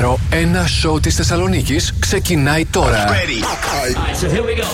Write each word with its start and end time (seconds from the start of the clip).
νούμερο 0.00 0.18
1 0.30 0.64
σοου 0.80 1.00
της 1.00 1.14
Θεσσαλονίκης 1.14 1.94
ξεκινάει 1.98 2.64
τώρα. 2.64 3.06
Ready. 3.08 3.42
So 4.20 4.28
here 4.28 4.42
we 4.42 4.54
go. 4.60 4.66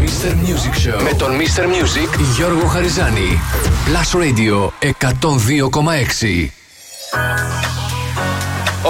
Mr. 0.00 0.30
Music 0.30 0.74
Show 0.88 1.02
με 1.02 1.12
τον 1.18 1.30
Mr. 1.38 1.62
Music 1.62 2.20
Γιώργο 2.36 2.66
Χαριζάνη. 2.66 3.40
Plus 3.86 4.18
Radio 4.20 4.70
102,6. 4.80 6.50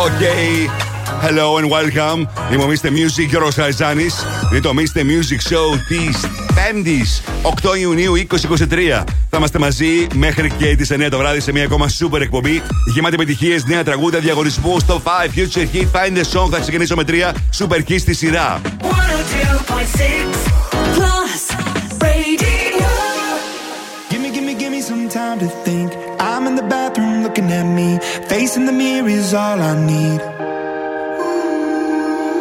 Okay. 0.06 0.68
Hello 1.22 1.58
and 1.58 1.70
welcome. 1.70 2.26
Είμαι 2.52 2.62
ο 2.62 2.68
Mr. 2.68 2.88
Music 2.88 3.26
Γιώργος 3.28 3.54
Χαριζάνης. 3.54 4.14
Είναι 4.50 4.60
το 4.60 4.70
Mr. 4.76 5.00
Music 5.00 5.52
Show 5.52 5.78
της 5.88 6.20
8 6.66 7.78
Ιουνίου 7.80 8.12
2023 8.16 9.04
Θα 9.30 9.36
είμαστε 9.36 9.58
μαζί 9.58 10.06
μέχρι 10.14 10.50
και 10.50 10.76
τις 10.76 10.92
9 10.92 11.08
το 11.10 11.18
βράδυ 11.18 11.40
σε 11.40 11.52
μια 11.52 11.64
ακόμα 11.64 11.88
σούπερ 11.88 12.22
εκπομπή. 12.22 12.62
Γεμάτη 12.94 13.14
επιτυχίες, 13.14 13.64
νέα 13.64 13.84
τραγούτα 13.84 14.18
διαγωνισμού 14.18 14.80
στο 14.80 15.02
5. 15.04 15.08
Future 15.08 15.66
Heat. 15.74 15.80
Find 15.80 16.16
a 16.16 16.40
song. 16.40 16.50
Θα 16.50 16.58
ξεκινήσω 16.58 16.96
με 16.96 17.04
3 17.06 17.32
σούπερ 17.50 17.84
χίλ 17.84 17.98
στη 17.98 18.14
σειρά. 18.14 18.60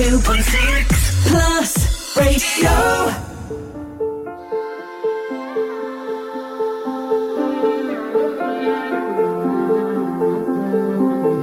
2.6 0.00 1.28
plus 1.28 2.16
ratio. 2.16 2.70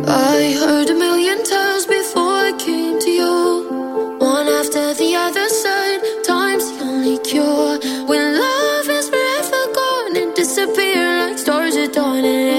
I 0.08 0.58
heard 0.60 0.90
a 0.90 0.96
million 0.96 1.44
times 1.44 1.86
before 1.86 2.50
I 2.50 2.54
came 2.58 3.00
to 3.00 3.12
you. 3.12 4.18
One 4.18 4.48
after 4.48 4.96
the 4.96 5.14
other 5.14 5.48
side, 5.50 6.02
time's 6.26 6.66
the 6.72 6.84
only 6.84 7.20
cure. 7.20 7.78
When 8.08 8.40
love 8.40 8.90
is 8.90 9.08
forever 9.08 9.72
gone 9.72 10.18
and 10.18 10.36
disappear 10.36 11.28
like 11.28 11.38
stars 11.38 11.76
at 11.76 11.94
dawn. 11.94 12.26
And 12.26 12.57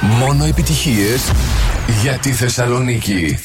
Μόνο 0.00 0.44
επιτυχίες. 0.44 1.30
Για 2.02 2.18
τη 2.18 2.32
Θεσσαλονίκη. 2.32 3.38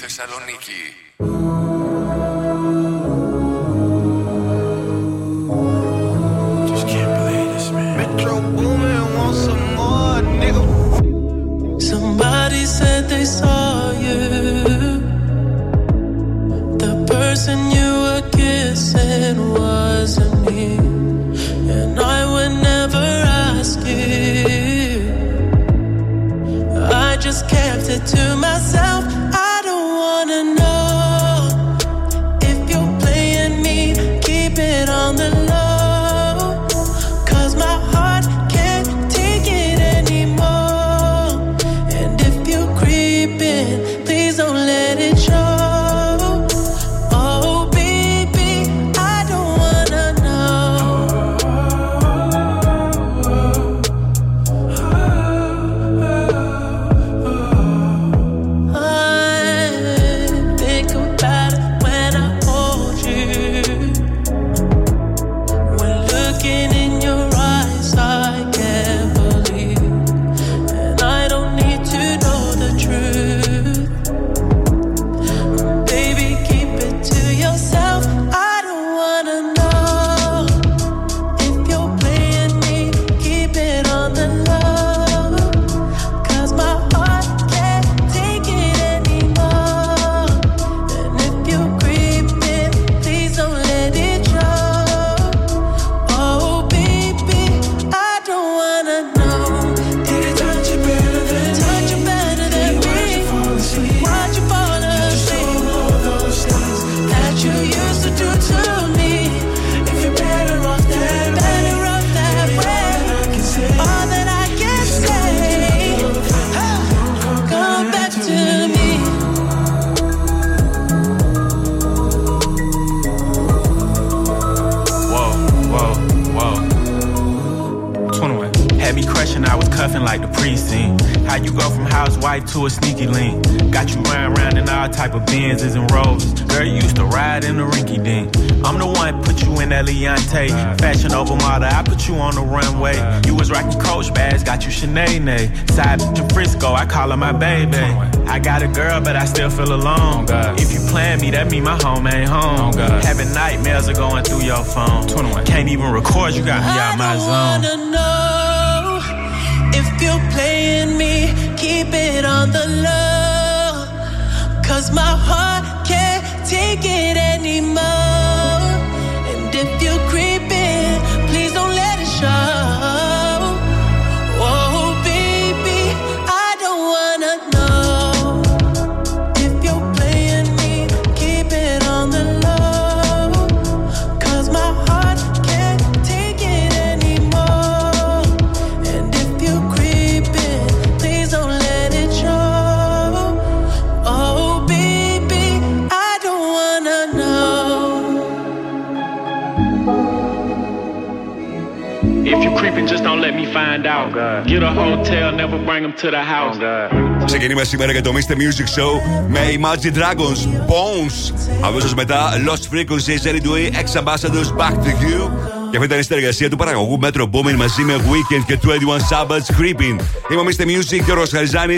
Ξεκινήμα 207.26 207.64
σήμερα 207.64 207.92
για 207.92 208.02
το 208.02 208.12
Mr. 208.14 208.31
Music 208.31 208.80
Show 208.80 208.92
με 209.28 209.40
Imagine 209.40 209.98
Dragons, 209.98 210.42
Bones. 210.69 211.34
Αμέσω 211.62 211.96
μετά 211.96 212.31
Lost 212.48 212.76
Frequencies, 212.76 213.28
Ellie 213.28 213.46
Dewey, 213.46 213.72
Ex 213.72 214.02
Ambassadors, 214.02 214.50
Back 214.57 214.74
to 214.74 214.90
You. 215.06 215.30
Και 215.72 215.78
αυτή 215.78 215.86
ήταν 215.86 216.00
η 216.00 216.04
συνεργασία 216.04 216.50
του 216.50 216.56
παραγωγού 216.56 217.00
Metro 217.02 217.22
Boomin 217.22 217.56
μαζί 217.57 217.84
με 217.84 217.96
Weekend 217.96 218.44
και 218.46 218.60
21 218.64 218.68
Sabbaths 219.12 219.62
Creeping. 219.62 220.00
Είμαι 220.31 220.42
ο 220.42 220.46
Mr. 220.46 220.64
Music 220.64 221.02
και 221.06 221.12
ο 221.12 221.16
Ροσχαριζάνη. 221.16 221.76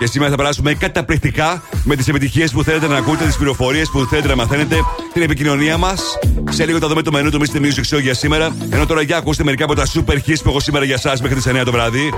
Και 0.00 0.06
σήμερα 0.06 0.30
θα 0.30 0.36
περάσουμε 0.36 0.74
καταπληκτικά 0.74 1.62
με 1.84 1.96
τις 1.96 2.08
επιτυχίες 2.08 2.52
που 2.52 2.62
θέλετε 2.62 2.86
να 2.86 2.96
ακούτε, 2.96 3.24
τις 3.24 3.36
πληροφορίες 3.36 3.90
που 3.90 4.06
θέλετε 4.10 4.28
να 4.28 4.36
μαθαίνετε, 4.36 4.76
την 5.12 5.22
επικοινωνία 5.22 5.76
μας. 5.76 6.18
Σε 6.50 6.66
λίγο 6.66 6.78
θα 6.78 6.88
δούμε 6.88 7.02
το 7.02 7.12
μενού 7.12 7.30
του 7.30 7.40
Mr. 7.40 7.56
Music 7.56 7.96
Show 7.96 8.00
για 8.00 8.14
σήμερα. 8.14 8.56
Ενώ 8.70 8.86
τώρα 8.86 9.02
για 9.02 9.16
ακούστε 9.16 9.44
μερικά 9.44 9.64
από 9.64 9.74
τα 9.74 9.86
super 9.86 10.14
hits 10.14 10.40
που 10.42 10.48
έχω 10.48 10.60
σήμερα 10.60 10.84
για 10.84 10.94
εσά 10.94 11.16
μέχρι 11.22 11.34
τις 11.36 11.46
9 11.46 11.64
το 11.64 11.72
βράδυ. 11.72 12.12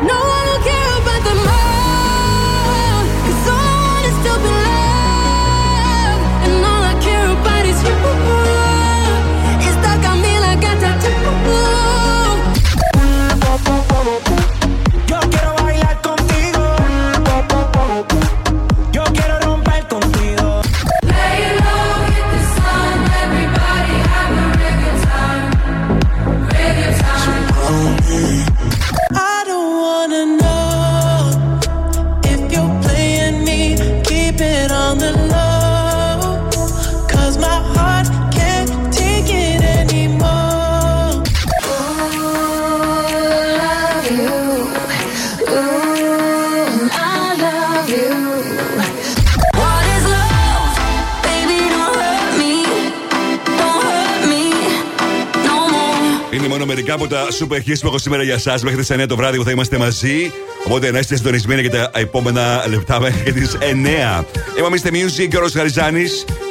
Μερικά 56.92 56.94
από 56.94 57.06
τα 57.06 57.46
super 57.46 57.68
hits 57.68 57.78
που 57.80 57.86
έχω 57.86 57.98
σήμερα 57.98 58.22
για 58.22 58.34
εσά 58.34 58.58
μέχρι 58.62 58.78
τις 58.78 58.90
9 58.90 59.04
το 59.08 59.16
βράδυ 59.16 59.36
που 59.36 59.44
θα 59.44 59.50
είμαστε 59.50 59.78
μαζί. 59.78 60.32
Οπότε 60.66 60.90
να 60.90 60.98
είστε 60.98 61.16
συντονισμένοι 61.16 61.60
για 61.60 61.70
τα 61.70 61.90
επόμενα 61.94 62.64
λεπτά 62.68 63.00
μέχρι 63.00 63.32
τις 63.32 63.56
9. 63.60 64.24
Είμαι 64.58 64.68
Mr. 64.82 64.88
Music 64.88 65.28
και 65.28 65.36
ο 65.36 65.40
Ρος 65.40 65.52
Χαριζάνη. 65.52 66.04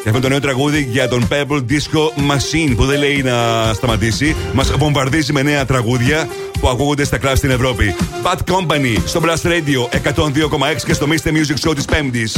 Και 0.03 0.09
αυτό 0.09 0.21
το 0.21 0.29
νέο 0.29 0.39
τραγούδι 0.39 0.87
για 0.91 1.07
τον 1.07 1.27
Pebble 1.27 1.63
Disco 1.69 2.31
Machine 2.31 2.73
που 2.75 2.85
δεν 2.85 2.99
λέει 2.99 3.21
να 3.21 3.33
σταματήσει. 3.73 4.35
Μας 4.53 4.71
βομβαρδίζει 4.71 5.33
με 5.33 5.41
νέα 5.41 5.65
τραγούδια 5.65 6.27
που 6.59 6.69
ακούγονται 6.69 7.03
στα 7.03 7.17
κλαμπ 7.17 7.35
στην 7.35 7.49
Ευρώπη. 7.49 7.95
Bad 8.23 8.53
Company 8.53 8.97
στο 9.05 9.21
Blast 9.23 9.47
Radio 9.47 9.97
102,6 10.13 10.83
και 10.85 10.93
στο 10.93 11.07
Mr. 11.09 11.27
Music 11.27 11.69
Show 11.69 11.75
της 11.75 11.85
Πέμπτης. 11.85 12.37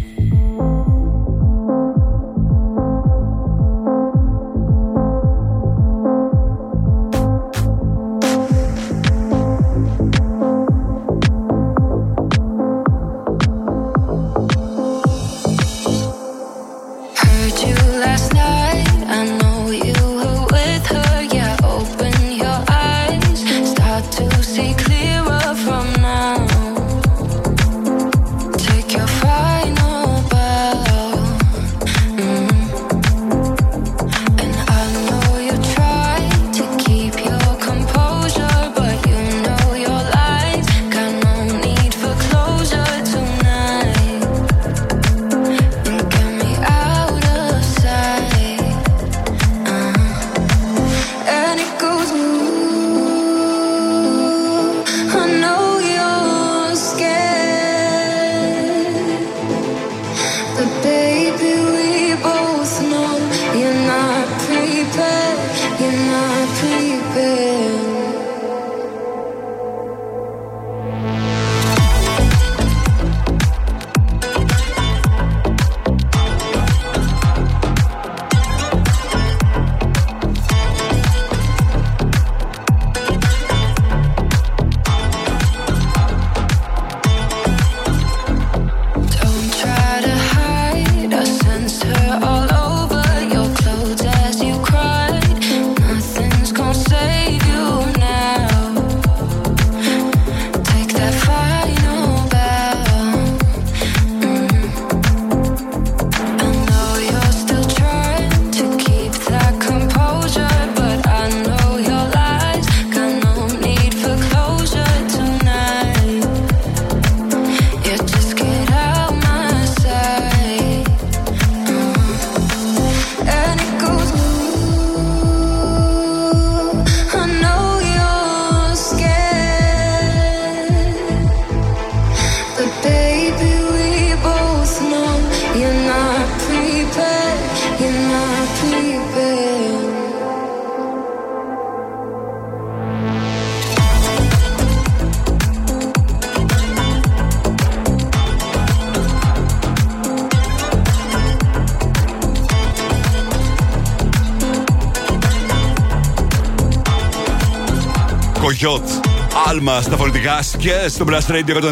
Άλμα 159.61 159.81
στα 159.81 159.97
φωνητικά 159.97 160.39
και 160.57 160.71
στο 160.87 161.05
Blast 161.07 161.31
Radio 161.31 161.63
102,6 161.63 161.71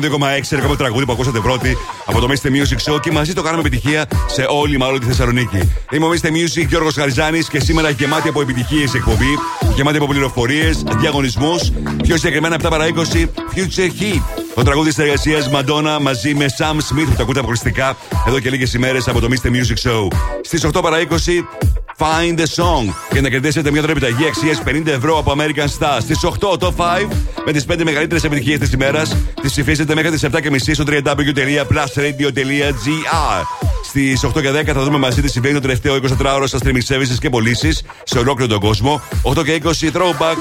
έρχομαι 0.49 0.75
τραγούδι 0.75 1.06
που 1.06 1.12
ακούσατε 1.12 1.39
πρώτη 1.39 1.78
από 2.06 2.19
το 2.19 2.28
Mr. 2.30 2.47
Music 2.47 2.93
Show 2.93 2.99
και 3.02 3.12
μαζί 3.12 3.34
το 3.34 3.41
κάνουμε 3.41 3.62
επιτυχία 3.62 4.06
σε 4.28 4.45
όλη 4.49 4.78
μάλλον 4.78 4.99
τη 4.99 5.06
Θεσσαλονίκη. 5.06 5.73
Είμαι 5.91 6.06
ο 6.06 6.10
Mr. 6.10 6.28
Music 6.28 6.67
Γιώργος 6.67 6.95
Χαριζάνης 6.95 7.49
και 7.49 7.60
σήμερα 7.60 7.89
γεμάτη 7.89 8.28
από 8.28 8.41
επιτυχίες 8.41 8.93
εκπομπή, 8.93 9.38
γεμάτη 9.75 9.97
από 9.97 10.08
πληροφορίες, 10.08 10.84
διαγωνισμούς, 10.99 11.71
πιο 12.04 12.17
συγκεκριμένα 12.17 12.56
7 12.56 12.69
παρα 12.69 12.86
20 12.88 13.25
Future 13.56 14.02
Heat. 14.02 14.21
Το 14.56 14.63
τραγούδι 14.63 14.89
της 14.89 14.97
εργασίας 14.97 15.49
Madonna 15.54 15.97
μαζί 16.02 16.34
με 16.34 16.45
Sam 16.58 16.73
Smith 16.73 17.06
που 17.06 17.15
τα 17.15 17.21
ακούτε 17.21 17.39
αποκλειστικά 17.39 17.97
εδώ 18.28 18.39
και 18.39 18.49
λίγες 18.49 18.73
ημέρες 18.73 19.08
από 19.08 19.19
το 19.19 19.28
Mr. 19.32 19.47
Music 19.47 19.89
Show. 19.89 20.08
Στις 20.41 20.65
8 20.65 20.82
παρα 20.82 20.97
20 20.99 21.06
Find 22.00 22.40
the 22.40 22.46
Song 22.64 22.94
για 23.12 23.22
να 23.22 23.30
κερδίσετε 23.30 23.72
μια 23.72 23.84
επιταγή 23.90 24.26
αξία 24.26 24.64
50 24.66 24.88
ευρώ 24.88 25.18
από 25.18 25.36
American 25.38 25.68
Stars. 25.80 26.00
Στις 26.00 26.24
8 26.24 26.60
το 26.60 26.74
5 26.78 27.08
με 27.46 27.52
τις 27.52 27.66
5 27.72 27.84
μεγαλύτερες 27.84 28.24
επιτυχίες 28.24 28.60
της 28.60 28.72
ημέρας. 28.72 29.16
Τις 29.42 29.52
ψηφίσετε 29.52 29.96
μέχρι 29.96 30.12
τις 30.12 30.24
7.30 30.24 30.74
στο 30.74 30.84
www.plusradio.gr. 30.88 33.44
Στις 33.84 34.26
8 34.26 34.42
και 34.42 34.52
10 34.52 34.66
θα 34.66 34.84
δούμε 34.84 34.98
μαζί 34.98 35.22
τι 35.22 35.30
συμβαίνει 35.30 35.54
το 35.54 35.62
τελευταίο 35.62 35.96
24ωρο 35.96 36.44
στα 36.46 36.58
streaming 36.64 36.84
services 36.88 37.18
και 37.20 37.30
πωλήσεις 37.30 37.84
σε 38.04 38.18
ολόκληρο 38.18 38.52
τον 38.52 38.60
κόσμο. 38.60 39.02
8 39.24 39.44
και 39.44 39.62
20 39.64 39.68
throwback, 39.68 40.36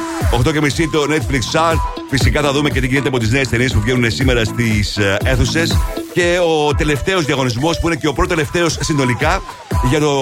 8 0.47 0.53
και 0.53 0.61
μισή 0.61 0.89
το 0.93 1.07
Netflix 1.09 1.59
chart. 1.59 1.79
Φυσικά 2.11 2.43
θα 2.43 2.53
δούμε 2.53 2.71
και 2.71 2.81
τι 2.81 2.87
γίνεται 2.87 3.09
από 3.09 3.19
τις 3.19 3.31
νέες 3.31 3.49
ταινίες 3.49 3.73
που 3.73 3.81
βγαίνουν 3.81 4.11
σήμερα 4.11 4.45
στις 4.45 4.99
αίθουσες. 5.25 5.77
Και 6.13 6.39
ο 6.39 6.75
τελευταίος 6.75 7.25
διαγωνισμός 7.25 7.81
που 7.81 7.87
είναι 7.87 7.97
και 7.97 8.07
ο 8.09 8.13
πρώτος 8.13 8.37
τελευταίος 8.37 8.79
συνολικά 8.81 9.43
για 9.89 10.01
το 10.01 10.13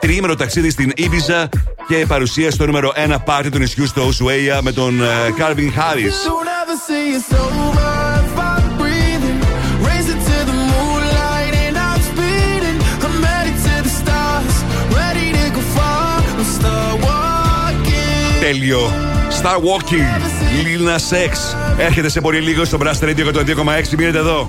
τριήμερο 0.00 0.36
ταξίδι 0.36 0.70
στην 0.70 0.92
Ήπιζα 0.96 1.48
και 1.88 2.04
παρουσία 2.06 2.50
στο 2.50 2.66
νούμερο 2.66 2.92
1 3.08 3.16
πάρτι 3.24 3.50
του 3.50 3.58
νησιού 3.58 3.86
στο 3.86 4.02
Ουσουέια 4.02 4.62
με 4.62 4.72
τον 4.72 5.00
Calvin 5.38 5.70
Harris. 5.78 6.16
Don't 6.28 6.50
ever 6.62 6.76
say 6.88 7.02
it's 7.16 7.32
over 7.44 7.90
if 8.24 8.38
I'm 8.50 8.78
breathing. 8.80 9.38
Racing 9.88 10.20
to 10.30 10.36
the 10.50 10.56
moonlight 10.72 11.54
and 11.64 11.76
I'm 11.88 12.00
speeding. 12.10 12.78
I'm 13.06 13.16
headed 13.28 13.56
to 13.66 13.74
the 13.86 13.92
stars, 14.00 14.54
ready 15.00 15.26
to 15.38 15.44
go 15.56 15.62
far. 15.76 16.20
I'm 16.32 16.44
start 16.56 16.96
walking. 17.06 18.40
Τέλειο. 18.40 18.82
Star 19.42 19.58
Walking. 19.68 20.06
Lil 20.64 20.82
Nas 20.88 21.08
X. 21.30 21.32
Έρχεται 21.78 22.08
σε 22.08 22.20
πολύ 22.20 22.40
λίγο 22.40 22.64
στο 22.64 22.78
Blast 22.82 23.04
Radio 23.04 23.24
102,6. 23.34 23.96
Μείνετε 23.98 24.18
εδώ. 24.18 24.48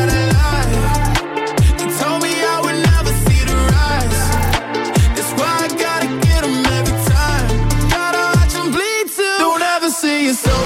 you 10.21 10.33
so 10.33 10.60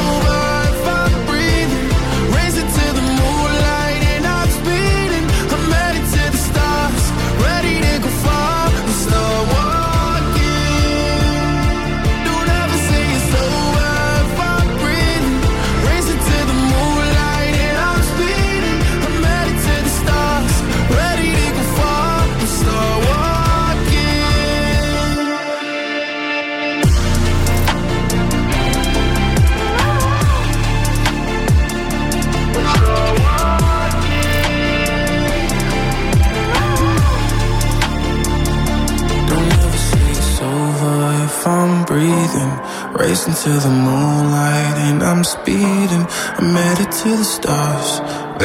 Racing 43.25 43.43
to 43.43 43.59
the 43.59 43.69
moonlight, 43.69 44.77
and 44.87 45.01
I'm 45.01 45.23
speeding. 45.23 46.05
I'm 46.37 46.55
headed 46.55 46.91
to 47.01 47.09
the 47.21 47.23
stars. 47.23 47.89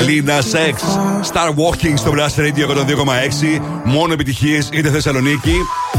Lina 0.06 0.42
Sex, 0.42 0.74
Star 1.22 1.50
Walking 1.54 1.94
στο 1.96 2.12
Blast 2.14 2.38
Radio 2.38 2.66
102,6. 2.66 3.60
Μόνο 3.84 4.12
επιτυχίες 4.12 4.68
είτε 4.72 4.90
Θεσσαλονίκη. 4.90 5.54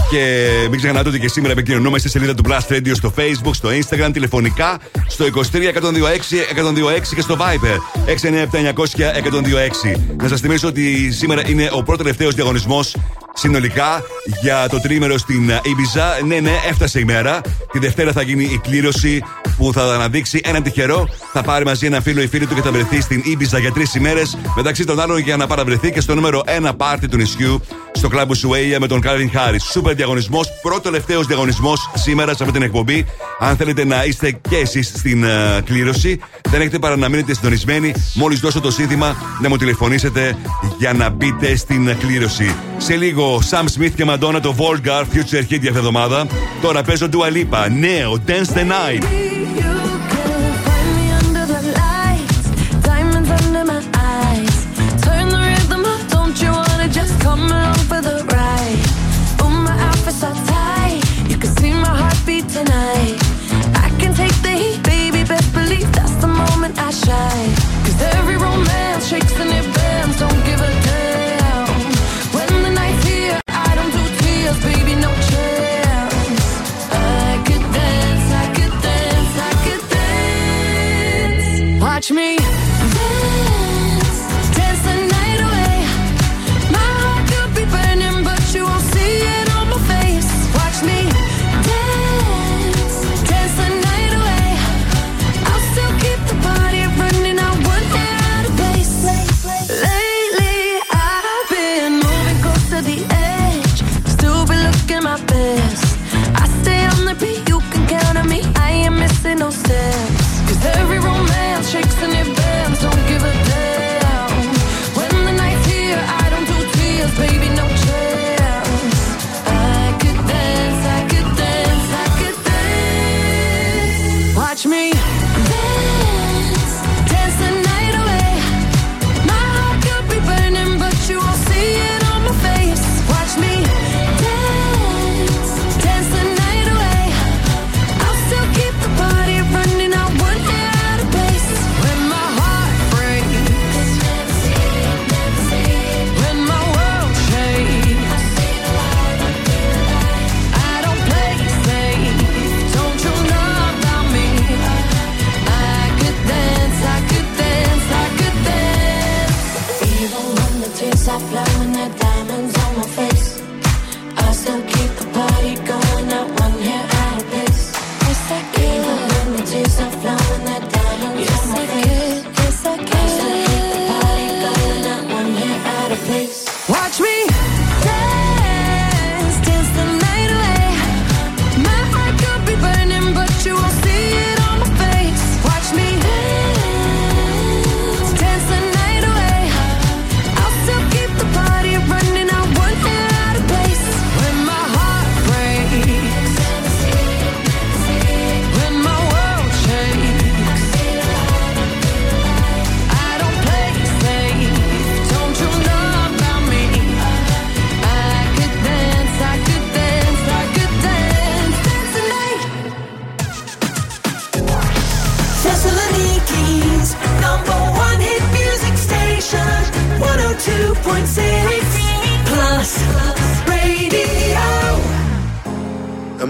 Και 0.09 0.47
μην 0.69 0.79
ξεχνάτε 0.79 1.09
ότι 1.09 1.19
και 1.19 1.27
σήμερα 1.27 1.53
επικοινωνούμε 1.53 1.99
στη 1.99 2.09
σελίδα 2.09 2.35
του 2.35 2.43
Blast 2.47 2.73
Radio 2.73 2.91
στο 2.93 3.13
Facebook, 3.17 3.51
στο 3.55 3.69
Instagram, 3.69 4.09
τηλεφωνικά, 4.13 4.77
στο 5.07 5.25
23 5.25 5.29
126 5.29 6.41
126 6.55 7.15
και 7.15 7.21
στο 7.21 7.37
Viber 7.39 7.77
697 8.05 8.73
900 8.73 9.13
126. 9.93 9.99
Να 10.21 10.27
σας 10.27 10.39
θυμίσω 10.39 10.67
ότι 10.67 11.11
σήμερα 11.11 11.41
είναι 11.45 11.69
ο 11.71 11.83
πρώτος 11.83 11.97
τελευταίος 11.97 12.35
διαγωνισμός 12.35 12.95
συνολικά 13.33 14.03
για 14.41 14.67
το 14.69 14.79
τρίμερο 14.79 15.17
στην 15.17 15.49
Ibiza. 15.51 16.25
Ναι, 16.25 16.39
ναι, 16.39 16.51
έφτασε 16.69 16.99
η 16.99 17.03
μέρα. 17.03 17.41
Τη 17.71 17.79
Δευτέρα 17.79 18.11
θα 18.11 18.21
γίνει 18.21 18.43
η 18.43 18.59
κλήρωση 18.63 19.23
που 19.57 19.73
θα 19.73 19.93
αναδείξει 19.93 20.41
έναν 20.43 20.63
τυχερό. 20.63 21.09
Θα 21.33 21.43
πάρει 21.43 21.65
μαζί 21.65 21.85
ένα 21.85 22.01
φίλο 22.01 22.21
ή 22.21 22.27
φίλη 22.27 22.47
του 22.47 22.55
και 22.55 22.61
θα 22.61 22.71
βρεθεί 22.71 23.01
στην 23.01 23.23
Ibiza 23.25 23.59
για 23.59 23.71
τρεις 23.71 23.95
ημέρες. 23.95 24.37
Μεταξύ 24.55 24.85
των 24.85 24.99
άλλων 24.99 25.17
για 25.17 25.37
να 25.37 25.47
παραβρεθεί 25.47 25.91
και 25.91 26.01
στο 26.01 26.15
νούμερο 26.15 26.43
1 26.69 26.71
πάρτι 26.77 27.07
του 27.07 27.17
νησιού 27.17 27.61
στο 28.01 28.09
κλαμπ 28.09 28.33
Σουέια 28.33 28.79
με 28.79 28.87
τον 28.87 29.01
Κάλβιν 29.01 29.31
Χάρι. 29.31 29.59
Σούπερ 29.59 29.95
διαγωνισμός, 29.95 30.47
πρώτο 30.61 30.81
τελευταίο 30.81 31.21
διαγωνισμός 31.21 31.91
σήμερα 31.93 32.35
σε 32.35 32.43
αυτή 32.43 32.55
την 32.55 32.61
εκπομπή. 32.61 33.05
Αν 33.39 33.55
θέλετε 33.55 33.85
να 33.85 34.03
είστε 34.03 34.31
και 34.31 34.55
εσείς 34.55 34.87
στην 34.87 35.25
uh, 35.25 35.61
κλήρωση, 35.63 36.19
δεν 36.49 36.61
έχετε 36.61 36.79
παρά 36.79 36.97
να 36.97 37.09
μείνετε 37.09 37.33
συντονισμένοι. 37.33 37.93
Μόλις 38.13 38.39
δώσω 38.39 38.61
το 38.61 38.71
σύνθημα 38.71 39.15
να 39.41 39.49
μου 39.49 39.57
τηλεφωνήσετε 39.57 40.37
για 40.77 40.93
να 40.93 41.09
μπείτε 41.09 41.55
στην 41.55 41.97
κλήρωση. 41.97 42.55
Σε 42.77 42.95
λίγο, 42.95 43.41
Sam 43.49 43.63
Smith 43.63 43.91
και 43.95 44.05
Madonna 44.07 44.39
το 44.41 44.55
Volgar 44.57 45.01
Future 45.01 45.41
Hit 45.41 45.59
για 45.59 45.69
αυτή 45.69 45.77
εβδομάδα. 45.77 46.27
Τώρα 46.61 46.83
παίζω 46.83 47.09
Dua 47.11 47.33
Lipa, 47.33 47.69
νέο 47.79 48.21
Dance 48.27 48.57
the 48.57 48.61
Night. 48.61 49.40
Me 82.12 82.40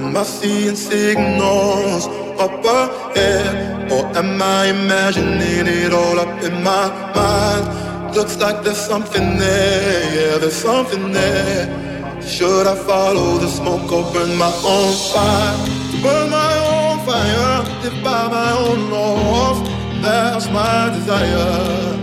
Am 0.02 0.18
I 0.18 0.24
seeing 0.24 0.76
signals 0.76 2.08
up 2.40 2.66
ahead? 2.66 3.92
Or 3.92 4.04
am 4.18 4.42
I 4.42 4.66
imagining 4.68 5.68
it 5.68 5.94
all 5.94 6.20
up 6.20 6.44
in 6.44 6.64
my 6.64 6.90
mind? 7.14 8.16
Looks 8.16 8.38
like 8.40 8.64
there's 8.64 8.84
something 8.94 9.38
there, 9.38 10.04
yeah, 10.16 10.38
there's 10.40 10.56
something 10.56 11.12
there. 11.12 12.22
Should 12.22 12.66
I 12.66 12.76
follow 12.76 13.38
the 13.38 13.48
smoke 13.48 13.92
or 13.92 14.04
burn 14.12 14.36
my 14.38 14.52
own 14.66 14.94
fire? 15.14 15.56
Burn 16.02 16.30
my 16.32 16.54
own 16.74 16.98
fire, 17.06 17.64
by 18.04 18.28
my 18.28 18.52
own 18.58 18.90
laws. 18.90 19.60
That's 20.02 20.48
my 20.50 20.90
desire. 20.96 21.94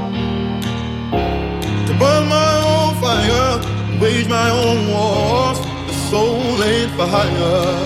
To 1.87 1.92
burn 1.98 2.28
my 2.28 2.54
own 2.72 2.94
fire, 3.02 4.00
wage 4.00 4.28
my 4.28 4.50
own 4.50 4.88
wars. 4.88 5.67
Soul 6.11 6.62
ain't 6.62 6.92
for 6.97 7.07
hire. 7.07 7.77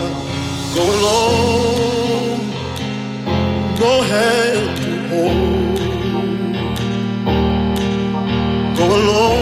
Go 0.74 0.82
alone, 0.96 2.40
go 3.80 3.92
hand 4.10 4.76
to. 4.78 4.92
Go 8.78 8.86
alone, 8.86 9.41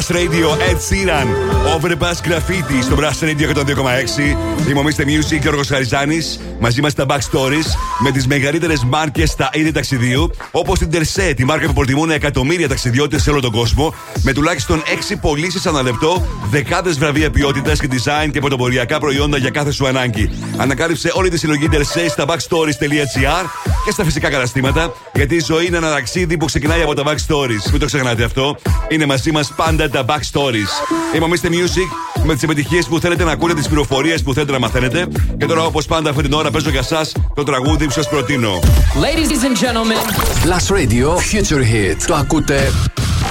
Brass 0.00 0.14
Radio, 0.14 0.48
Ed 0.70 0.78
Sheeran. 0.88 1.28
Overpass 1.74 2.28
Graffiti 2.28 2.82
στο 2.82 2.96
Brass 2.98 3.24
Radio 3.24 3.56
102,6. 3.56 4.68
Είμαι 4.68 4.80
ο 4.80 4.82
Mr. 4.86 5.02
Music 5.02 5.28
και 5.28 5.34
ο 5.34 5.38
Γιώργος 5.40 5.68
Χαριζάνης. 5.68 6.40
Μαζί 6.60 6.80
μας 6.80 6.94
τα 6.94 7.06
Backstories 7.08 7.66
με 7.98 8.10
τις 8.10 8.26
μεγαλύτερες 8.26 8.84
μάρκες 8.84 9.30
στα 9.30 9.50
είδη 9.52 9.72
ταξιδίου. 9.72 10.30
Όπως 10.50 10.78
την 10.78 10.88
Terset, 10.92 11.32
τη 11.36 11.44
μάρκα 11.44 11.66
που 11.66 11.72
προτιμούν 11.72 12.10
εκατομμύρια 12.10 12.68
ταξιδιώτες 12.68 13.22
σε 13.22 13.30
όλο 13.30 13.40
τον 13.40 13.50
κόσμο. 13.50 13.94
Με 14.22 14.32
τουλάχιστον 14.32 14.82
6 14.86 15.16
πωλήσεις 15.20 15.66
ανά 15.66 15.82
λεπτό, 15.82 16.26
δεκάδες 16.50 16.98
βραβεία 16.98 17.30
ποιότητας 17.30 17.80
και 17.80 17.88
design 17.90 18.30
και 18.30 18.40
πρωτοποριακά 18.40 18.98
προϊόντα 18.98 19.36
για 19.36 19.50
κάθε 19.50 19.72
σου 19.72 19.86
ανάγκη. 19.86 20.30
Ανακάλυψε 20.56 21.10
όλη 21.14 21.28
τη 21.28 21.38
συλλογή 21.38 21.68
Terset 21.72 22.08
στα 22.08 22.24
backstories.gr 22.26 23.44
και 23.84 23.90
στα 23.90 24.04
φυσικά 24.04 24.30
καταστήματα. 24.30 24.92
Γιατί 25.14 25.34
η 25.34 25.42
ζωή 25.46 25.66
είναι 25.66 25.76
ένα 25.76 25.90
ταξίδι 25.90 26.36
που 26.36 26.44
ξεκινάει 26.44 26.82
από 26.82 26.94
τα 26.94 27.02
Backstories. 27.06 27.70
Μην 27.70 27.80
το 27.80 27.86
ξεχνάτε 27.86 28.24
αυτό. 28.24 28.56
Είναι 28.90 29.06
μαζί 29.06 29.32
μας 29.32 29.52
πάντα 29.56 29.90
τα 29.90 30.04
Backstories. 30.08 30.72
Είμαι 31.14 31.24
ο 31.24 31.28
Mr. 31.28 31.46
Music 31.46 32.24
με 32.24 32.34
τις 32.34 32.42
επιτυχίες 32.42 32.86
που 32.86 33.00
θέλετε 33.00 33.24
να 33.24 33.32
ακούτε, 33.32 33.54
τις 33.54 33.66
πληροφορίες 33.66 34.22
που 34.22 34.32
θέλετε 34.34 34.52
να 34.52 34.58
μαθαίνετε. 34.58 35.06
Και 35.38 35.46
τώρα, 35.46 35.64
όπως 35.64 35.86
πάντα, 35.86 36.10
αυτή 36.10 36.22
την 36.22 36.32
ώρα 36.32 36.50
παίζω 36.50 36.70
για 36.70 36.78
εσά 36.80 37.06
το 37.34 37.42
τραγούδι 37.42 37.84
που 37.84 37.90
σας 37.90 38.08
προτείνω. 38.08 38.58
Ladies 38.94 39.42
and 39.44 39.56
gentlemen. 39.64 40.02
Plus 40.44 40.76
Radio 40.76 41.08
Future 41.08 41.62
Hit. 41.62 41.96
Το 42.06 42.14
ακούτε 42.14 42.72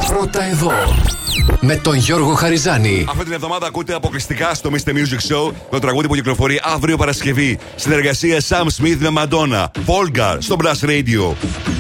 πρώτα 0.08 0.44
εδώ. 0.44 0.72
Με 1.62 1.76
τον 1.76 1.96
Γιώργο 1.96 2.34
Χαριζάνη. 2.34 3.06
Αυτή 3.10 3.24
την 3.24 3.34
εβδομάδα 3.34 3.68
ακούτε 3.68 3.94
αποκλειστικά 3.94 4.54
στο 4.54 4.70
Mr. 4.74 4.90
Music 4.90 5.34
Show 5.34 5.52
το 5.70 5.80
τραγούδι 5.80 6.08
που 6.08 6.16
κυκλοφορεί 6.16 6.62
αύριο 6.64 6.98
Παρασκευή. 6.98 7.60
Συνεργασία 7.76 8.42
Sam 8.50 8.64
Smith 8.64 8.98
με 8.98 9.10
Madonna. 9.16 9.66
Volgar 9.86 10.38
στο 10.40 10.56
Blast 10.64 10.86
Radio. 10.90 11.79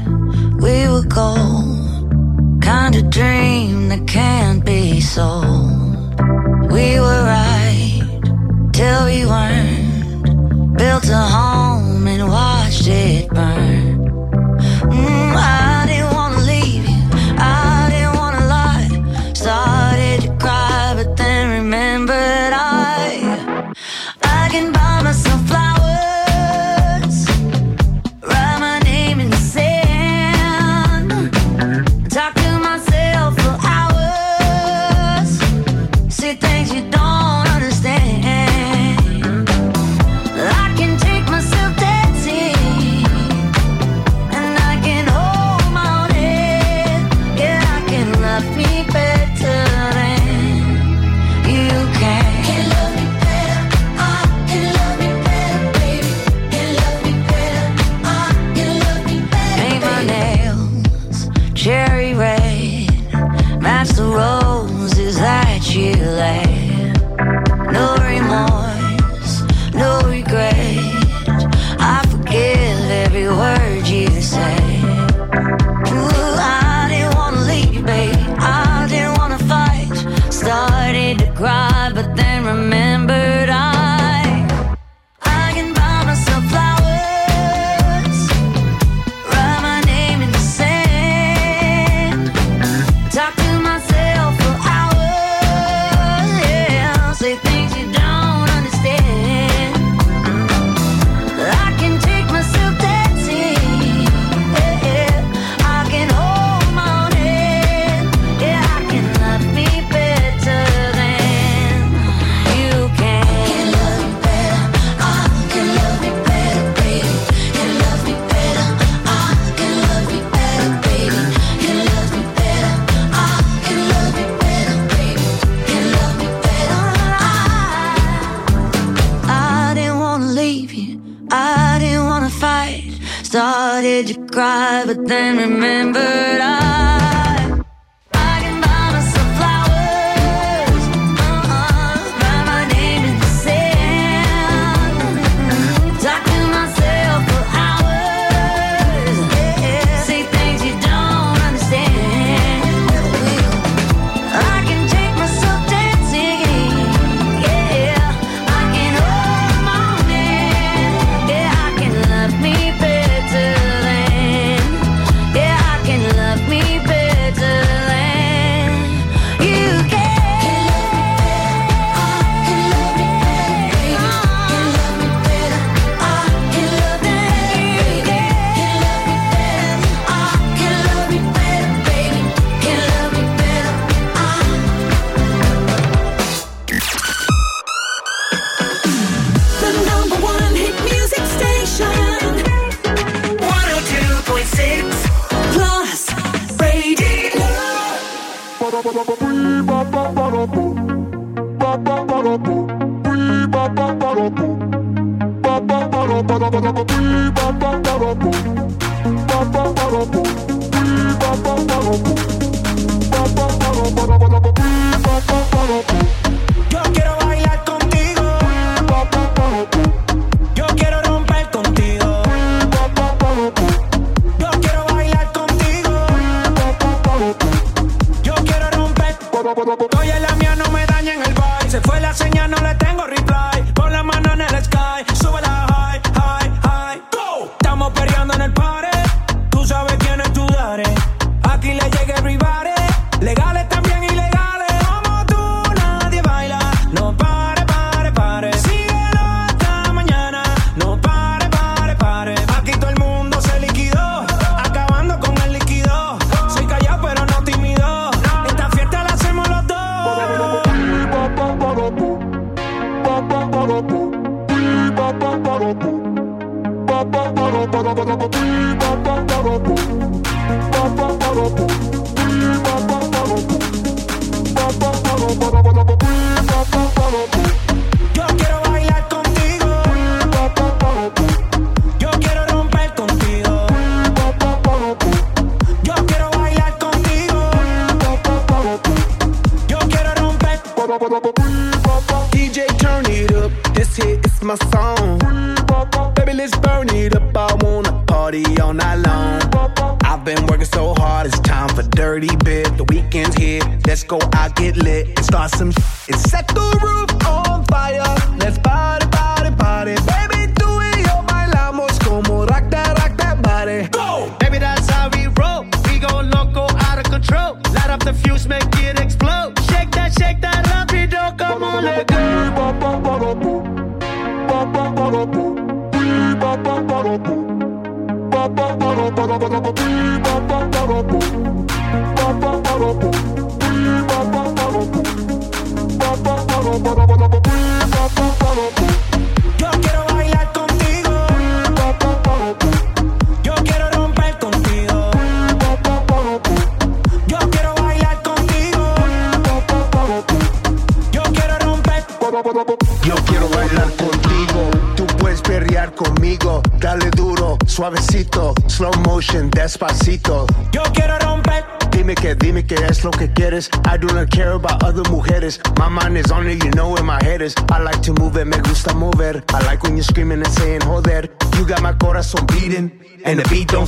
we 0.64 0.76
were 0.92 1.06
gold. 1.20 1.84
Kind 2.72 2.94
of 3.00 3.04
dream 3.18 3.88
that 3.90 4.04
can't 4.18 4.62
be 4.64 5.00
sold. 5.14 6.08
We 6.76 6.86
were 7.04 7.22
right 7.36 8.02
till 8.76 9.00
we 9.10 9.20
weren't. 9.32 10.24
Built 10.80 11.06
a 11.22 11.24
home 11.38 12.06
and 12.12 12.22
watched 12.36 12.86
it 12.86 13.28
burn. 13.36 13.87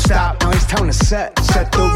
stop. 0.01 0.41
Now 0.41 0.51
it's 0.51 0.65
time 0.65 0.87
to 0.87 0.93
set, 0.93 1.37
set 1.45 1.71
the 1.71 1.90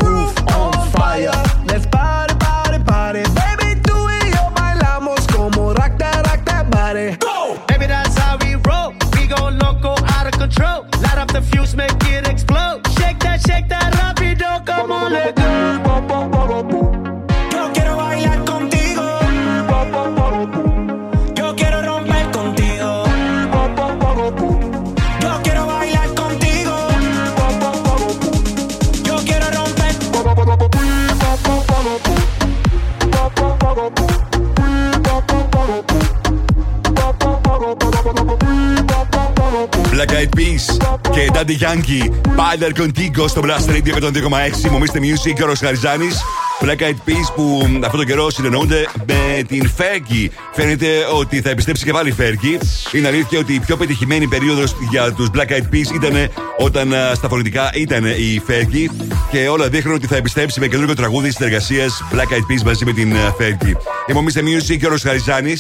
Daddy 41.45 41.63
Yankee. 41.63 42.09
Πάλι 42.35 42.73
Contigo 42.77 43.25
στο 43.27 43.41
Blast 43.43 43.69
Radio 43.69 44.03
102,6. 44.03 44.69
Μομίστε 44.71 44.99
Music 45.01 45.33
και 45.35 45.43
ο 45.43 45.45
Ρος 45.45 45.59
Χαριζάνης. 45.59 46.21
Black 46.61 46.81
Eyed 46.81 47.09
Peas 47.09 47.33
που 47.35 47.61
αυτόν 47.63 47.99
τον 47.99 48.05
καιρό 48.05 48.29
συνεννοούνται 48.29 48.87
με 49.07 49.43
την 49.47 49.69
Fergie. 49.77 50.27
Φαίνεται 50.53 50.87
ότι 51.13 51.41
θα 51.41 51.49
επιστρέψει 51.49 51.83
και 51.83 51.91
πάλι 51.91 52.09
η 52.09 52.15
Fergie. 52.19 52.61
Είναι 52.95 53.07
αλήθεια 53.07 53.39
ότι 53.39 53.53
η 53.53 53.59
πιο 53.59 53.77
πετυχημένη 53.77 54.27
περίοδος 54.27 54.75
για 54.89 55.13
τους 55.13 55.29
Black 55.33 55.51
Eyed 55.51 55.73
Peas 55.73 55.93
ήταν 55.95 56.29
όταν 56.57 56.93
α, 56.93 57.13
στα 57.15 57.27
φωνητικά 57.27 57.71
ήταν 57.73 58.05
η 58.05 58.41
Fergie 58.47 59.05
και 59.31 59.47
όλα 59.47 59.69
δείχνουν 59.69 59.95
ότι 59.95 60.07
θα 60.07 60.15
επιστρέψει 60.15 60.59
με 60.59 60.67
καινούργιο 60.67 60.95
τραγούδι 60.95 61.31
συνεργασία 61.31 61.85
Black 62.13 62.33
Eyed 62.33 62.51
Peas 62.51 62.63
μαζί 62.65 62.85
με 62.85 62.93
την 62.93 63.15
α, 63.15 63.35
Fergie. 63.39 63.75
Είμαι 64.07 64.19
ο 64.19 64.23
Mr. 64.25 64.39
Music 64.39 64.77
και 64.77 64.87
ο 64.87 64.97
Χαριζάνη 65.01 65.57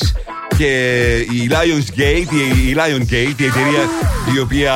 και 0.57 1.15
η 1.17 1.49
Lionsgate, 1.49 2.33
η, 2.33 2.69
η 2.69 2.75
Liongate, 2.77 3.39
η 3.39 3.45
εταιρεία 3.45 3.89
η 4.35 4.39
οποία 4.39 4.73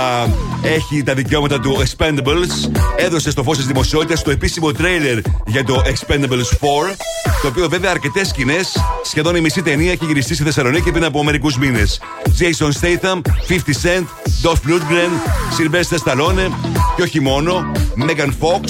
έχει 0.62 1.04
τα 1.04 1.14
δικαιώματα 1.14 1.60
του 1.60 1.78
Expendables, 1.78 2.72
έδωσε 2.96 3.32
στο 3.32 3.44
φως 3.44 3.58
της 3.58 3.66
δημοσιότητας 3.66 4.24
το 4.24 4.32
επίσημο 4.32 4.72
τρέιλερ 4.72 5.20
για 5.46 5.64
το 5.64 5.82
Expendables 5.86 6.58
4, 6.60 6.96
το 7.42 7.48
οποίο 7.48 7.70
βέβαια 7.70 7.92
αρκετές 7.92 8.28
σκηνές, 8.28 8.78
σχεδόν 9.04 9.36
η 9.36 9.42
μισή 9.42 9.62
ταινία 9.62 9.92
έχει 9.92 10.06
γυριστεί 10.06 10.34
στη 10.34 10.44
Θεσσαλονίκη 10.44 10.92
πριν 10.92 11.04
από 11.04 11.24
μερικούς 11.24 11.58
μήνες. 11.58 12.02
Jason 12.40 12.72
Statham, 12.82 13.22
50 13.48 13.74
Cent, 13.84 14.06
Dolph 14.44 14.70
Lundgren, 14.70 15.12
Sylvester 15.58 15.98
Stallone 16.06 16.52
και 16.96 17.02
όχι 17.02 17.20
μόνο, 17.20 17.72
Megan 18.08 18.30
Fox, 18.42 18.64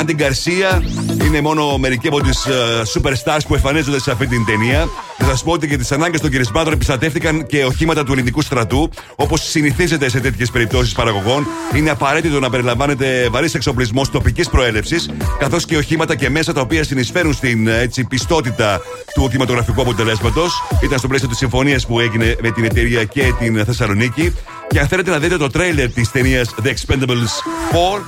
Andy 0.00 0.14
Garcia, 0.20 0.82
είναι 1.24 1.40
μόνο 1.40 1.78
μερικοί 1.78 2.08
από 2.08 2.20
τις 2.20 2.46
superstars 2.94 3.40
που 3.48 3.54
εμφανίζονται 3.54 4.00
σε 4.00 4.10
αυτή 4.10 4.26
την 4.26 4.44
ταινία. 4.44 4.88
Και 5.24 5.30
θα 5.30 5.36
σα 5.36 5.44
πω 5.44 5.52
ότι 5.52 5.66
για 5.66 5.78
τις 5.78 5.92
ανάγκες 5.92 6.20
των 6.20 6.30
γυρισμάτων 6.30 6.72
επιστρατεύτηκαν 6.72 7.46
και 7.46 7.64
οχήματα 7.64 8.04
του 8.04 8.12
ελληνικού 8.12 8.42
στρατού. 8.42 8.90
Όπως 9.16 9.42
συνηθίζεται 9.42 10.08
σε 10.08 10.20
τέτοιες 10.20 10.50
περιπτώσεις 10.50 10.92
παραγωγών, 10.92 11.46
είναι 11.76 11.90
απαραίτητο 11.90 12.40
να 12.40 12.50
περιλαμβάνεται 12.50 13.28
βαρύς 13.30 13.54
εξοπλισμός 13.54 14.10
τοπικής 14.10 14.48
προέλευσης, 14.48 15.10
καθώς 15.38 15.64
και 15.64 15.76
οχήματα 15.76 16.14
και 16.14 16.30
μέσα 16.30 16.52
τα 16.52 16.60
οποία 16.60 16.84
συνεισφέρουν 16.84 17.32
στην 17.32 17.68
έτσι, 17.68 18.04
πιστότητα 18.04 18.80
του 19.14 19.28
κινηματογραφικού 19.28 19.80
αποτελέσματος. 19.80 20.62
Ήταν 20.82 20.98
στο 20.98 21.08
πλαίσιο 21.08 21.28
της 21.28 21.36
συμφωνίας 21.36 21.86
που 21.86 22.00
έγινε 22.00 22.36
με 22.42 22.50
την 22.50 22.64
εταιρεία 22.64 23.04
και 23.04 23.32
την 23.38 23.64
Θεσσαλονίκη. 23.64 24.32
Και 24.68 24.80
αν 24.80 24.88
θέλετε 24.88 25.10
να 25.10 25.18
δείτε 25.18 25.36
το 25.36 25.48
τρέιλερ 25.48 25.92
της 25.92 26.10
ταινίας 26.10 26.54
The 26.62 26.66
Expendables 26.66 27.32
4, 27.72 28.02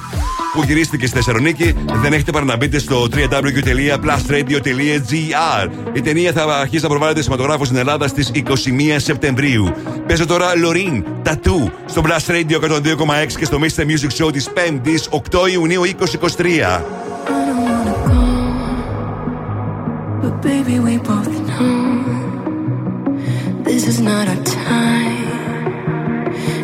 που 0.57 0.63
γυρίστηκε 0.63 1.07
στη 1.07 1.17
Θεσσαλονίκη, 1.17 1.75
δεν 2.03 2.13
έχετε 2.13 2.31
παρά 2.31 2.45
να 2.45 2.57
μπείτε 2.57 2.79
στο 2.79 3.09
www.plusradio.gr. 3.13 5.69
Η 5.93 6.01
ταινία 6.01 6.33
θα 6.33 6.43
αρχίσει 6.43 6.83
να 6.83 6.89
προβάλλεται 6.89 7.23
σηματογράφο 7.23 7.65
στην 7.65 7.77
Ελλάδα 7.77 8.09
στις 8.09 8.31
21 8.35 8.41
Σεπτεμβρίου. 8.97 9.75
Παίζει 10.07 10.25
τώρα 10.25 10.57
Λωρίν, 10.57 11.05
Τατού, 11.23 11.71
στο 11.87 12.03
Blast 12.05 12.31
Radio 12.31 12.61
102,6 12.61 12.73
και 13.39 13.45
στο 13.45 13.59
Mr. 13.61 13.83
Music 13.83 14.11
Show 14.25 14.33
της 14.33 14.49
5η 14.55 14.99
8 15.45 15.51
Ιουνίου 15.53 15.83
2023. 15.83 15.85
But 20.23 20.35
baby, 20.43 20.77
we 20.87 20.95
both 21.11 21.35
know 21.49 21.77
this 23.69 23.83
is 23.93 23.99
not 24.01 24.25
our 24.33 24.43
time. 24.69 25.27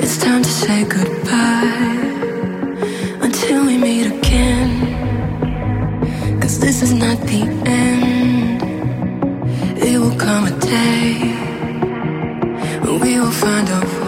It's 0.02 0.16
time 0.26 0.42
to 0.48 0.52
say 0.62 0.78
goodbye 0.96 2.01
this 6.62 6.80
is 6.80 6.92
not 6.92 7.18
the 7.22 7.42
end. 7.66 8.62
It 9.78 9.98
will 9.98 10.16
come 10.16 10.44
a 10.46 10.60
day 10.60 11.14
when 12.82 13.00
we 13.00 13.18
will 13.18 13.32
find 13.32 13.68
a 13.68 13.80
way. 13.80 14.01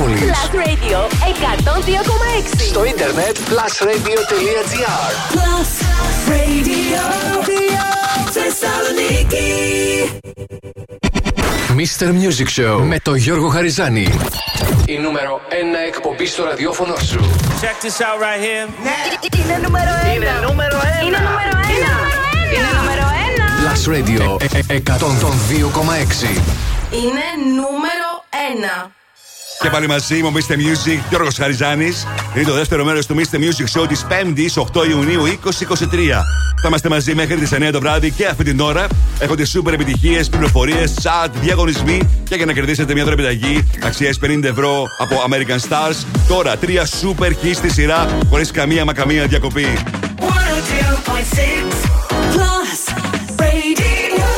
Ραδιόφωνο 0.00 0.16
της 0.16 0.24
πόλης 0.24 0.30
Plus 0.30 0.54
Radio 0.56 0.98
102,6. 2.56 2.64
Στο 2.68 2.84
ίντερνετ 2.84 3.36
plusradio.gr 3.36 5.10
Plus 5.34 5.70
Radio. 6.30 7.02
Θεσσαλονίκη. 8.30 9.48
Mr. 11.76 12.06
Music 12.06 12.60
Show 12.60 12.80
με 12.82 12.98
το 13.02 13.14
Γιώργο 13.14 13.48
Χαριζάνη 13.48 14.08
Η 14.86 14.98
νούμερο 14.98 15.40
1 15.48 15.52
εκπομπή 15.86 16.26
στο 16.26 16.44
ραδιόφωνο 16.44 16.94
σου 16.96 17.20
Check 17.60 17.84
this 17.84 18.00
out 18.00 18.18
right 18.22 18.42
here. 18.44 18.68
Είναι 19.40 19.60
νούμερο 19.62 19.90
1. 20.12 20.14
Είναι 20.14 20.26
νούμερο 20.46 20.78
1. 21.02 21.06
Είναι 21.06 21.18
νούμερο 21.18 21.52
1. 21.52 22.54
Είναι 22.54 22.70
νούμερο 22.78 23.04
1. 23.36 23.62
Plus 23.62 23.82
Radio 23.94 24.42
ε- 24.42 24.74
ε- 24.74 24.82
102,6 24.86 26.28
Είναι 26.90 27.26
νούμερο 27.56 28.10
1. 28.84 28.90
Και 29.62 29.70
πάλι 29.70 29.86
μαζί 29.86 30.22
μου, 30.22 30.32
Mr. 30.32 30.52
Music, 30.52 30.98
Γιώργος 31.08 31.36
Χαριζάνης. 31.36 32.06
Είναι 32.34 32.44
το 32.44 32.54
δεύτερο 32.54 32.84
μέρος 32.84 33.06
του 33.06 33.16
Mr. 33.16 33.36
Music 33.36 33.80
Show 33.80 33.88
της 33.88 34.06
5η 34.08 34.48
8 34.72 34.88
Ιουνίου 34.88 35.24
2023. 35.26 36.24
Θα 36.62 36.68
είμαστε 36.68 36.88
μαζί 36.88 37.14
μέχρι 37.14 37.36
τις 37.36 37.52
9 37.52 37.70
το 37.72 37.80
βράδυ 37.80 38.10
και 38.10 38.26
αυτή 38.26 38.44
την 38.44 38.60
ώρα. 38.60 38.86
Έχονται 39.18 39.44
σούπερ 39.44 39.72
επιτυχίες, 39.72 40.28
πληροφορίες, 40.28 40.94
chat, 41.02 41.28
διαγωνισμοί 41.40 42.00
και 42.28 42.34
για 42.34 42.46
να 42.46 42.52
κερδίσετε 42.52 42.92
μια 42.92 43.04
δωρεπιταγή 43.04 43.66
αξίας 43.82 44.18
50 44.18 44.44
ευρώ 44.44 44.86
από 44.98 45.16
American 45.28 45.58
Stars. 45.68 46.04
Τώρα 46.28 46.56
τρία 46.56 46.86
σούπερ 46.86 47.32
hits 47.32 47.54
στη 47.54 47.70
σειρά 47.70 48.18
χωρίς 48.28 48.50
καμία 48.50 48.84
μα 48.84 48.92
καμία 48.92 49.26
διακοπή. 49.26 49.66
102.6 50.18 50.26
Plus 52.34 52.80
Radio. 53.38 54.28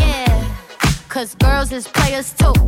Yeah, 0.00 0.44
cause 1.14 1.34
girls 1.44 1.70
is 1.72 1.86
players 1.96 2.32
too. 2.40 2.67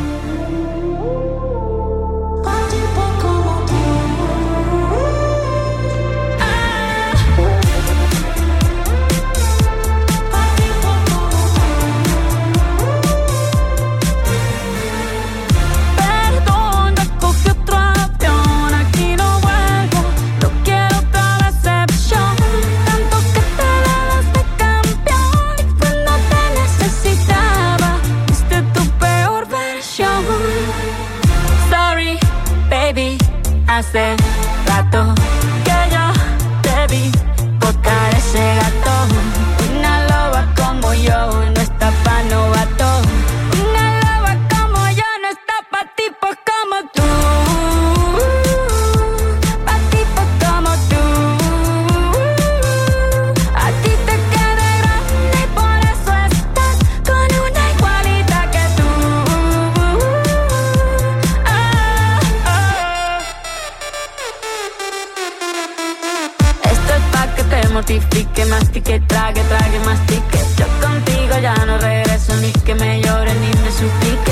Mastique, 68.71 68.99
trague, 69.07 69.41
trague, 69.49 69.79
mastique. 69.85 70.39
Yo 70.57 70.65
contigo 70.79 71.39
ya 71.41 71.53
no 71.65 71.77
regreso 71.77 72.35
ni 72.37 72.51
que 72.51 72.73
me 72.75 73.01
llore 73.01 73.33
ni 73.35 73.47
me 73.47 73.71
suplique. 73.71 74.31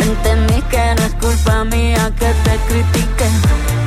Entendí 0.00 0.60
que 0.62 0.94
no 0.96 1.02
es 1.06 1.14
culpa 1.14 1.64
mía 1.64 2.10
que 2.18 2.26
te 2.26 2.56
critique. 2.68 3.26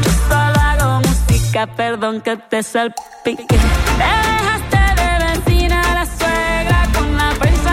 Yo 0.03 0.11
solo 0.29 0.59
hago 0.59 1.01
música, 1.01 1.67
perdón 1.67 2.21
que 2.21 2.38
te 2.38 2.63
salpique. 2.63 3.45
Te 3.47 4.11
dejaste 4.27 5.01
de 5.01 5.25
vecina 5.25 5.81
la 5.93 6.05
suegra 6.05 6.88
con 6.93 7.17
la 7.17 7.29
prensa 7.39 7.72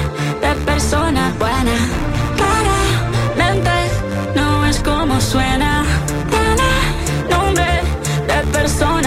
buena. 1.41 1.75
Claramente 2.37 3.71
no 4.35 4.65
es 4.67 4.79
como 4.79 5.19
suena. 5.19 5.83
Tiene 6.29 6.71
nombre 7.35 7.71
de 8.29 8.37
persona 8.57 9.00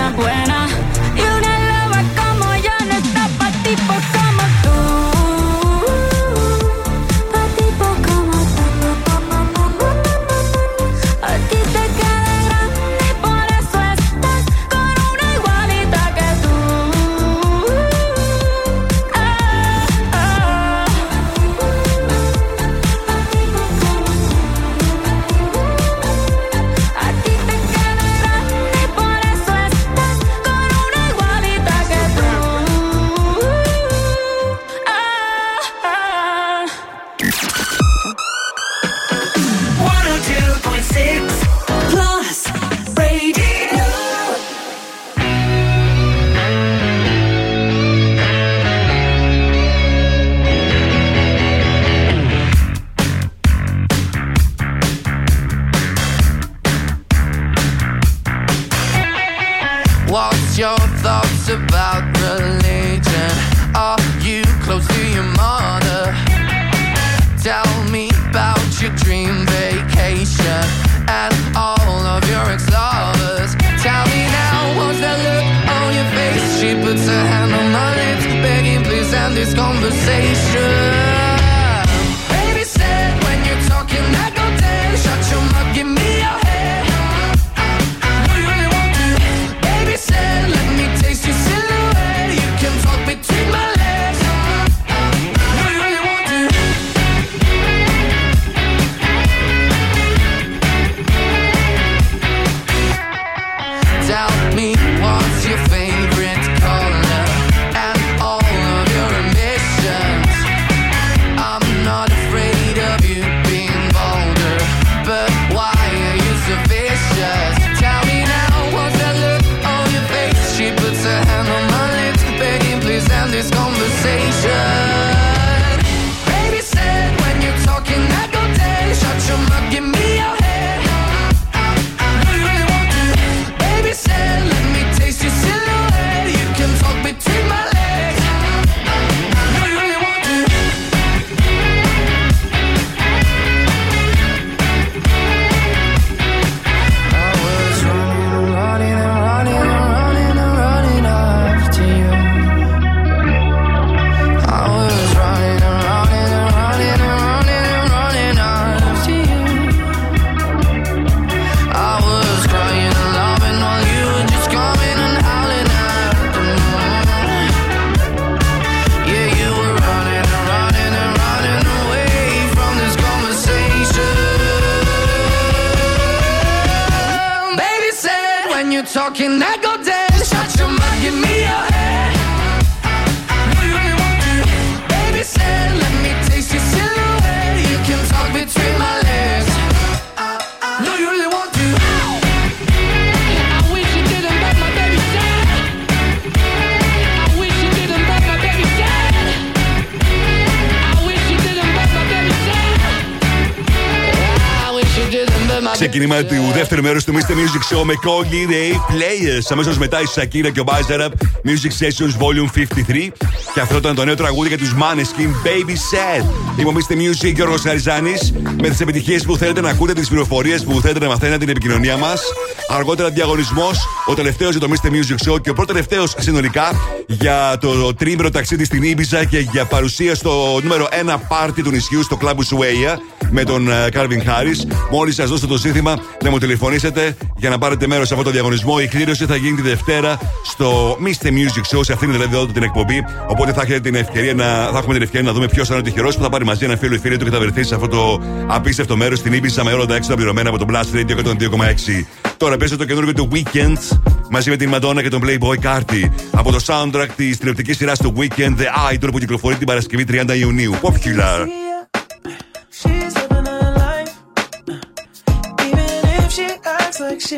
ο 207.75 207.87
Macaulay 207.89 208.51
Ray 208.51 208.75
Players. 208.75 209.47
Αμέσως 209.51 209.79
μετά 209.79 210.01
η 210.01 210.07
Σακύρα 210.07 210.51
και 210.51 210.61
ο 210.61 210.63
Μπάιζεραπ 210.63 211.13
Music 211.45 211.85
Sessions 211.85 212.23
Volume 212.23 212.49
53. 212.55 213.13
Και 213.55 213.61
αυτό 213.61 213.77
ήταν 213.77 213.95
το 213.95 214.05
νέο 214.05 214.15
τραγούδι 214.15 214.49
για 214.49 214.59
τους 214.59 214.75
Maneskin 214.75 215.29
Baby 215.47 215.71
Sad. 215.71 216.25
Λοιπόν, 216.57 216.75
Mr. 216.77 216.93
Music 216.93 217.35
Γιώργος 217.35 217.61
Χαριζάνης 217.61 218.33
με 218.63 218.69
τις 218.69 218.81
επιτυχίες 218.81 219.23
που 219.23 219.37
θέλετε 219.37 219.61
να 219.61 219.71
ακούτε, 219.71 219.93
τις 219.93 220.09
πληροφορίες 220.09 220.65
που 220.65 220.81
θέλετε 220.81 220.99
να 220.99 221.07
μαθαίνετε, 221.07 221.39
την 221.39 221.49
επικοινωνία 221.49 221.97
μας. 221.97 222.23
Αργότερα 222.69 223.11
διαγωνισμός, 223.11 223.87
ο 224.07 224.15
τελευταίος 224.15 224.51
για 224.57 224.69
το 224.69 224.75
Mr. 224.75 224.89
Music 224.89 225.31
Show 225.31 225.41
και 225.41 225.51
ο 225.51 225.55
πρώτος 225.55 225.67
τελευταίος 225.67 226.15
συνολικά 226.19 226.73
για 227.07 227.59
το 227.61 227.95
τρίμερο 227.95 228.31
ταξίδι 228.31 228.65
στην 228.65 228.83
Ήμπιζα 228.83 229.25
και 229.25 229.39
για 229.39 229.65
παρουσία 229.65 230.15
στο 230.15 230.61
νούμερο 230.63 230.89
1 231.07 231.17
πάρτι 231.29 231.63
του 231.63 231.71
νησιού 231.71 232.03
στο 232.03 232.17
κλαμπ 232.17 232.39
Ushuaia 232.39 232.97
με 233.31 233.45
τον 233.45 233.71
ε, 233.71 233.89
Κάρβιν 233.91 234.23
Harris. 234.27 234.75
Μόλις 234.91 235.15
σας 235.15 235.29
δώσω 235.29 235.47
το 235.47 235.59
σύνθημα, 235.59 235.97
να 236.23 236.31
μου 236.31 236.39
τηλεφωνήσετε 236.39 237.17
για 237.45 237.53
να 237.53 237.59
πάρετε 237.59 237.87
μέρος 237.87 238.09
σε 238.09 238.15
αυτό 238.15 238.27
το 238.27 238.31
διαγωνισμό. 238.31 238.75
Η 238.83 238.87
κλήρωση 238.87 239.27
θα 239.27 239.37
γίνει 239.37 239.57
τη 239.57 239.63
Δευτέρα 239.63 240.19
στο 240.45 240.99
Mr. 241.05 241.27
Music 241.27 241.77
Show, 241.77 241.81
σε 241.81 241.93
αυτήν 241.93 242.13
δηλαδή 242.13 242.37
εδώ 242.37 242.47
την 242.47 242.63
εκπομπή. 242.63 243.05
Οπότε 243.27 243.53
θα, 243.53 243.63
έχετε 243.63 243.81
την 243.81 243.95
ευκαιρία 243.95 244.35
να, 244.35 244.45
θα 244.45 244.79
έχουμε 244.79 244.95
την 244.95 245.03
ευκαιρία 245.03 245.27
να 245.27 245.33
δούμε 245.33 245.49
ποιος 245.49 245.69
θα 245.69 245.75
είναι 245.75 245.83
ο 245.83 245.87
τυχερός 245.87 246.17
που 246.17 246.23
θα 246.23 246.29
πάρει 246.29 246.45
μαζί 246.45 246.65
ένα 246.65 246.77
φίλο 246.77 246.95
ή 246.95 246.99
φίλη 246.99 247.17
του 247.17 247.25
και 247.25 247.31
θα 247.31 247.39
βρεθεί 247.39 247.63
σε 247.63 247.75
αυτό 247.75 247.89
το 247.89 248.23
απίστευτο 248.47 248.97
μέρος 248.97 249.19
στην 249.19 249.33
Ήπεισα 249.33 249.65
με 249.65 249.73
όλα 249.73 249.87
τα 249.87 249.95
έξοδα 249.95 250.15
πληρωμένα 250.17 250.49
από 250.49 250.59
τον 250.59 250.69
Blast 250.71 250.97
Radio 250.97 251.17
102,6. 251.25 252.05
Τώρα 252.37 252.57
πέστε 252.57 252.77
το 252.77 252.85
καινούργιο 252.85 253.13
του 253.13 253.29
Weekend 253.33 253.99
μαζί 254.31 254.51
με 254.51 254.57
την 254.57 254.71
Madonna 254.75 255.03
και 255.03 255.09
τον 255.09 255.23
Playboy 255.25 255.67
Carty 255.67 256.11
από 256.31 256.53
το 256.53 256.59
soundtrack 256.67 257.09
της 257.17 257.39
τηλεοπτικής 257.39 257.77
σειράς 257.77 257.99
του 257.99 258.15
Weekend 258.17 258.61
The 258.61 258.95
Idol 258.95 259.09
που 259.13 259.19
κυκλοφορεί 259.19 259.57
την 259.57 259.67
Παρασκευή 259.67 260.05
30 260.09 260.39
Ιουνίου. 260.39 260.75
Popular. 260.83 261.64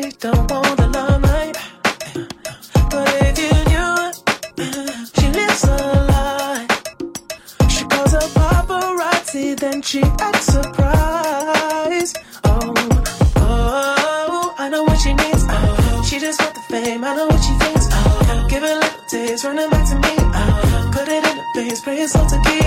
she 0.01 0.09
don't 0.19 0.51
want 0.51 0.77
the 0.77 0.87
limelight. 0.89 1.57
But 2.91 3.09
if 3.27 3.35
you 3.43 3.53
knew, 3.71 3.93
she 5.15 5.27
lives 5.39 5.63
a 5.63 5.77
lie. 6.11 6.67
She 7.67 7.83
calls 7.85 8.13
a 8.13 8.23
paparazzi, 8.37 9.59
then 9.59 9.81
she 9.81 10.01
acts 10.19 10.45
surprised. 10.53 12.17
Oh, 12.43 12.73
oh, 13.37 14.55
I 14.59 14.69
know 14.69 14.83
what 14.83 14.99
she 14.99 15.13
needs. 15.13 15.43
Oh, 15.49 16.03
she 16.07 16.19
just 16.19 16.39
got 16.39 16.53
the 16.53 16.61
fame. 16.69 17.03
I 17.03 17.15
know 17.15 17.25
what 17.25 17.41
she 17.41 17.53
thinks. 17.63 17.87
Oh, 17.89 18.47
give 18.49 18.63
it 18.63 18.75
little 18.75 19.03
days, 19.09 19.43
running 19.45 19.69
back 19.69 19.89
to 19.89 19.95
me. 19.95 20.15
Oh, 20.19 20.91
put 20.93 21.07
it 21.07 21.23
in 21.29 21.37
the 21.37 21.45
face, 21.55 21.81
pray 21.81 21.97
it's 21.97 22.15
all 22.15 22.27
to 22.29 22.39
keep. 22.45 22.66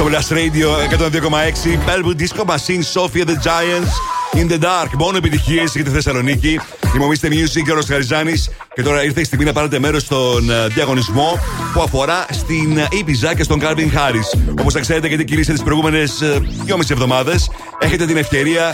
Στο 0.00 0.08
Blast 0.08 0.32
Radio 0.32 0.68
102,6. 0.98 1.78
Belwood 1.86 2.16
Disco 2.16 2.44
Machine, 2.44 2.82
Sophia 2.94 3.24
the 3.24 3.36
Giants. 3.36 3.92
In 4.32 4.48
the 4.52 4.58
Dark. 4.58 4.90
Μόνο 4.98 5.16
επιτυχίες 5.16 5.72
για 5.74 5.84
τη 5.84 5.90
Θεσσαλονίκη. 5.90 6.60
Θυμομίστε 6.86 7.28
Music 7.28 7.62
και 7.64 7.72
ο 7.72 7.82
Χαριζάνης. 7.88 8.50
Και 8.74 8.82
τώρα 8.82 9.04
ήρθε 9.04 9.20
η 9.20 9.24
στιγμή 9.24 9.44
να 9.44 9.52
πάρετε 9.52 9.78
μέρος 9.78 10.02
στον 10.02 10.50
ε, 10.50 10.66
διαγωνισμό 10.66 11.38
που 11.72 11.82
αφορά 11.82 12.26
στην 12.30 12.78
ε, 12.78 12.88
Ibiza 12.90 13.34
και 13.36 13.42
στον 13.42 13.60
Calvin 13.62 13.78
Harris. 13.78 14.54
Όπως 14.60 14.72
θα 14.72 14.80
ξέρετε, 14.80 15.08
γιατί 15.08 15.24
κυλήσατε 15.24 15.52
τις 15.52 15.62
προηγούμενες 15.62 16.22
2,5 16.66 16.90
εβδομάδες, 16.90 17.50
έχετε 17.78 18.06
την 18.06 18.16
ευκαιρία 18.16 18.72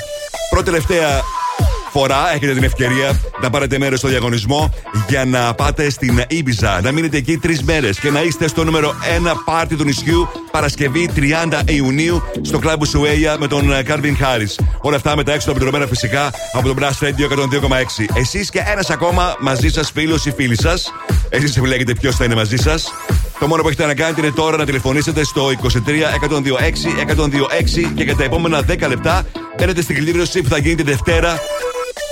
πρώτη 0.51 0.65
τελευταία 0.65 1.23
φορά 1.99 2.33
έχετε 2.35 2.53
την 2.53 2.63
ευκαιρία 2.63 3.21
να 3.43 3.51
πάρετε 3.51 3.79
μέρος 3.79 3.99
στο 3.99 4.09
διαγωνισμό 4.09 4.71
για 5.09 5.25
να 5.25 5.55
πάτε 5.55 5.91
στην 5.91 6.23
Ibiza. 6.31 6.81
Να 6.83 6.93
μείνετε 6.93 7.17
εκεί 7.17 7.39
τρεις 7.39 7.63
μέρες 7.63 7.99
και 7.99 8.11
να 8.11 8.23
είστε 8.23 8.49
στο 8.49 8.65
νούμερο 8.65 8.95
1 9.23 9.33
πάρτι 9.45 9.77
του 9.77 9.85
νησιού 9.85 10.29
Παρασκευή 10.57 11.11
30 11.17 11.21
Ιουνίου 11.65 12.23
στο 12.43 12.59
κλαμπ 12.59 12.85
Σουέια 12.85 13.37
με 13.39 13.47
τον 13.47 13.71
Calvin 13.87 14.05
Harris. 14.05 14.65
Όλα 14.81 14.97
αυτά 14.97 15.17
μετά 15.17 15.33
έξω 15.33 15.51
από 15.51 15.87
φυσικά 15.89 16.31
από 16.53 16.67
τον 16.67 16.77
Blast 16.81 17.05
Radio 17.05 17.39
102,6. 17.39 18.05
Εσείς 18.15 18.51
και 18.51 18.63
ένας 18.67 18.91
ακόμα 18.91 19.37
μαζί 19.41 19.69
σας 19.69 19.91
φίλος 19.91 20.27
ή 20.27 20.33
φίλη 20.33 20.57
σας. 20.57 20.93
Εσείς 21.29 21.57
επιλέγετε 21.57 21.95
ποιος 21.95 22.17
θα 22.17 22.25
είναι 22.25 22.35
μαζί 22.35 22.57
σας. 22.57 22.93
Το 23.39 23.47
μόνο 23.47 23.63
που 23.63 23.69
έχετε 23.69 23.87
να 23.87 23.95
κάνετε 23.95 24.21
είναι 24.21 24.31
τώρα 24.31 24.57
να 24.57 24.65
τηλεφωνήσετε 24.65 25.25
στο 25.25 25.51
23 25.51 26.11
126 26.11 26.97
126 26.97 27.93
και 27.95 28.03
για 28.03 28.17
τα 28.17 28.25
επόμενα 28.25 28.63
10 28.69 28.89
λεπτά 28.89 29.27
μπαίνετε 29.59 29.83
στην 29.83 29.97
κλήρωση 29.97 30.43
που 30.43 30.49
θα 30.49 30.59
γίνει 30.59 30.75
τη 30.75 30.83
Δευτέρα 30.83 31.41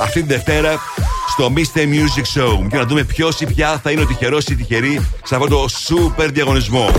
αυτή 0.00 0.20
τη 0.20 0.26
Δευτέρα 0.26 0.80
στο 1.28 1.52
Mr. 1.56 1.80
Music 1.80 2.40
Show 2.40 2.66
και 2.70 2.76
να 2.76 2.84
δούμε 2.84 3.04
ποιος 3.04 3.40
ή 3.40 3.46
ποια 3.46 3.80
θα 3.82 3.90
είναι 3.90 4.00
ο 4.00 4.06
τυχερός 4.06 4.46
ή 4.46 4.56
τυχερή 4.56 5.00
σε 5.24 5.34
αυτό 5.34 5.48
το 5.48 5.66
super 5.88 6.28
διαγωνισμό. 6.32 6.90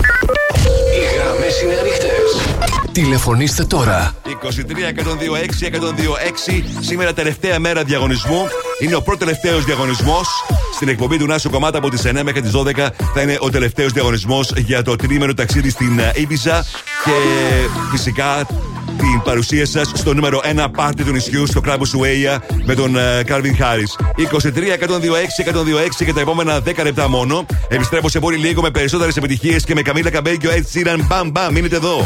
Τηλεφωνήστε 2.96 3.64
τώρα. 3.64 4.14
23 4.24 4.28
126 4.28 5.66
126 5.66 6.62
σήμερα 6.80 7.12
τελευταία 7.12 7.58
μέρα 7.58 7.84
διαγωνισμού. 7.84 8.46
Είναι 8.80 8.94
ο 8.94 9.02
πρώτος 9.02 9.18
τελευταίος 9.18 9.64
διαγωνισμός. 9.64 10.28
Στην 10.74 10.88
εκπομπή 10.88 11.18
του 11.18 11.26
Νάσου 11.26 11.50
Κομμάτα 11.50 11.78
από 11.78 11.90
τις 11.90 12.02
9 12.06 12.22
μέχρι 12.22 12.40
τις 12.40 12.52
12 12.54 12.88
θα 13.14 13.20
είναι 13.20 13.36
ο 13.40 13.50
τελευταίος 13.50 13.92
διαγωνισμός 13.92 14.52
για 14.56 14.82
το 14.82 14.96
τρίμερο 14.96 15.34
ταξίδι 15.34 15.70
στην 15.70 15.98
ε, 15.98 16.12
Ibiza. 16.16 16.60
Και 17.04 17.12
φυσικά 17.90 18.46
την 18.96 19.22
παρουσία 19.24 19.66
σας 19.66 19.92
στο 19.94 20.14
νούμερο 20.14 20.40
1 20.56 20.66
πάρτι 20.76 21.04
του 21.04 21.10
νησιού 21.10 21.46
στο 21.46 21.60
κλαμπ 21.60 21.84
Σουέια 21.84 22.42
με 22.64 22.74
τον 22.74 22.96
ε, 22.96 23.22
Calvin 23.28 23.56
Harris. 23.60 24.22
23 24.32 24.48
126 24.48 25.52
126 25.52 26.04
και 26.04 26.12
τα 26.12 26.20
επόμενα 26.20 26.60
10 26.64 26.82
λεπτά 26.82 27.08
μόνο. 27.08 27.46
Επιστρέφω 27.68 28.08
σε 28.08 28.18
πολύ 28.18 28.36
λίγο 28.36 28.62
με 28.62 28.70
περισσότερες 28.70 29.16
επιτυχίες 29.16 29.64
και 29.64 29.74
με 29.74 29.82
Καμίλα 29.82 30.10
Καμπέγκιο 30.10 30.50
έτσι 30.50 30.82
Sheeran. 30.84 30.98
Μπαμ 31.06 31.30
μπαμ, 31.30 31.52
μείνετε 31.52 31.76
εδώ. 31.76 32.04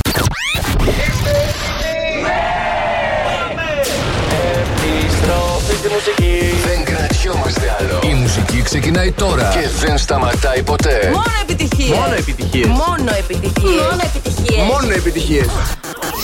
Μουσική. 5.92 6.38
Δεν 6.66 6.84
κρατιόμαστε 6.84 7.76
άλλο. 7.78 8.00
Η 8.10 8.14
μουσική 8.14 8.62
ξεκινάει 8.62 9.12
τώρα 9.12 9.50
και 9.52 9.68
δεν 9.86 9.98
σταματάει 9.98 10.62
ποτέ. 10.62 11.10
Μόνο 11.12 11.24
επιτυχίες. 11.42 11.98
Μόνο 11.98 12.14
επιτυχίες. 12.14 12.66
Μόνο 12.66 13.10
επιτυχίες. 13.18 13.72
Μόνο 13.72 14.00
επιτυχίες. 14.04 14.66
Μόνο 14.66 14.92
επιτυχίες. 14.92 15.46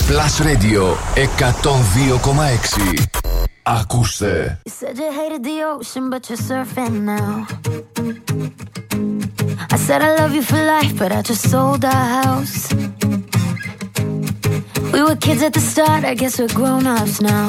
Plus 0.08 0.34
Radio 0.46 0.82
102,6. 1.14 3.02
Ακούστε. 3.62 4.60
You 4.64 4.72
said 4.80 4.96
you 4.98 5.10
hated 5.20 5.42
the 5.50 5.58
ocean, 5.74 6.04
but 6.12 6.22
you're 6.28 6.44
surfing 6.50 6.96
now. 7.14 7.34
I 9.74 9.76
said 9.86 10.00
I 10.08 10.10
love 10.20 10.32
you 10.38 10.44
for 10.50 10.60
life, 10.74 10.92
but 11.00 11.10
I 11.18 11.20
just 11.30 11.44
sold 11.52 11.82
our 11.94 12.06
house. 12.20 12.58
We 14.92 15.00
were 15.06 15.18
kids 15.26 15.42
at 15.48 15.52
the 15.58 15.64
start, 15.72 16.02
I 16.12 16.14
guess 16.20 16.34
we're 16.40 16.54
grown 16.60 16.84
ups 16.96 17.16
now. 17.32 17.48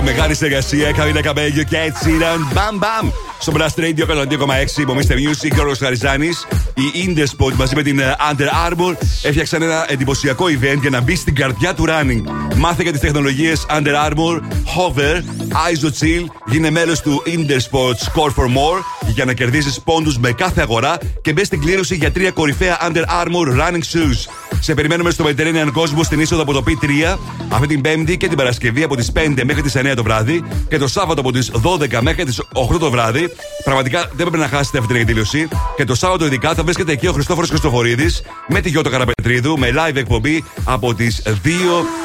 Μεγάλη 0.00 0.34
συνεργασία, 0.34 0.92
Καρίνα 0.92 1.20
Καμπέγιο 1.20 1.62
και 1.62 1.76
έτσι 1.76 2.10
ήταν. 2.10 2.50
Μπαμ 2.54 2.76
μπαμ! 2.78 3.10
Στο 3.38 3.52
Blast 3.56 3.80
Radio 3.80 4.06
102,6 4.06 4.78
υπομείστε 4.78 5.14
Music, 5.14 5.50
Γιώργο 5.54 5.72
Χαριζάνης. 5.78 6.46
Η 6.74 7.06
Indespot 7.06 7.52
μαζί 7.52 7.74
με 7.74 7.82
την 7.82 7.98
ε, 7.98 8.16
Under 8.30 8.70
Armour 8.70 8.94
έφτιαξαν 9.22 9.62
ένα 9.62 9.86
εντυπωσιακό 9.88 10.44
event 10.44 10.80
για 10.80 10.90
να 10.90 11.00
μπει 11.00 11.14
στην 11.14 11.34
καρδιά 11.34 11.74
του 11.74 11.84
running. 11.88 12.22
Μάθε 12.56 12.82
για 12.82 12.92
τις 12.92 13.00
τεχνολογίες 13.00 13.66
Under 13.70 14.10
Armour, 14.10 14.40
Hover, 14.76 15.16
ISO 15.50 15.86
Chill, 15.86 16.24
γίνε 16.46 16.70
μέλος 16.70 17.00
του 17.00 17.22
Intersport 17.26 17.94
Score 17.94 18.30
for 18.36 18.46
More 18.46 18.80
για 19.14 19.24
να 19.24 19.32
κερδίσει 19.32 19.80
πόντους 19.84 20.18
με 20.18 20.32
κάθε 20.32 20.60
αγορά 20.60 20.98
και 21.22 21.32
μπες 21.32 21.46
στην 21.46 21.60
κλήρωση 21.60 21.94
για 21.94 22.12
τρία 22.12 22.30
κορυφαία 22.30 22.78
Under 22.88 23.02
Armour 23.22 23.60
running 23.60 23.82
shoes. 23.92 24.26
Σε 24.60 24.74
περιμένουμε 24.74 25.10
στο 25.10 25.24
Mediterranean 25.24 25.72
Cosmos 25.80 26.04
στην 26.04 26.20
είσοδο 26.20 26.42
από 26.42 26.52
το 26.52 26.64
P3 26.66 27.16
αυτή 27.52 27.66
την 27.66 27.80
Πέμπτη 27.80 28.16
και 28.16 28.28
την 28.28 28.36
Παρασκευή 28.36 28.82
από 28.82 28.96
τις 28.96 29.12
5 29.14 29.42
μέχρι 29.44 29.62
τις 29.62 29.76
9 29.76 29.92
το 29.96 30.02
βράδυ 30.02 30.42
και 30.68 30.78
το 30.78 30.88
Σάββατο 30.88 31.20
από 31.20 31.32
τις 31.32 31.50
12 31.62 32.00
μέχρι 32.00 32.24
τις 32.24 32.40
8 32.72 32.78
το 32.78 32.90
βράδυ. 32.90 33.28
Πραγματικά 33.64 34.00
δεν 34.00 34.26
πρέπει 34.26 34.38
να 34.38 34.48
χάσετε 34.48 34.78
αυτή 34.78 34.92
την 34.92 35.00
εκδήλωση. 35.00 35.48
Και 35.76 35.84
το 35.84 35.94
Σάββατο 35.94 36.26
ειδικά 36.26 36.54
θα 36.54 36.62
βρίσκεται 36.62 36.92
εκεί 36.92 37.06
ο 37.06 37.12
Χριστόφορος 37.12 37.48
Χριστοφορίδης 37.48 38.22
με 38.48 38.60
τη 38.60 38.68
Γιώτα 38.68 38.90
Καραπετρίδου 39.22 39.58
με 39.58 39.68
live 39.72 39.96
εκπομπή 39.96 40.44
από 40.64 40.94
τις 40.94 41.22
2 41.26 41.30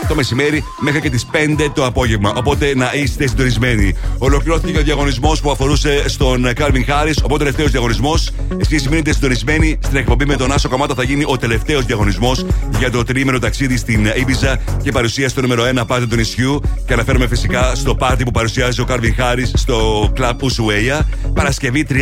το 0.07 0.15
μεσημέρι 0.15 0.63
μέχρι 0.79 1.01
και 1.01 1.09
τις 1.09 1.27
5 1.31 1.71
το 1.73 1.85
απόγευμα. 1.85 2.33
Οπότε 2.35 2.75
να 2.75 2.91
είστε 2.93 3.27
συντονισμένοι. 3.27 3.95
Ολοκληρώθηκε 4.17 4.77
ο 4.77 4.81
διαγωνισμός 4.81 5.41
που 5.41 5.51
αφορούσε 5.51 6.09
στον 6.09 6.53
Κάρμιν 6.53 6.85
Χάρι, 6.85 7.13
οπότε 7.23 7.37
τελευταίος 7.37 7.71
διαγωνισμός. 7.71 8.29
Εσείς 8.57 8.89
μείνετε 8.89 9.13
συντονισμένοι 9.13 9.79
στην 9.83 9.97
εκπομπή 9.97 10.25
με 10.25 10.35
τον 10.35 10.51
Άσο 10.51 10.69
Καμάτα. 10.69 10.93
Θα 10.93 11.03
γίνει 11.03 11.23
ο 11.27 11.37
τελευταίος 11.37 11.85
διαγωνισμός 11.85 12.45
για 12.79 12.91
το 12.91 13.03
τρίμηνο 13.03 13.39
ταξίδι 13.39 13.77
στην 13.77 14.11
Ήμπιζα 14.15 14.59
και 14.83 14.91
παρουσία 14.91 15.29
στο 15.29 15.41
νούμερο 15.41 15.63
1 15.63 15.83
πάρτι 15.87 16.07
του 16.07 16.15
νησιού. 16.15 16.61
Και 16.85 16.93
αναφέρομαι 16.93 17.27
φυσικά 17.27 17.75
στο 17.75 17.95
πάρτι 17.95 18.23
που 18.23 18.31
παρουσιάζει 18.31 18.81
ο 18.81 18.85
Κάρμιν 18.85 19.15
Χάρι 19.15 19.51
στο 19.53 20.09
κλαμπ 20.13 20.43
Ουσουέια 20.43 21.07
Παρασκευή 21.33 21.85
30 21.89 21.95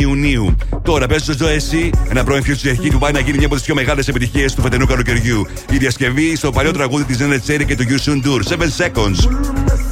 Ιουνίου. 0.00 0.56
Τώρα 0.82 1.06
πες 1.06 1.22
στο 1.22 1.46
εσύ 1.46 1.90
ένα 2.10 2.24
πρώην 2.24 2.42
future 2.46 2.84
hit 2.84 2.90
που 2.90 2.98
πάει 2.98 3.12
να 3.12 3.20
γίνει 3.20 3.36
μια 3.36 3.46
από 3.46 3.54
τις 3.54 3.64
πιο 3.64 3.74
μεγάλες 3.74 4.08
επιτυχίες 4.08 4.54
του 4.54 4.61
φετινού 4.62 4.86
καλοκαιριού. 4.86 5.46
Η 5.70 5.76
διασκευή 5.76 6.36
στο 6.36 6.50
παλιό 6.50 6.72
τραγούδι 6.72 7.04
της 7.04 7.18
Νένε 7.18 7.38
Τσέρι 7.38 7.64
και 7.64 7.76
του 7.76 7.84
You 7.88 8.08
Soon 8.08 8.26
Tour 8.26 8.40
7 8.48 8.56
Seconds. 8.56 9.91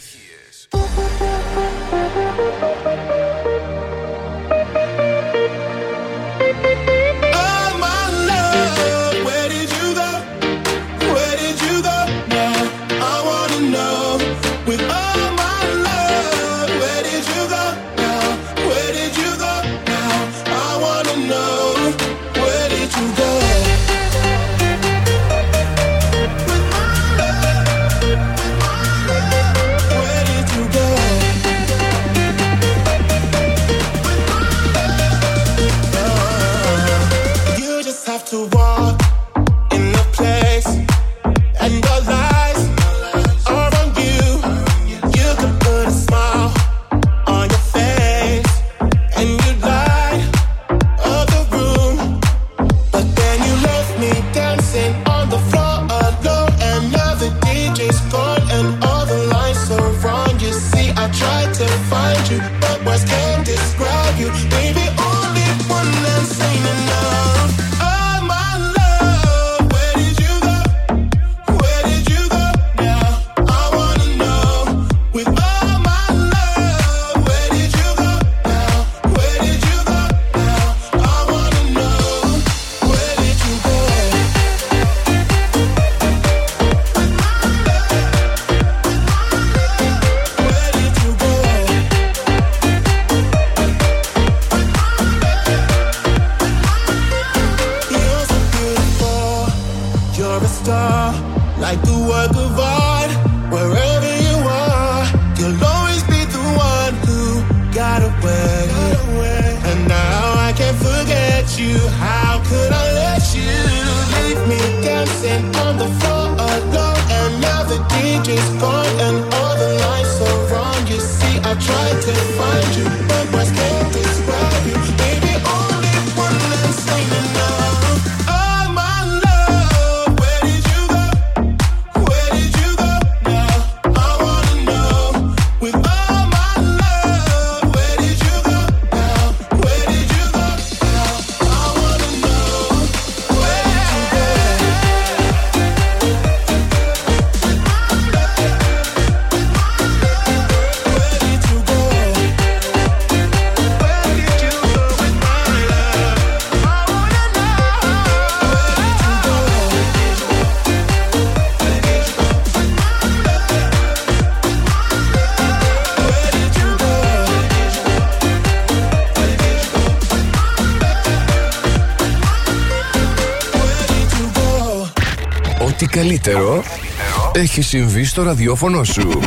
έχει 177.41 177.61
συμβεί 177.61 178.03
στο 178.03 178.23
ραδιόφωνο 178.23 178.83
σου. 178.83 179.19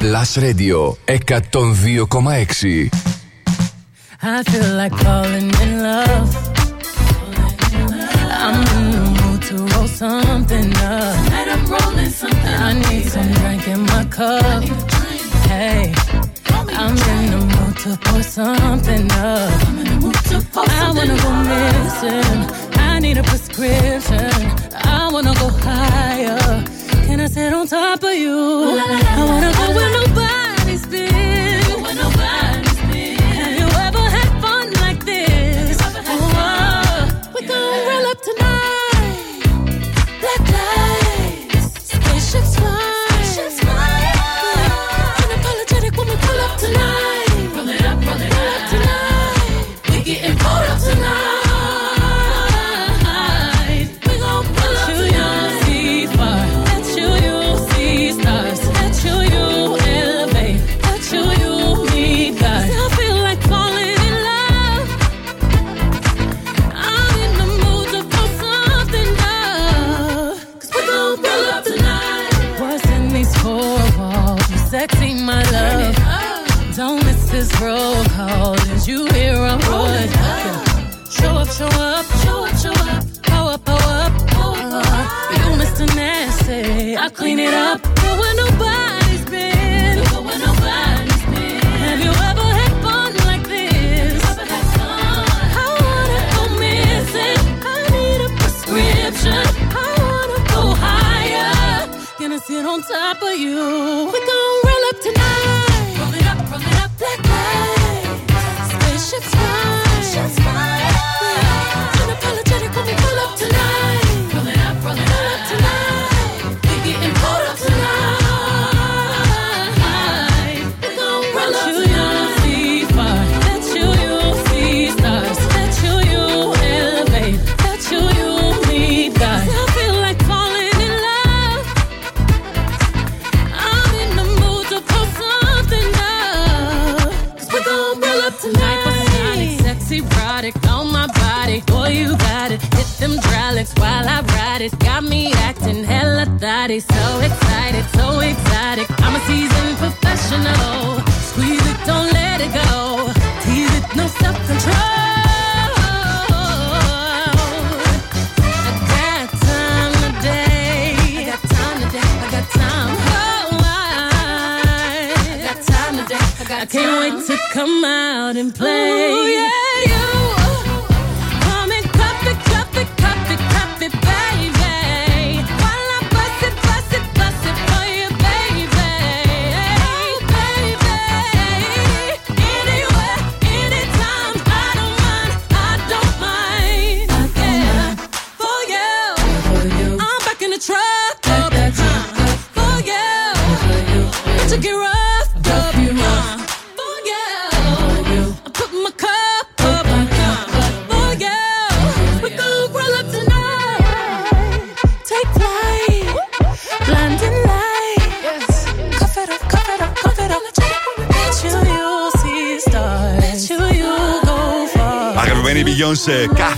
Plus 0.00 0.42
Radio 0.42 0.80
102,6 1.04 2.88
I 4.22 4.42
feel 4.50 4.70
like 4.80 4.94
falling 5.04 5.50
in 5.64 5.72
love. 5.88 6.30
I'm 8.46 8.60
in 8.76 8.86
the 8.94 9.04
mood 9.18 9.40
to 9.48 9.54
roll 9.70 9.88
something 10.02 10.70
up. 10.94 11.16
I'm 11.54 11.62
rolling 11.74 12.12
something 12.20 12.56
I 12.68 12.72
need 12.84 13.06
some 13.14 13.30
drink 13.38 13.64
in 13.74 13.80
my 13.92 14.04
cup. 14.18 14.62
Hey, 15.52 15.82
I'm 16.80 16.96
in 17.14 17.22
the 17.34 17.40
mood 17.52 17.74
to 17.82 17.90
pour 18.04 18.22
something 18.38 19.06
up. 19.32 19.52
I 20.82 20.86
wanna 20.96 21.16
go 21.24 21.30
missing. 21.52 22.38
I 22.88 22.92
need 23.04 23.16
a 23.22 23.24
prescription. 23.30 24.32
I 24.96 25.00
wanna 25.14 25.34
go 25.42 25.48
higher. 25.66 26.78
Sit 27.28 27.52
on 27.52 27.66
top 27.66 28.02
of 28.02 28.14
you. 28.14 28.36
I 28.36 29.24
wanna 29.28 29.52
go 29.52 29.74
where 29.74 29.92
nobody's 29.92 30.39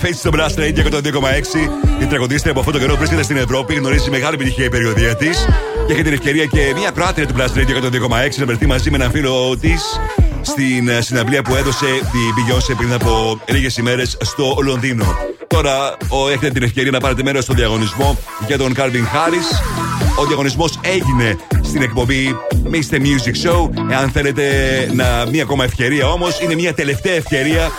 Beyoncé, 0.03 0.07
κάθε 0.07 0.07
έτσι 0.07 0.19
στο 0.19 0.29
Blast 0.33 0.59
Radio 0.59 0.93
102,6. 1.99 2.01
Η 2.01 2.05
τραγουδίστρια 2.05 2.51
από 2.51 2.59
αυτόν 2.59 2.73
τον 2.73 2.81
καιρό 2.81 2.95
βρίσκεται 2.95 3.23
στην 3.23 3.37
Ευρώπη, 3.37 3.73
γνωρίζει 3.73 4.09
μεγάλη 4.09 4.35
επιτυχία 4.35 4.65
η 4.65 4.69
περιοδία 4.69 5.15
της 5.15 5.47
και 5.87 5.93
έχει 5.93 6.01
την 6.01 6.13
ευκαιρία 6.13 6.45
και 6.45 6.73
μια 6.75 6.89
κράτρια 6.89 7.27
του 7.27 7.33
Blast 7.37 7.57
Radio 7.57 7.83
102,6 7.83 8.37
να 8.37 8.45
βρεθεί 8.45 8.65
μαζί 8.65 8.89
με 8.89 8.95
έναν 8.95 9.11
φίλο 9.11 9.57
της 9.59 9.99
στην 10.41 10.87
ε, 10.87 11.01
συναυλία 11.01 11.41
που 11.41 11.55
έδωσε 11.55 11.85
η 11.85 12.33
Beyoncé 12.35 12.73
πριν 12.77 12.93
από 12.93 13.39
λίγες 13.49 13.77
ημέρες 13.77 14.17
στο 14.21 14.55
Λονδίνο. 14.63 15.05
Τώρα 15.47 15.97
ο, 16.09 16.29
έχετε 16.29 16.49
την 16.49 16.63
ευκαιρία 16.63 16.91
να 16.91 16.99
πάρετε 16.99 17.23
μέρος 17.23 17.43
στο 17.43 17.53
διαγωνισμό 17.53 18.17
για 18.47 18.57
τον 18.57 18.73
Calvin 18.75 19.05
Harris. 19.13 19.47
Ο 20.19 20.25
διαγωνισμός 20.25 20.79
έγινε 20.81 21.37
στην 21.63 21.81
εκπομπή 21.81 22.37
Mr. 22.71 22.95
Music 22.95 23.49
Show. 23.49 23.69
Εάν 23.91 24.09
θέλετε 24.09 24.43
να, 24.93 25.25
μία 25.31 25.43
ακόμα 25.43 25.63
ευκαιρία 25.63 26.07
όμως, 26.07 26.39
είναι 26.39 26.55
μια 26.55 26.73
τελευταία 26.73 27.13
ευκαιρία 27.13 27.71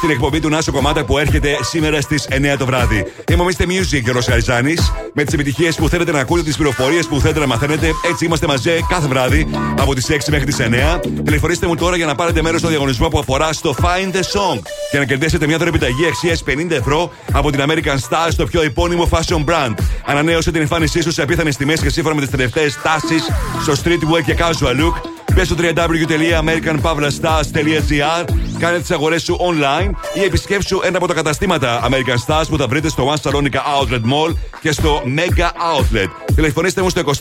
στην 0.00 0.12
εκπομπή 0.12 0.40
του 0.40 0.48
Νάσο 0.48 0.72
Κομμάτα 0.72 1.04
που 1.04 1.18
έρχεται 1.18 1.56
σήμερα 1.60 2.00
στις 2.00 2.28
9 2.30 2.56
το 2.58 2.66
βράδυ. 2.66 3.06
Είμαι 3.32 3.42
ο 3.42 3.46
Mr. 3.46 3.62
Music 3.62 4.00
και 4.04 4.10
ο 4.10 4.12
Ροσαριζάνη. 4.12 4.74
Με 5.14 5.24
τις 5.24 5.34
επιτυχίες 5.34 5.76
που 5.76 5.88
θέλετε 5.88 6.12
να 6.12 6.18
ακούτε, 6.18 6.42
τις 6.42 6.56
πληροφορίες 6.56 7.06
που 7.06 7.20
θέλετε 7.20 7.38
να 7.38 7.46
μαθαίνετε. 7.46 7.90
Έτσι 8.10 8.24
είμαστε 8.24 8.46
μαζί 8.46 8.70
κάθε 8.88 9.08
βράδυ 9.08 9.46
από 9.78 9.94
τις 9.94 10.10
6 10.10 10.30
μέχρι 10.30 10.46
τις 10.46 10.56
9. 10.60 11.00
Τηλεφωνήστε 11.24 11.66
μου 11.66 11.74
τώρα 11.74 11.96
για 11.96 12.06
να 12.06 12.14
πάρετε 12.14 12.42
μέρος 12.42 12.60
στο 12.60 12.68
διαγωνισμό 12.68 13.08
που 13.08 13.18
αφορά 13.18 13.52
στο 13.52 13.74
Find 13.82 14.16
the 14.16 14.20
Song 14.20 14.60
και 14.90 14.98
να 14.98 15.04
κερδίσετε 15.04 15.46
μια 15.46 15.58
δωρεπιταγή 15.58 16.06
αξίας 16.06 16.44
50 16.46 16.70
ευρώ 16.70 17.10
από 17.32 17.50
την 17.50 17.60
American 17.66 17.96
Stars, 18.08 18.34
το 18.36 18.46
πιο 18.46 18.62
επώνυμο 18.62 19.08
fashion 19.10 19.44
brand. 19.44 19.74
Ανανέωσε 20.06 20.50
την 20.50 20.60
εμφάνισή 20.60 21.02
σου 21.02 21.12
σε 21.12 21.22
απίθανες 21.22 21.56
τιμές 21.56 21.80
και 21.80 21.90
σύμφωνα 21.90 22.14
με 22.14 22.20
τις 22.20 22.30
τελευταίες 22.30 22.78
τάσεις 22.82 23.22
στο 23.62 23.72
streetwear 23.72 24.22
και 24.24 24.36
casual 24.38 24.80
look. 24.80 25.09
Μπε 25.34 25.44
στο 25.44 25.54
www.americanpavlastars.gr 25.58 28.24
Κάνε 28.58 28.78
τις 28.78 28.90
αγορές 28.90 29.22
σου 29.22 29.36
online 29.40 29.90
ή 30.14 30.22
επισκέψου 30.24 30.80
ένα 30.84 30.96
από 30.96 31.06
τα 31.06 31.14
καταστήματα 31.14 31.88
American 31.88 32.16
Stars 32.26 32.44
που 32.48 32.56
θα 32.56 32.66
βρείτε 32.66 32.88
στο 32.88 33.14
One 33.14 33.18
Salonica 33.30 33.60
Outlet 33.80 34.02
Mall 34.12 34.34
και 34.60 34.72
στο 34.72 35.02
Mega 35.04 35.44
Outlet. 35.44 36.08
Τηλεφωνήστε 36.34 36.82
μου 36.82 36.88
στο 36.88 37.02
23 37.06 37.10
126 37.10 37.12
126. 37.12 37.16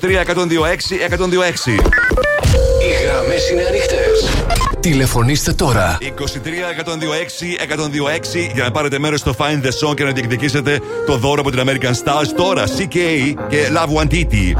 Οι 2.81 2.90
γραμμές 3.06 3.49
είναι 3.49 3.64
ανοιχτές. 3.68 4.30
Τηλεφωνήστε 4.80 5.53
τώρα. 5.53 5.98
23 6.02 6.03
126 6.03 6.07
126 8.49 8.53
για 8.53 8.64
να 8.64 8.72
πάρετε 8.72 8.99
μέρος 8.99 9.19
στο 9.19 9.36
Find 9.38 9.61
the 9.65 9.69
Song 9.88 9.95
και 9.95 10.03
να 10.03 10.11
διεκδικήσετε 10.11 10.80
το 11.06 11.18
δώρο 11.18 11.41
από 11.41 11.52
την 11.52 11.60
American 11.65 11.91
Stars 11.91 12.27
τώρα. 12.36 12.64
CK 12.65 12.95
και 13.49 13.68
Love 13.73 13.94
One 14.02 14.07
Titi. 14.07 14.53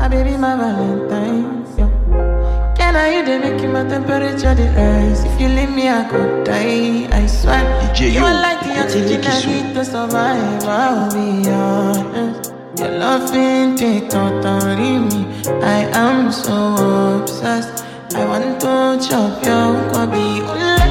Can 2.90 2.96
I 2.98 3.10
you 3.14 3.24
dey 3.24 3.38
make 3.38 3.62
my 3.72 3.84
temperature 3.88 4.56
the 4.56 4.66
rise? 4.76 5.24
If 5.24 5.40
you 5.40 5.48
leave 5.48 5.70
me, 5.70 5.88
I 5.88 6.10
could 6.10 6.44
die. 6.44 7.06
I 7.16 7.28
swear. 7.28 7.62
DJ 7.94 8.14
you 8.14 8.26
are 8.26 8.34
like 8.42 8.62
the 8.66 8.82
oxygen 8.82 9.22
I 9.26 9.46
need 9.46 9.76
to 9.76 9.86
survive. 9.86 10.64
I'll 10.64 11.14
be 11.14 11.48
honest. 11.52 12.52
Your 12.80 12.90
love 12.98 13.30
take 13.78 14.10
totally 14.10 14.98
me. 15.06 15.22
I 15.62 15.86
am 15.94 16.32
so 16.32 17.22
obsessed. 17.22 17.86
I 18.16 18.26
want 18.26 18.60
to 18.62 19.08
chop 19.08 19.46
your 19.46 19.70
kwabi. 19.94 20.89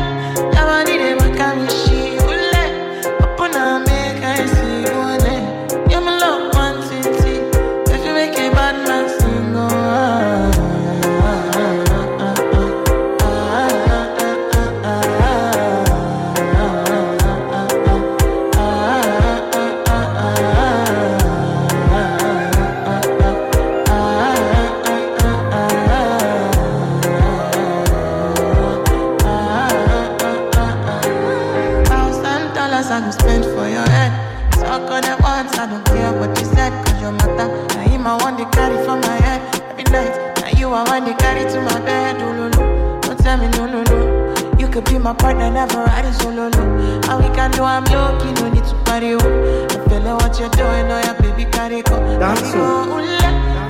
Could 44.81 44.93
be 44.93 44.99
my 44.99 45.13
partner, 45.13 45.51
never 45.51 45.83
riding 45.83 46.13
solo 46.13 46.49
no. 46.51 46.63
And 47.09 47.25
we 47.25 47.35
can 47.35 47.51
do 47.51 47.65
I'm 47.65 47.85
low 47.87 48.17
key, 48.21 48.33
no 48.41 48.49
need 48.49 48.65
to 48.65 48.75
party 48.85 49.15
oh. 49.15 49.67
I'm 49.71 49.89
feeling 49.89 50.15
what 50.15 50.39
you're 50.39 50.49
doing, 50.51 50.87
oh 50.87 51.01
yeah, 51.03 51.21
baby, 51.21 51.51
carry 51.51 51.83
go. 51.83 51.99
Dance, 52.19 52.41
oh. 52.55 52.87
oh, 52.87 52.93
oh, 52.93 53.69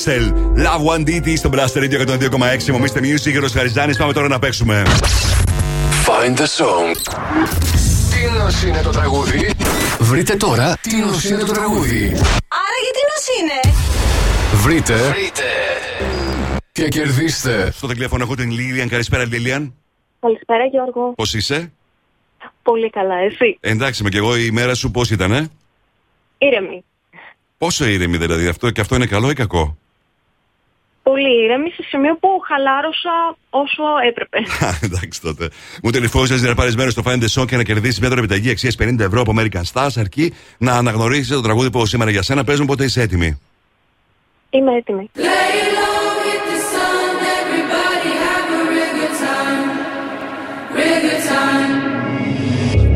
και 0.06 0.12
Axel. 0.12 0.32
Love 0.56 0.96
One 0.96 1.00
DT 1.00 1.36
στο 1.36 1.50
Blast 1.52 1.82
Radio 1.82 2.06
102,6. 2.06 2.70
Μομίστε 2.70 3.00
Music, 3.02 3.30
Γερος 3.30 3.52
Χαριζάνης. 3.52 3.96
Πάμε 3.96 4.12
τώρα 4.12 4.28
να 4.28 4.38
παίξουμε. 4.38 4.82
Find 6.06 6.36
the 6.36 6.42
song. 6.42 6.96
Τι 8.10 8.38
νος 8.38 8.62
είναι 8.62 8.82
το 8.82 8.90
τραγούδι. 8.90 9.50
Βρείτε 10.00 10.36
τώρα 10.36 10.76
τι 10.80 10.96
νος 10.96 11.24
είναι 11.24 11.38
το 11.38 11.52
τραγούδι. 11.52 12.04
Άρα 12.48 12.78
γιατί 12.82 13.00
νος 13.10 13.26
είναι; 13.40 13.74
Βρείτε. 14.62 14.94
Βρείτε. 14.94 15.42
Και 16.72 16.88
κερδίστε. 16.88 17.70
Στο 17.72 17.86
τηλέφωνο 17.86 18.22
έχω 18.22 18.34
την 18.34 18.50
Λίλιαν. 18.50 18.88
Καλησπέρα, 18.88 19.24
Λίλιαν. 19.24 19.74
Καλησπέρα 20.20 20.64
Γιώργο. 20.64 21.12
Πώς 21.16 21.34
είσαι, 21.34 21.72
Πολύ 22.62 22.90
καλά, 22.90 23.14
εσύ; 23.14 23.58
Εντάξει, 23.60 24.02
με 24.02 24.08
και 24.08 24.18
εγώ 24.18 24.36
η 24.36 24.50
μέρα 24.50 24.74
σου 24.74 24.90
πώς 24.90 25.10
ήταν, 25.10 25.32
ε; 25.32 25.50
Ήρεμη. 26.38 26.84
Πόσο 27.58 27.86
ήρεμη 27.86 28.16
δηλαδή, 28.16 28.46
αυτό 28.46 28.70
και 28.70 28.80
αυτό 28.80 28.94
είναι 28.94 29.06
καλό 29.06 29.30
ή 29.30 29.34
κακό; 29.34 29.75
Πολύ 31.46 31.58
ήρεμη 31.58 31.70
σε 31.70 31.82
σημείο 31.88 32.14
που 32.16 32.28
χαλάρωσα 32.48 33.36
όσο 33.50 33.82
έπρεπε. 34.08 34.38
Α, 34.66 34.78
Εντάξει 34.82 35.20
τότε. 35.20 35.48
Μου 35.82 35.90
τελειφώνησε 35.90 36.46
να 36.46 36.54
πάρει 36.54 36.72
μέρο 36.74 36.90
στο 36.90 37.02
Find 37.06 37.22
the 37.22 37.28
Song 37.34 37.46
και 37.46 37.56
να 37.56 37.62
κερδίσεις 37.62 38.00
μια 38.00 38.10
επιταγή 38.12 38.50
αξίας 38.50 38.76
50 38.80 38.98
ευρώ 38.98 39.20
από 39.20 39.32
American 39.36 39.62
Stars, 39.72 39.94
αρκεί 39.96 40.34
να 40.58 40.72
αναγνωρίσεις 40.72 41.28
το 41.28 41.40
τραγούδι 41.40 41.70
που 41.70 41.76
έχω 41.76 41.86
σήμερα 41.86 42.10
για 42.10 42.22
σένα. 42.22 42.44
Παίζουν 42.44 42.66
πότε 42.66 42.84
είσαι 42.84 43.00
έτοιμη. 43.00 43.40
Είμαι 44.50 44.76
έτοιμη. 44.76 45.10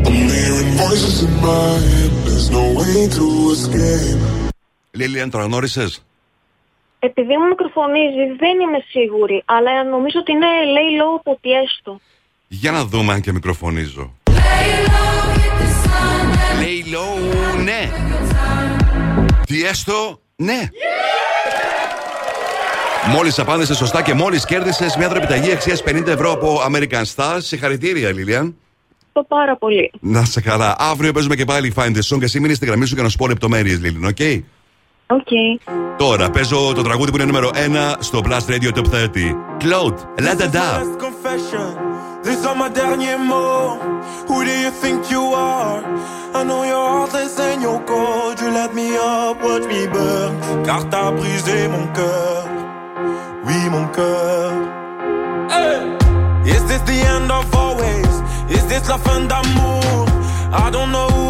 I'm 0.07 0.27
hearing 0.35 0.71
voices 0.83 1.17
in 1.25 1.33
my 1.47 1.73
head. 1.91 2.11
There's 2.25 2.49
no 2.57 2.63
way 2.79 2.97
to 3.17 3.25
escape. 3.55 4.21
Λίλιαν, 4.91 5.29
το 5.29 5.37
αναγνώρισες; 5.37 6.03
Επειδή 7.03 7.37
μου 7.37 7.47
μικροφωνίζει 7.47 8.25
δεν 8.37 8.59
είμαι 8.59 8.81
σίγουρη, 8.89 9.43
αλλά 9.45 9.83
νομίζω 9.83 10.19
ότι 10.19 10.31
είναι 10.31 10.45
λέει 10.75 10.91
low 10.99 11.19
από 11.19 11.37
τι 11.41 11.51
έστω. 11.51 11.99
Για 12.47 12.71
να 12.71 12.85
δούμε 12.85 13.13
αν 13.13 13.21
και 13.21 13.31
μικροφωνίζω. 13.31 14.13
Λέει 16.61 16.85
low, 16.93 17.63
ναι. 17.63 17.91
Τι 19.45 19.63
έστω, 19.63 20.19
ναι. 20.35 20.59
Μόλις 23.07 23.39
απάντησες 23.39 23.77
σωστά 23.77 24.01
και 24.01 24.13
μόλις 24.13 24.45
κέρδισες 24.45 24.95
μια 24.95 25.09
δρεπιταγή 25.09 25.51
αξίας 25.51 25.83
50 25.85 26.07
ευρώ 26.07 26.31
από 26.31 26.61
American 26.71 27.03
Stars. 27.15 27.39
Συγχαρητήρια, 27.39 28.11
Λίλιαν. 28.11 28.55
Το 29.13 29.23
πάρα 29.23 29.57
πολύ. 29.57 29.91
Να 29.99 30.25
'σαι 30.25 30.41
καλά. 30.41 30.75
Αύριο 30.79 31.11
παίζουμε 31.11 31.35
και 31.35 31.45
πάλι 31.45 31.73
Find 31.75 31.95
the 31.95 32.01
Song 32.09 32.19
και 32.19 32.25
εσύ 32.25 32.39
μείνεις 32.39 32.57
στη 32.57 32.65
γραμμή 32.65 32.85
σου 32.85 32.93
για 32.93 33.03
να 33.03 33.09
σου 33.09 33.17
πω 33.17 33.27
λεπτομέρειες, 33.27 33.79
Λίλιν, 33.79 34.05
οκ; 34.05 34.17
Οκ. 35.10 35.28
Τώρα 35.96 36.30
παίζω 36.30 36.72
το 36.74 36.82
τραγούδι 36.82 37.10
που 37.10 37.16
είναι 37.16 37.24
νούμερο 37.26 37.50
1 37.54 37.94
στο 37.98 38.20
Blast 38.24 38.50
Radio 38.52 38.72
Top 38.78 38.84
30. 38.90 39.34
Claude, 39.62 39.98
La 40.24 40.34
Da 40.40 40.48
Da. 40.56 40.68
confession. 41.06 41.68
These 42.24 42.44
are 42.48 42.56
my 42.62 42.68
derniers 42.78 43.22
mots. 43.30 43.84
Who 44.28 44.36
do 44.48 44.54
you 44.64 44.72
think 44.82 44.98
you 45.14 45.24
are? 45.54 45.80
I 46.38 46.40
know 46.48 46.60
you're 46.70 46.88
heartless 46.94 47.34
and 47.48 47.58
you're 47.64 47.82
cold. 47.92 48.34
You 48.42 48.48
let 48.60 48.70
me 48.78 48.88
up, 49.14 49.36
watch 49.46 49.66
me 49.72 49.80
burn. 49.94 50.32
Car 50.66 50.82
t'as 50.92 51.10
brisé 51.18 51.58
mon 51.74 51.86
cœur. 51.98 52.42
Oui, 53.46 53.58
mon 53.74 53.86
cœur. 53.96 54.50
Hey! 55.54 55.80
Is 56.54 56.62
this 56.70 56.82
the 56.90 56.98
end 57.14 57.28
of 57.38 57.44
always? 57.62 58.12
Is 58.56 58.64
this 58.70 58.84
la 58.92 58.98
fin 59.06 59.22
d'amour? 59.30 60.04
I 60.64 60.66
don't 60.74 60.90
know 60.96 61.08
who 61.16 61.24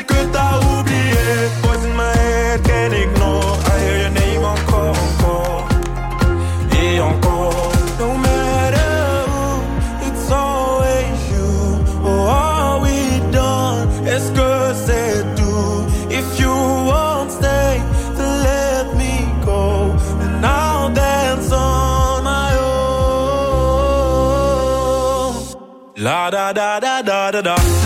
da 27.31 27.41
da 27.41 27.55
da 27.55 27.80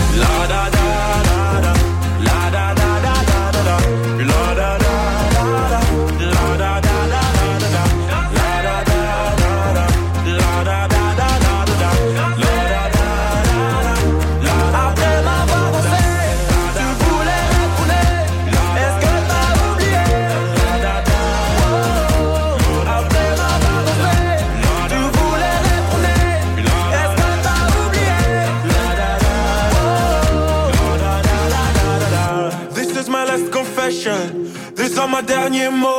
не 35.48 35.70
мог 35.70 35.95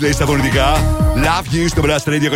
Hadley 0.00 0.12
στα 0.12 0.26
φωνητικά. 0.26 0.96
Love 1.16 1.54
you 1.54 1.68
στο 1.68 1.82
Blast 1.84 2.08
Radio 2.08 2.30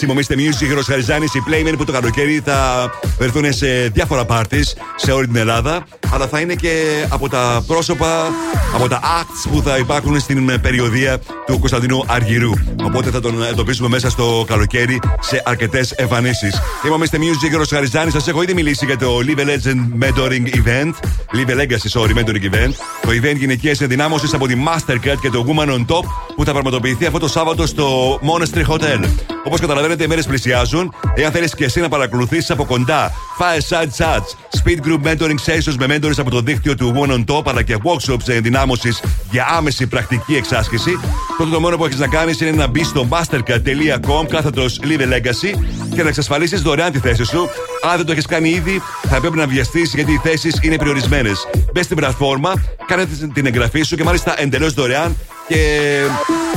102,6. 0.00 0.06
Μομίστε 0.06 0.34
Music, 0.38 0.66
Χειρο 0.66 0.82
Χαριζάνης, 0.82 1.34
οι 1.34 1.42
Playmen 1.48 1.74
που 1.76 1.84
το 1.84 1.92
καλοκαίρι 1.92 2.42
θα 2.44 2.90
βρεθούν 3.18 3.52
σε 3.52 3.66
διάφορα 3.92 4.24
parties 4.28 4.72
σε 4.96 5.12
όλη 5.12 5.26
την 5.26 5.36
Ελλάδα. 5.36 5.86
Αλλά 6.12 6.26
θα 6.26 6.40
είναι 6.40 6.54
και 6.54 7.04
από 7.08 7.28
τα 7.28 7.64
πρόσωπα, 7.66 8.26
από 8.74 8.88
τα 8.88 9.00
acts 9.00 9.50
που 9.50 9.62
θα 9.62 9.76
υπάρχουν 9.76 10.20
στην 10.20 10.60
περιοδία 10.60 11.18
του 11.46 11.58
Κωνσταντινού 11.58 12.04
Αργυρού. 12.06 12.50
Οπότε 12.84 13.10
θα 13.10 13.20
τον 13.20 13.44
εντοπίσουμε 13.44 13.88
μέσα 13.88 14.10
στο 14.10 14.44
καλοκαίρι 14.46 15.00
σε 15.20 15.42
αρκετές 15.44 15.90
εμφανίσεις. 15.90 16.60
Είμαστε 16.86 17.18
Music, 17.20 17.48
Χειρο 17.50 17.64
Χαριζάνης. 17.68 18.12
Σας 18.12 18.28
έχω 18.28 18.42
ήδη 18.42 18.54
μιλήσει 18.54 18.84
για 18.84 18.98
το 18.98 19.18
Live 19.26 19.40
a 19.40 19.44
Legend 19.44 20.04
Mentoring 20.04 20.46
Event. 20.54 20.92
Live 21.36 21.50
a 21.50 21.54
Legacy, 21.54 22.00
sorry, 22.00 22.14
Mentoring 22.18 22.44
Event. 22.52 22.72
Το 23.02 23.10
event 23.10 23.36
γυναικεία 23.36 23.76
ενδυνάμωση 23.80 24.28
από 24.32 24.46
τη 24.46 24.54
Mastercard 24.66 25.18
και 25.20 25.30
το 25.30 25.46
Woman 25.48 25.68
on 25.68 25.84
Top 25.86 26.04
που 26.36 26.44
θα 26.44 26.52
πραγματοποιηθεί 26.52 27.06
αυτό 27.06 27.18
το 27.18 27.28
Σάββατο 27.28 27.66
στο 27.66 28.18
Monastery 28.22 28.66
Hotel. 28.66 29.04
Όπως 29.44 29.60
καταλαβαίνετε, 29.60 30.04
οι 30.04 30.06
μέρες 30.06 30.26
πλησιάζουν. 30.26 30.94
Εάν 31.14 31.32
θέλεις 31.32 31.54
και 31.54 31.64
εσύ 31.64 31.80
να 31.80 31.88
παρακολουθήσεις 31.88 32.50
από 32.50 32.64
κοντά 32.64 33.12
Fireside 33.38 34.04
Chats, 34.04 34.58
Speed 34.60 34.86
Group 34.86 35.08
Mentoring 35.08 35.38
Sessions 35.46 35.74
με 35.78 35.86
mentors 35.88 36.18
από 36.18 36.30
το 36.30 36.40
δίκτυο 36.40 36.74
του 36.74 36.94
Woman 36.96 37.12
on 37.12 37.24
Top 37.24 37.42
αλλά 37.46 37.62
και 37.62 37.76
workshops 37.82 38.28
ενδυνάμωσης 38.28 39.02
για 39.30 39.46
άμεση 39.56 39.86
πρακτική 39.86 40.34
εξάσκηση, 40.34 40.98
τότε 41.38 41.50
το 41.50 41.60
μόνο 41.60 41.76
που 41.76 41.84
έχεις 41.84 41.98
να 41.98 42.08
κάνεις 42.08 42.40
είναι 42.40 42.50
να 42.50 42.66
μπεις 42.66 42.86
στο 42.86 43.08
mastercard.com 43.10 44.26
κάθετος 44.28 44.80
Live 44.82 45.00
a 45.00 45.04
Legacy 45.04 45.58
και 45.94 46.02
να 46.02 46.08
εξασφαλίσεις 46.08 46.62
δωρεάν 46.62 46.92
τη 46.92 46.98
θέση 46.98 47.24
σου. 47.24 47.48
Αν 47.90 47.96
δεν 47.96 48.06
το 48.06 48.12
έχεις 48.12 48.26
κάνει 48.26 48.48
ήδη, 48.48 48.82
θα 49.08 49.20
πρέπει 49.20 49.36
να 49.36 49.46
βιαστείς 49.46 49.94
γιατί 49.94 50.12
οι 50.12 50.20
θέσεις 50.22 50.58
είναι 50.62 50.76
περιορισμένες. 50.76 51.46
Μπες 51.72 51.84
στην 51.84 51.96
πλατφόρμα, 51.96 52.52
κάνε 52.86 53.06
την 53.34 53.46
εγγραφή 53.46 53.82
σου 53.82 53.96
και 53.96 54.04
μάλιστα 54.04 54.34
εντελώς 54.40 54.72
δωρεάν 54.72 55.16
και 55.48 56.00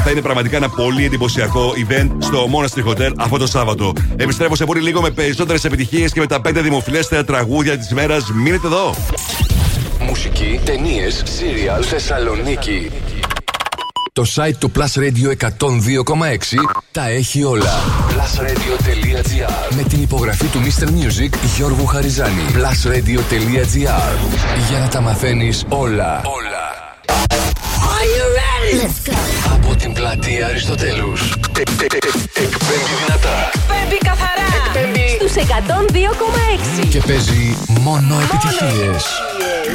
θα 0.03 0.11
είναι 0.11 0.22
πραγματικά 0.22 0.57
ένα 0.57 0.69
πολύ 0.69 1.05
εντυπωσιακό 1.05 1.73
event 1.88 2.09
στο 2.19 2.49
Monastery 2.51 2.89
Hotel 2.89 3.11
αυτό 3.18 3.38
το 3.38 3.47
Σάββατο. 3.47 3.93
Επιστρέφω 4.15 4.55
σε 4.55 4.65
πολύ 4.65 4.81
λίγο 4.81 5.01
με 5.01 5.09
περισσότερες 5.09 5.64
επιτυχίες 5.64 6.11
και 6.11 6.19
με 6.19 6.27
τα 6.27 6.41
5 6.47 6.51
δημοφιλέστερα 6.53 7.23
τραγούδια 7.23 7.77
της 7.77 7.89
ημέρα. 7.89 8.18
Μείνετε 8.34 8.68
εδώ. 8.68 8.95
Μουσική, 9.99 10.59
ταινίες, 10.65 11.23
σύριαλ, 11.26 11.84
Θεσσαλονίκη. 11.88 12.91
Το 14.14 14.26
site 14.35 14.55
του 14.59 14.72
Plus 14.76 14.99
Radio 14.99 15.47
102,6 15.47 15.49
τα 16.91 17.07
έχει 17.09 17.43
όλα. 17.43 17.73
Plusradio.gr 18.09 19.76
Με 19.76 19.84
την 19.84 20.01
υπογραφή 20.01 20.45
του 20.45 20.59
Mr. 20.59 20.84
Music 20.84 21.30
Γιώργου 21.55 21.85
Χαριζάνη. 21.85 22.41
Plusradio.gr 22.53 23.77
Για 24.69 24.80
να 24.80 24.88
τα 24.88 25.01
μαθαίνεις 25.01 25.65
όλα. 25.69 26.22
Όλα. 26.23 26.57
Are 28.68 28.72
you 28.72 28.80
ready? 28.80 28.88
Let's 28.88 28.99
go. 29.07 29.14
Από 29.53 29.76
την 29.76 29.94
πλατεία 29.94 30.48
Αριστοτέλους. 30.48 31.22
Εκπέμπει 31.60 32.94
δυνατά. 33.06 33.52
Εκπέμπει 33.53 33.98
καθαρά. 33.98 34.48
Στους 35.15 35.34
102,6. 35.35 36.88
Και 36.89 37.02
παίζει 37.07 37.57
μόνο 37.68 38.15
επιτυχίες. 38.23 39.06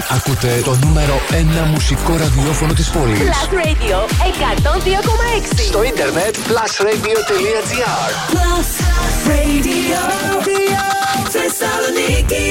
Ακούτε 0.08 0.60
το 0.64 0.78
νούμερο 0.84 1.20
1 1.30 1.66
μουσικό 1.72 2.16
ραδιόφωνο 2.16 2.72
της 2.72 2.90
πόλης. 2.90 3.18
Plus 3.18 3.54
Radio 3.54 3.98
102,6. 4.22 5.62
Στο 5.66 5.82
ίντερνετ 5.82 6.36
plusradio.gr 6.36 8.10
Plus 8.32 8.68
Radio. 9.28 10.00
Θεσσαλονίκη. 11.34 12.50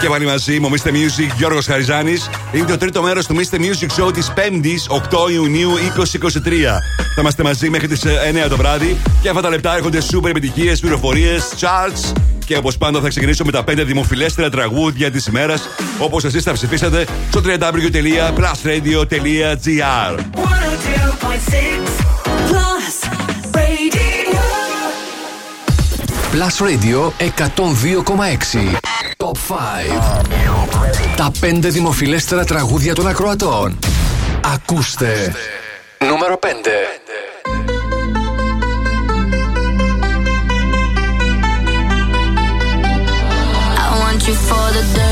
Και 0.00 0.08
πάλι 0.08 0.26
μαζί 0.26 0.60
μου, 0.60 0.70
Mr. 0.70 0.88
Music, 0.88 1.30
Γιώργος 1.36 1.66
Χαριζάνης. 1.66 2.30
Είναι 2.52 2.64
το 2.64 2.76
τρίτο 2.76 3.02
μέρος 3.02 3.26
του 3.26 3.36
Mr. 3.36 3.54
Music 3.56 3.88
Show 4.02 4.12
της 4.12 4.32
5ης, 4.36 4.86
8 4.88 5.30
Ιουνίου 5.32 5.78
2023. 5.78 6.80
Θα 7.14 7.20
είμαστε 7.20 7.42
μαζί 7.42 7.70
μέχρι 7.70 7.88
τις 7.88 8.04
ε, 8.04 8.32
9 8.44 8.48
το 8.48 8.56
βράδυ 8.56 8.96
και 9.22 9.28
αυτά 9.28 9.40
τα 9.40 9.48
λεπτά 9.48 9.74
έρχονται 9.76 10.00
σούπερ 10.00 10.30
επιτυχίες, 10.30 10.80
πληροφορίες, 10.80 11.48
charts 11.60 12.12
και 12.44 12.56
όπως 12.56 12.78
πάντα 12.78 13.00
θα 13.00 13.08
ξεκινήσω 13.08 13.44
με 13.44 13.52
τα 13.52 13.64
5 13.70 13.82
δημοφιλέστερα 13.86 14.50
τραγούδια 14.50 15.10
της 15.10 15.26
ημέρας 15.26 15.68
όπως 15.98 16.24
εσείς 16.24 16.42
θα 16.42 16.52
ψηφίσατε 16.52 17.06
στο 17.30 17.40
www.plusradio.gr 17.44 20.18
102.6 20.18 20.22
Plus 22.50 22.94
Radio. 23.54 24.40
Plus 26.32 26.60
Radio 26.60 27.12
102,6. 27.18 28.91
Top 29.48 29.54
5. 29.54 31.16
Τα 31.16 31.30
5 31.40 31.58
δημοφιλέστερα 31.60 32.44
τραγούδια 32.44 32.94
των 32.94 33.06
ακροατών. 33.06 33.78
Ακούστε. 34.54 35.34
Νούμερο 35.98 36.38
5. 36.42 36.46
I 43.76 43.98
want 44.02 44.20
you 44.28 44.34
for 44.48 44.66
the 44.76 44.84
dirty 44.94 45.11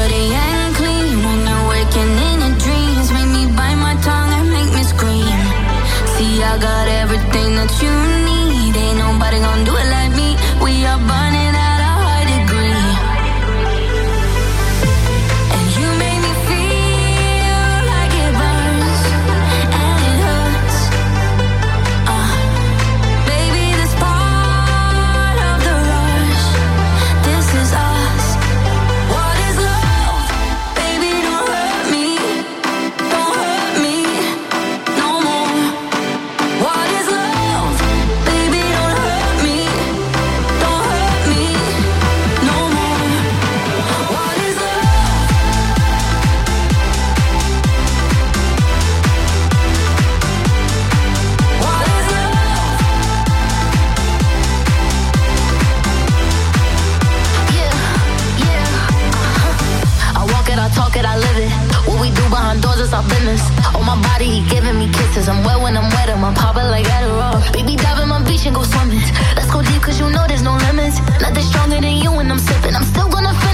doors 62.91 62.93
our 62.93 63.09
business. 63.09 63.43
On 63.75 63.85
my 63.85 64.01
body, 64.03 64.27
he 64.27 64.49
giving 64.49 64.79
me 64.79 64.89
kisses. 64.93 65.29
I'm 65.29 65.45
wet 65.45 65.61
when 65.61 65.77
I'm 65.77 65.89
wet, 65.91 66.11
I'm 66.11 66.35
popping 66.35 66.69
like 66.71 66.87
Adderall. 66.87 67.41
Baby, 67.53 67.77
dive 67.77 68.03
in 68.03 68.09
my 68.09 68.23
beach 68.23 68.47
and 68.47 68.55
go 68.55 68.63
swimming. 68.63 69.01
Let's 69.37 69.51
go 69.51 69.63
deep, 69.63 69.83
cause 69.83 69.99
you 69.99 70.11
know 70.11 70.27
there's 70.27 70.43
no 70.43 70.57
limits. 70.57 70.99
Nothing 71.21 71.45
stronger 71.45 71.81
than 71.81 71.97
you 72.03 72.11
when 72.13 72.31
I'm 72.31 72.39
sipping. 72.39 72.75
I'm 72.75 72.85
still 72.85 73.09
gonna 73.09 73.35
finish, 73.35 73.50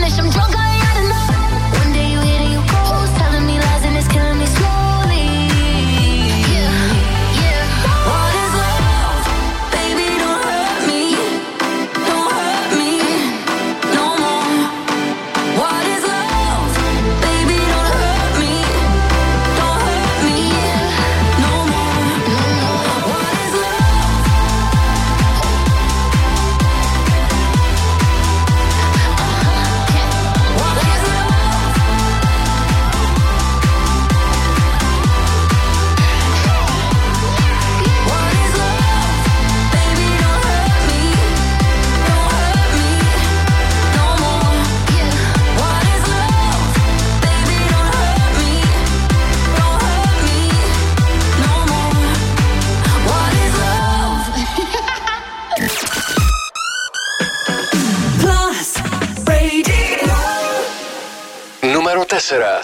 será. 62.27 62.61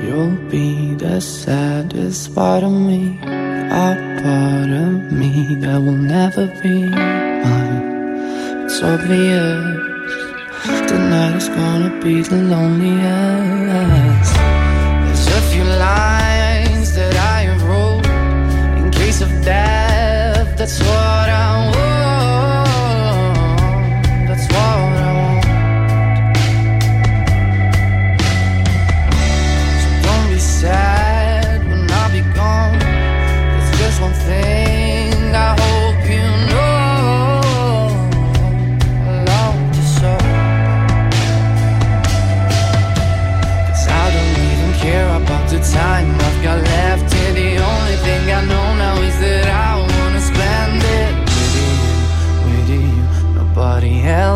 You'll 0.00 0.36
be 0.48 0.94
the 0.94 1.20
saddest 1.20 2.32
part 2.32 2.62
of 2.62 2.70
me, 2.70 3.18
a 3.24 3.90
part 4.22 4.70
of 4.70 5.10
me 5.10 5.56
that 5.56 5.78
will 5.82 6.02
never 6.16 6.46
be 6.62 6.76
mine. 6.94 7.82
It's 8.66 8.80
obvious 8.82 9.60
tonight 10.90 11.34
is 11.40 11.48
gonna 11.48 11.90
be 12.04 12.22
the 12.22 12.40
loneliest. 12.52 14.34
There's 15.06 15.26
a 15.40 15.42
few 15.50 15.64
lines 15.64 16.94
that 16.94 17.16
I 17.34 17.38
have 17.50 17.62
wrote 17.68 18.06
in 18.78 18.90
case 18.92 19.20
of 19.20 19.30
death. 19.42 20.56
That's 20.56 20.78
what 20.78 21.28
I 21.28 21.70
want. 21.74 21.89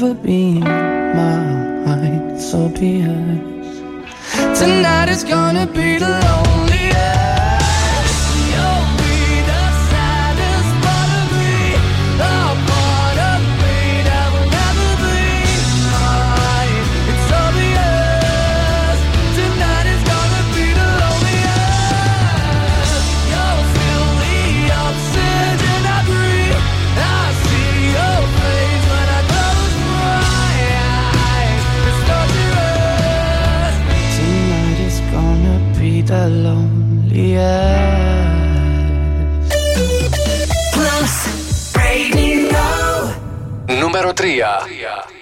Never 0.00 0.14
be 0.14 0.54
mine. 0.60 2.38
So 2.38 2.68
be. 2.70 3.02
Tonight 4.54 5.10
is 5.10 5.24
gonna 5.24 5.66
be 5.66 5.98
the 5.98 6.08
loneliest. 6.08 6.59
Νούμερο 44.00 44.14
3. 44.14 45.19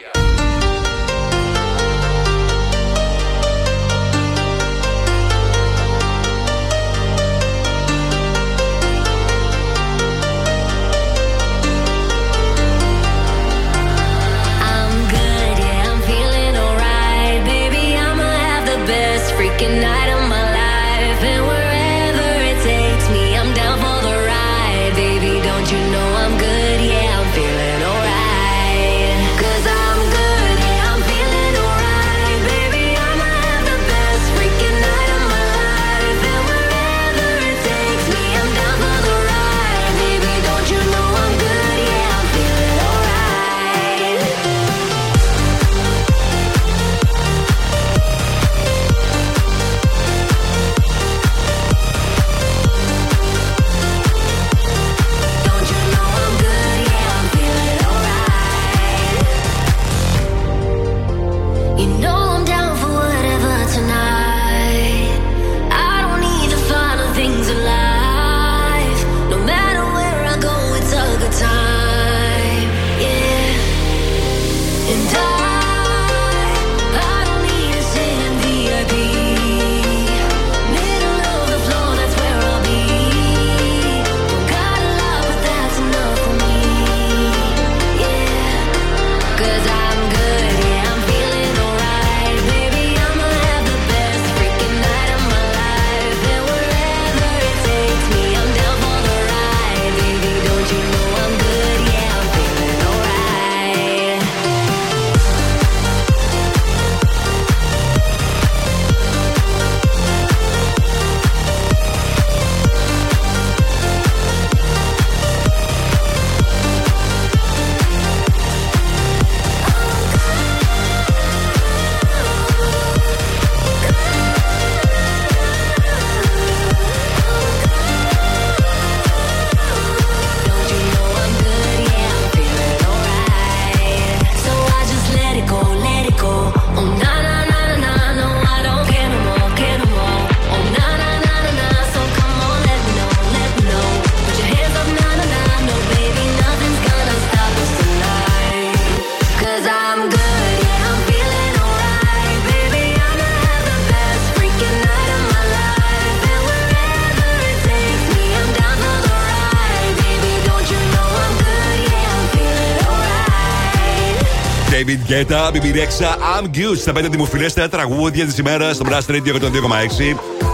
David 165.19 165.31
Guetta, 165.31 165.51
BB 165.53 165.73
Rexha, 165.73 166.17
I'm 166.17 166.47
Good. 166.47 166.77
Στα 166.79 166.93
πέντε 166.93 167.09
δημοφιλέστερα 167.09 167.69
τραγούδια 167.69 168.25
της 168.25 168.39
ημέρας 168.39 168.77
στο 168.77 168.85
Blast 168.89 169.11
Radio 169.11 169.35
102,6. 169.35 170.01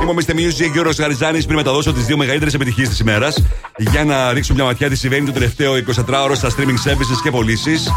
Είμαι 0.03 0.11
ο 0.11 0.15
Mr. 0.19 0.31
Music 0.31 0.71
και 0.73 0.79
ο 0.79 0.83
Ρος 0.83 0.97
Χαριζάνης 0.97 1.45
πριν 1.45 1.57
μεταδώσω 1.57 1.93
τις 1.93 2.05
δύο 2.05 2.17
μεγαλύτερες 2.17 2.55
επιτυχίες 2.55 2.89
της 2.89 2.99
ημέρας. 2.99 3.43
Για 3.77 4.05
να 4.05 4.33
ρίξουμε 4.33 4.59
μια 4.59 4.67
ματιά 4.67 4.89
τι 4.89 4.97
συμβαίνει 4.97 5.27
το 5.27 5.33
τελευταίο 5.33 5.73
24ωρο 5.75 6.33
στα 6.35 6.51
streaming 6.51 6.89
services 6.91 7.21
και 7.23 7.31
πωλήσεις. 7.31 7.91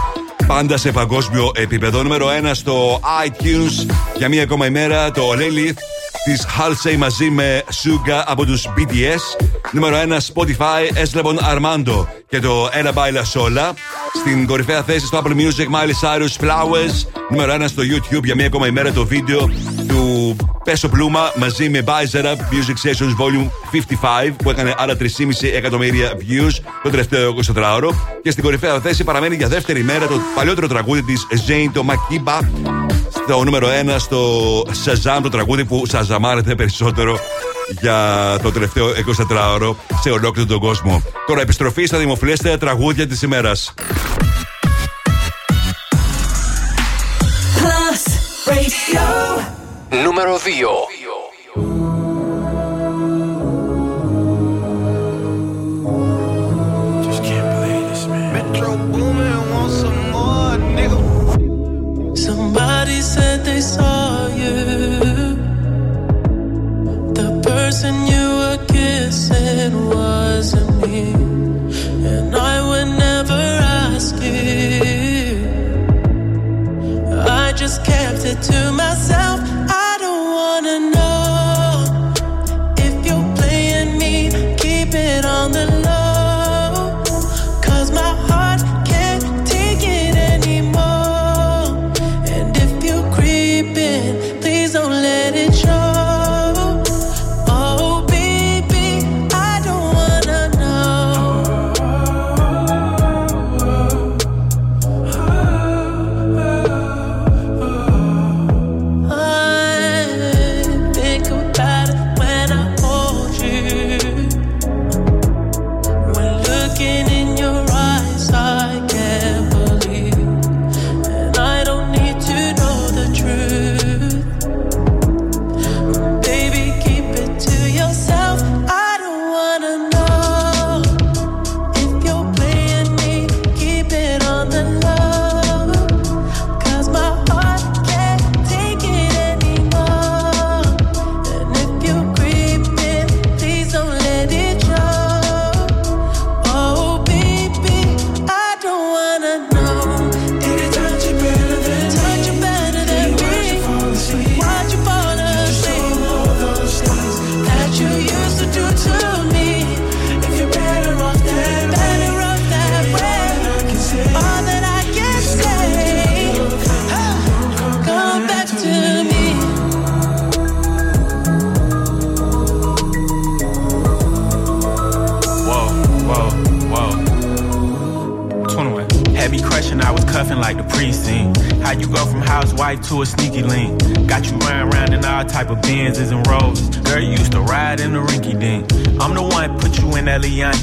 Πάντα 0.47 0.77
σε 0.77 0.91
παγκόσμιο 0.91 1.51
επίπεδο. 1.55 2.03
Νούμερο 2.03 2.27
1 2.27 2.51
στο 2.53 2.99
iTunes 3.27 3.91
για 4.17 4.29
μία 4.29 4.43
ακόμα 4.43 4.65
ημέρα 4.65 5.11
το 5.11 5.29
Lilith 5.31 5.77
της 6.23 6.45
Halsey 6.45 6.95
μαζί 6.97 7.29
με 7.29 7.63
Suga 7.83 8.23
από 8.25 8.45
τους 8.45 8.65
BTS. 8.77 9.45
Νούμερο 9.71 9.97
1 9.97 10.17
Spotify 10.33 11.03
Eslebon 11.03 11.37
Armando 11.37 12.05
και 12.29 12.39
το 12.39 12.69
Ella 12.73 12.93
Baila 12.93 13.21
Sola. 13.33 13.73
Στην 14.19 14.47
κορυφαία 14.47 14.83
θέση 14.83 15.05
στο 15.05 15.21
Apple 15.23 15.31
Music 15.31 15.67
Miley 15.75 15.93
Cyrus 16.01 16.45
Flowers. 16.45 17.07
Νούμερο 17.29 17.53
1 17.53 17.65
στο 17.67 17.83
YouTube 17.83 18.23
για 18.23 18.35
μία 18.35 18.45
ακόμα 18.45 18.67
ημέρα 18.67 18.91
το 18.91 19.05
βίντεο 19.05 19.49
του 19.87 20.35
Πέσο 20.63 20.89
Πλούμα 20.89 21.31
μαζί 21.35 21.69
με 21.69 21.83
Bizer 21.85 22.23
Up 22.23 22.35
Music 22.35 22.89
Sessions 22.89 23.15
Volume 23.23 23.49
55 24.29 24.31
που 24.43 24.49
έκανε 24.49 24.73
άλλα 24.77 24.97
3,5 24.99 25.05
εκατομμύρια 25.53 26.11
views 26.11 26.51
το 26.83 26.89
τελευταίο 26.89 27.35
24ωρο. 27.55 27.89
Και 28.23 28.31
στην 28.31 28.43
κορυφαία 28.43 28.79
θέση 28.79 29.03
παραμένει 29.03 29.35
για 29.35 29.47
δεύτερη 29.47 29.83
μέρα 29.83 30.07
το 30.07 30.19
παλιότερο 30.35 30.67
τραγούδι 30.67 31.01
της 31.03 31.27
Jane, 31.47 31.69
το 31.73 31.85
Makiba. 31.89 32.45
Στο 33.09 33.43
νούμερο 33.43 33.67
1 33.67 33.95
στο 33.97 34.61
Shazam, 34.85 35.19
το 35.21 35.29
τραγούδι 35.29 35.65
που 35.65 35.83
σαζαμάρεται 35.85 36.55
περισσότερο 36.55 37.19
για 37.81 38.37
το 38.43 38.51
τελευταίο 38.51 38.87
24ωρο 39.29 39.75
σε 40.01 40.09
ολόκληρο 40.09 40.47
τον 40.47 40.59
κόσμο. 40.59 41.01
Τώρα 41.27 41.41
επιστροφή 41.41 41.85
στα 41.85 41.97
δημοφιλέστερα 41.97 42.57
τραγούδια 42.57 43.07
της 43.07 43.21
ημέρας. 43.21 43.73
Radio. 48.57 48.99
Νούμερο 50.03 50.37
2. 50.37 50.96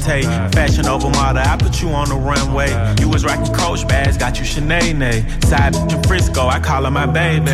Leontay. 0.05 0.53
Fashion 0.53 0.87
over 0.87 1.09
model, 1.09 1.43
I 1.45 1.57
put 1.57 1.81
you 1.81 1.89
on 1.89 2.09
the 2.09 2.15
runway. 2.15 2.69
You 2.99 3.09
was 3.09 3.25
rocking 3.25 3.53
Coach 3.53 3.87
bags, 3.87 4.17
got 4.17 4.37
you 4.37 4.45
Sinead. 4.45 5.45
Side 5.45 5.73
bitch 5.73 5.95
in 5.95 6.03
Frisco, 6.03 6.47
I 6.47 6.59
call 6.59 6.83
her 6.83 6.91
my 6.91 7.05
baby. 7.05 7.51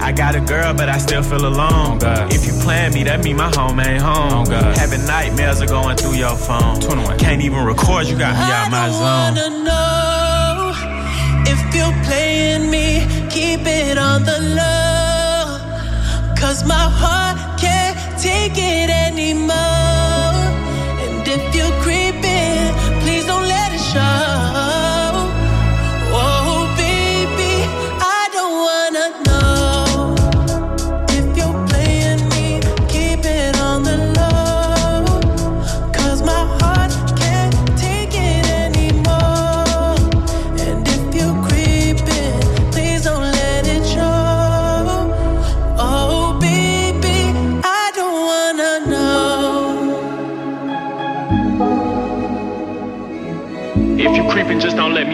I 0.00 0.12
got 0.12 0.34
a 0.34 0.40
girl, 0.40 0.74
but 0.74 0.88
I 0.88 0.98
still 0.98 1.22
feel 1.22 1.46
alone. 1.46 1.98
If 2.30 2.46
you 2.46 2.52
plan 2.62 2.92
me, 2.92 3.04
that 3.04 3.22
mean 3.24 3.36
my 3.36 3.54
home 3.54 3.80
ain't 3.80 4.02
home. 4.02 4.46
Having 4.46 5.06
nightmares 5.06 5.60
are 5.62 5.66
going 5.66 5.96
through 5.96 6.14
your 6.14 6.36
phone. 6.36 6.80
Can't 7.18 7.42
even 7.42 7.64
record, 7.64 8.06
you 8.06 8.18
got 8.18 8.34
me 8.34 8.52
out 8.52 8.70
my 8.70 8.90
zone. 8.90 9.00
wanna 9.00 9.64
know 9.64 10.72
if 11.46 11.74
you're 11.74 12.04
playing 12.04 12.70
me, 12.70 13.06
keep 13.30 13.60
it 13.66 13.98
on 13.98 14.24
the 14.24 14.38
low. 14.60 16.34
Cause 16.36 16.64
my 16.66 16.74
heart 16.74 17.58
can't 17.58 17.96
take 18.20 18.52
it 18.56 18.90
anymore. 18.90 19.93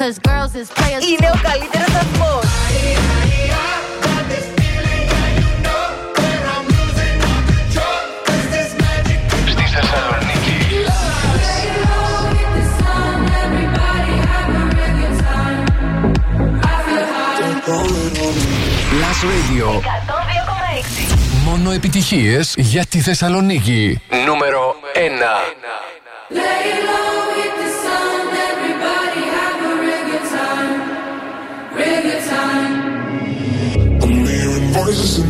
cause 0.00 0.18
girls 0.18 0.54
is 0.54 0.68
players 0.78 1.02
too. 1.04 1.10
Είναι 1.10 1.30
ο 1.34 1.38
καλύτερος 1.48 1.88
σταθμός. 1.88 2.44
Στη 9.46 9.62
Θεσσαλονίκη. 9.74 10.56
Plus 18.90 19.20
Radio. 19.30 19.68
Μόνο 21.44 21.70
επιτυχίες 21.70 22.54
για 22.56 22.84
τη 22.86 23.00
Θεσσαλονίκη. 23.00 24.00
Νούμερο 24.26 24.74
1. 24.94 25.59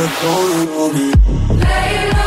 the 0.00 0.08
corner 0.20 0.72
on 0.80 0.94
me. 0.94 1.12
Layla. 1.62 2.19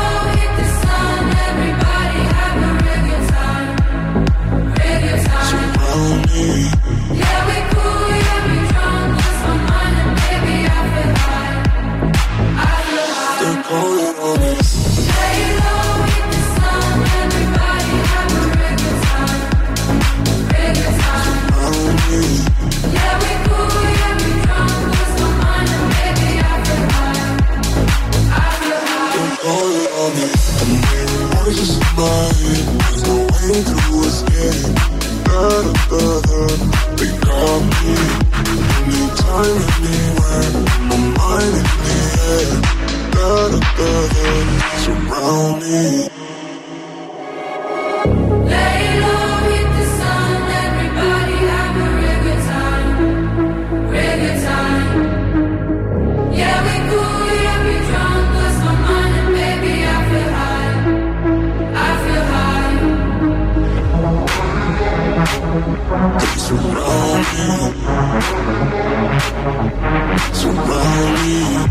Surrounded, 70.33 71.69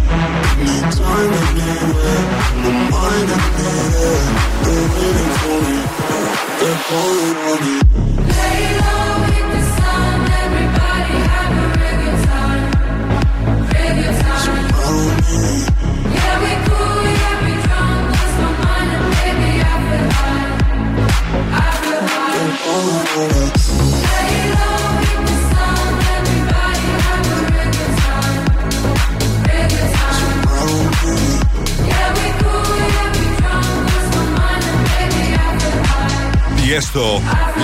need 0.58 0.92
time 0.92 1.41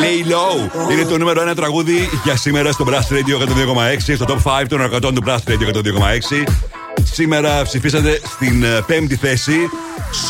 Lay 0.09 0.32
Low. 0.32 0.90
Είναι 0.93 1.05
το 1.05 1.18
νούμερο 1.18 1.51
1 1.51 1.56
τραγούδι 1.56 2.09
για 2.24 2.36
σήμερα 2.36 2.72
στο 2.72 2.85
Blast 2.89 3.12
Radio 3.14 3.43
102,6. 4.09 4.14
Στο 4.14 4.24
top 4.28 4.62
5 4.62 4.64
των 4.68 4.94
100 4.94 5.01
του 5.01 5.22
Blast 5.26 5.51
Radio 5.51 5.74
102,6. 5.74 6.52
Σήμερα 7.02 7.62
ψηφίσατε 7.62 8.20
στην 8.24 8.62
ε, 8.62 8.82
πέμπτη 8.86 9.16
θέση 9.16 9.70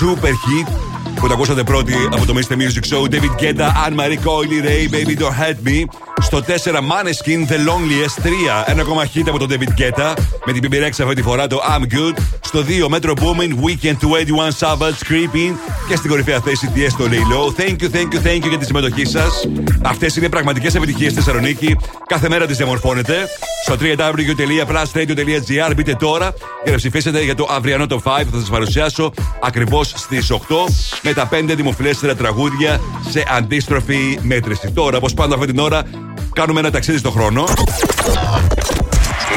Super 0.01 0.27
Hit 0.27 0.73
που 1.15 1.27
το 1.27 1.35
ακούσατε 1.35 1.63
πρώτοι 1.63 1.95
από 2.13 2.27
το 2.27 2.35
Mr. 2.37 2.53
Music 2.53 2.95
Show 2.95 3.15
David 3.15 3.43
Guetta, 3.43 3.69
Anne 3.87 3.97
Marie 4.01 4.19
Coily, 4.25 4.65
Ray, 4.65 4.95
Baby 4.95 5.21
Don't 5.21 5.39
Hurt 5.41 5.69
Me 5.69 5.85
Στο 6.21 6.43
4 6.47 6.51
Maneskin 6.75 7.51
The 7.51 7.57
Loneliest 7.57 8.23
3. 8.23 8.31
Ένα 8.67 8.83
ακόμα 8.83 9.05
hit 9.15 9.25
από 9.29 9.39
τον 9.39 9.49
David 9.51 9.81
Guetta. 9.81 10.15
Με 10.45 10.53
την 10.53 10.69
BB 10.71 10.83
αυτή 10.83 11.15
τη 11.15 11.23
φορά 11.23 11.47
το 11.47 11.61
I'm 11.69 11.95
Good. 11.95 12.17
Στο 12.49 12.65
2 12.91 12.95
Metro 12.95 13.13
Booming 13.13 13.55
Weekend 13.65 13.97
to 14.01 14.09
81 14.09 14.17
Sabbath 14.59 14.99
Creeping. 15.09 15.53
Και 15.89 15.97
στην 15.97 16.11
κορυφαία 16.11 16.41
θέση 16.41 16.73
DS 16.75 16.93
το 16.99 17.05
Lilo. 17.05 17.61
Thank 17.61 17.77
you, 17.83 17.89
thank 17.97 18.15
you, 18.15 18.27
thank 18.27 18.45
you 18.45 18.49
για 18.49 18.59
τη 18.59 18.65
συμμετοχή 18.65 19.05
σας. 19.05 19.49
Αυτές 19.83 20.17
είναι 20.17 20.29
πραγματικές 20.29 20.75
επιτυχίες 20.75 21.13
στη 21.13 21.21
Θεσσαλονίκη. 21.21 21.77
Κάθε 22.07 22.29
μέρα 22.29 22.47
τις 22.47 22.57
διαμορφώνετε. 22.57 23.29
Στο 23.65 23.77
www.plusradio.gr 23.81 25.73
μπείτε 25.77 25.95
τώρα 25.95 26.33
για 26.63 26.73
να 26.73 26.79
ψηφίσετε 26.79 27.23
για 27.23 27.35
το 27.35 27.47
αυριανό 27.51 27.87
το 27.87 28.01
5 28.05 28.25
που 28.25 28.31
θα 28.33 28.39
σας 28.39 28.49
παρουσιάσω 28.49 29.13
ακριβώς 29.43 29.93
στις 29.97 30.33
8 30.33 30.37
με 31.03 31.13
τα 31.13 31.29
5 31.33 31.53
δημοφιλέστερα 31.57 32.15
τραγούδια 32.15 32.81
σε 33.09 33.25
αντίστροφη 33.37 34.19
μέτρηση. 34.23 34.71
Τώρα, 34.71 34.97
όπως 34.97 35.15
πάντα 35.15 35.35
αυτή 35.35 35.47
την 35.47 35.59
ώρα, 35.59 35.83
κάνουμε 36.33 36.61
ένα 36.61 36.71
ταξίδι 36.71 36.99
στον 36.99 37.13
χρόνο. 37.13 37.45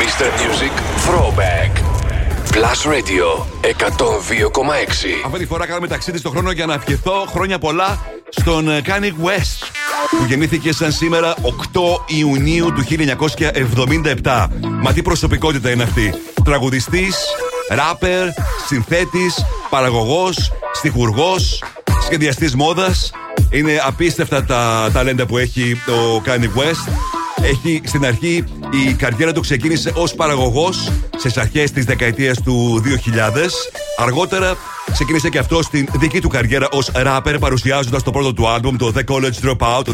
Mr. 0.01 0.25
Music 0.41 0.73
Throwback. 1.07 1.90
Plus 2.52 2.86
Radio 2.86 3.45
102,6. 3.61 5.26
Αυτή 5.26 5.40
τη 5.40 5.45
φορά 5.45 5.65
κάνουμε 5.65 5.88
ταξίδι 5.88 6.18
στον 6.18 6.32
χρόνο 6.32 6.52
για 6.52 6.65
να 6.65 6.73
ευχηθώ 6.73 7.26
χρόνια 7.30 7.60
πολλά 7.60 7.99
στον 8.30 8.69
ε, 8.69 8.82
Kanye 8.86 9.26
West 9.26 9.68
που 10.18 10.26
γεννήθηκε 10.28 10.73
σαν 10.73 10.91
σήμερα 10.91 11.34
8 11.41 11.41
Ιουνίου 12.06 12.73
του 12.73 12.84
1977. 14.23 14.48
Μα 14.82 14.94
τι 14.94 15.02
προσωπικότητα 15.02 15.72
είναι 15.72 15.84
αυτή. 15.84 16.14
Τραγουδιστής, 16.44 17.15
ράπερ, 17.69 18.28
συνθέτης, 18.68 19.45
παραγωγός, 19.69 20.52
στιχουργός, 20.73 21.64
σχεδιαστής 22.03 22.56
μόδας. 22.56 23.11
Είναι 23.49 23.82
απίστευτα 23.86 24.44
τα 24.44 24.90
ταλέντα 24.94 25.26
που 25.26 25.38
έχει 25.38 25.82
ο 25.88 26.22
Kanye 26.26 26.60
West. 26.60 27.20
Έχει 27.43 27.81
στην 27.84 28.05
αρχή 28.05 28.43
η 28.88 28.93
καριέρα 28.93 29.31
του 29.31 29.41
ξεκίνησε 29.41 29.91
ως 29.95 30.13
παραγωγός 30.13 30.91
στις 31.18 31.38
αρχές 31.38 31.72
της 31.72 31.85
δεκαετίας 31.85 32.41
του 32.41 32.81
2000. 32.85 33.69
Αργότερα 33.97 34.55
ξεκίνησε 34.91 35.30
και 35.30 35.38
αυτό 35.38 35.61
στην 35.61 35.88
δική 35.99 36.22
του 36.22 36.27
καριέρα 36.27 36.68
ως 36.72 36.91
rapper 36.95 37.35
παρουσιάζοντας 37.39 38.03
το 38.03 38.11
πρώτο 38.11 38.34
του 38.34 38.47
άλμπουμ 38.47 38.76
το 38.76 38.93
The 38.95 39.13
College 39.13 39.49
Dropout 39.49 39.84
το 39.84 39.93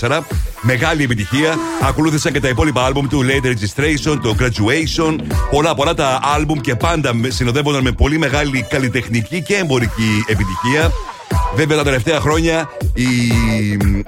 2004. 0.00 0.20
Μεγάλη 0.60 1.02
επιτυχία. 1.02 1.54
Ακολούθησαν 1.82 2.32
και 2.32 2.40
τα 2.40 2.48
υπόλοιπα 2.48 2.84
άλμπουμ 2.84 3.06
του 3.08 3.24
Late 3.24 3.46
Registration, 3.46 4.18
το 4.22 4.34
Graduation. 4.38 5.16
Πολλά 5.50 5.74
πολλά 5.74 5.94
τα 5.94 6.20
άλμπουμ 6.34 6.60
και 6.60 6.74
πάντα 6.74 7.14
συνοδεύονταν 7.28 7.82
με 7.82 7.92
πολύ 7.92 8.18
μεγάλη 8.18 8.66
καλλιτεχνική 8.68 9.42
και 9.42 9.54
εμπορική 9.54 10.24
επιτυχία. 10.26 10.92
Βέβαια 11.56 11.76
τα 11.76 11.82
τελευταία 11.82 12.20
χρόνια 12.20 12.70
οι 12.94 13.08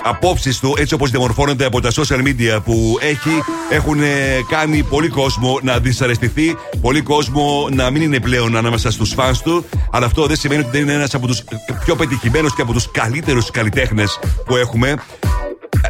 απόψεις 0.02 0.59
του, 0.59 0.74
έτσι 0.78 0.94
όπως 0.94 1.10
διαμορφώνονται 1.10 1.64
από 1.64 1.81
τα 1.81 1.90
social 1.90 2.18
media 2.18 2.62
που 2.64 2.98
έχει, 3.01 3.43
έχουν 3.70 4.02
ε, 4.02 4.06
κάνει 4.48 4.82
πολύ 4.82 5.09
κόσμο 5.09 5.59
να 5.62 5.78
δυσαρεστηθεί, 5.78 6.56
πολύ 6.81 7.01
κόσμο 7.01 7.68
να 7.73 7.90
μην 7.90 8.02
είναι 8.02 8.20
πλέον 8.20 8.56
ανάμεσα 8.56 8.90
στους 8.90 9.12
φαν 9.12 9.35
του. 9.43 9.64
Αλλά 9.90 10.06
αυτό 10.06 10.27
δεν 10.27 10.36
σημαίνει 10.36 10.60
ότι 10.60 10.70
δεν 10.70 10.81
είναι 10.81 10.93
ένας 10.93 11.14
από 11.14 11.27
τους 11.27 11.43
πιο 11.85 11.97
πετυχημένους 11.97 12.55
και 12.55 12.62
από 12.62 12.73
τους 12.73 12.90
καλύτερους 12.90 13.51
καλλιτέχνες 13.51 14.18
που 14.47 14.56
έχουμε. 14.56 14.97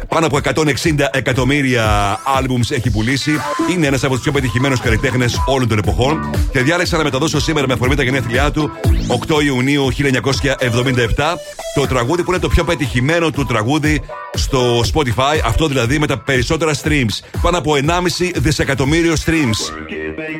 Πάνω 0.07 0.25
από 0.25 0.39
160 0.43 0.73
εκατομμύρια 1.11 2.17
albums 2.39 2.71
έχει 2.71 2.91
πουλήσει. 2.91 3.31
Είναι 3.71 3.87
ένα 3.87 3.99
από 4.03 4.15
του 4.15 4.21
πιο 4.21 4.31
πετυχημένου 4.31 4.75
καλλιτέχνε 4.83 5.25
όλων 5.45 5.67
των 5.67 5.77
εποχών. 5.77 6.29
Και 6.51 6.61
διάλεξα 6.61 6.97
να 6.97 7.03
μεταδώσω 7.03 7.39
σήμερα 7.39 7.67
με 7.67 7.73
αφορμή 7.73 7.95
τα 7.95 8.03
γενέθλιά 8.03 8.51
του, 8.51 8.71
8 9.27 9.43
Ιουνίου 9.43 9.87
1977, 9.91 11.37
το 11.75 11.87
τραγούδι 11.87 12.23
που 12.23 12.31
είναι 12.31 12.39
το 12.39 12.47
πιο 12.47 12.63
πετυχημένο 12.63 13.31
του 13.31 13.45
τραγούδι 13.45 14.01
στο 14.33 14.79
Spotify. 14.93 15.39
Αυτό 15.45 15.67
δηλαδή 15.67 15.99
με 15.99 16.07
τα 16.07 16.17
περισσότερα 16.17 16.73
streams. 16.83 17.39
Πάνω 17.41 17.57
από 17.57 17.73
1,5 17.85 18.31
δισεκατομμύριο 18.35 19.13
streams. 19.25 19.73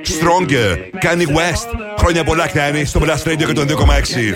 Stronger, 0.04 0.78
Kanye 1.06 1.28
West. 1.28 1.80
Χρόνια 1.98 2.24
πολλά, 2.24 2.50
Kanye, 2.54 2.84
στο 2.86 3.02
Blast 3.04 3.32
Radio 3.32 3.46
και 3.46 3.54
τον 3.54 3.68
2,6. 3.68 4.36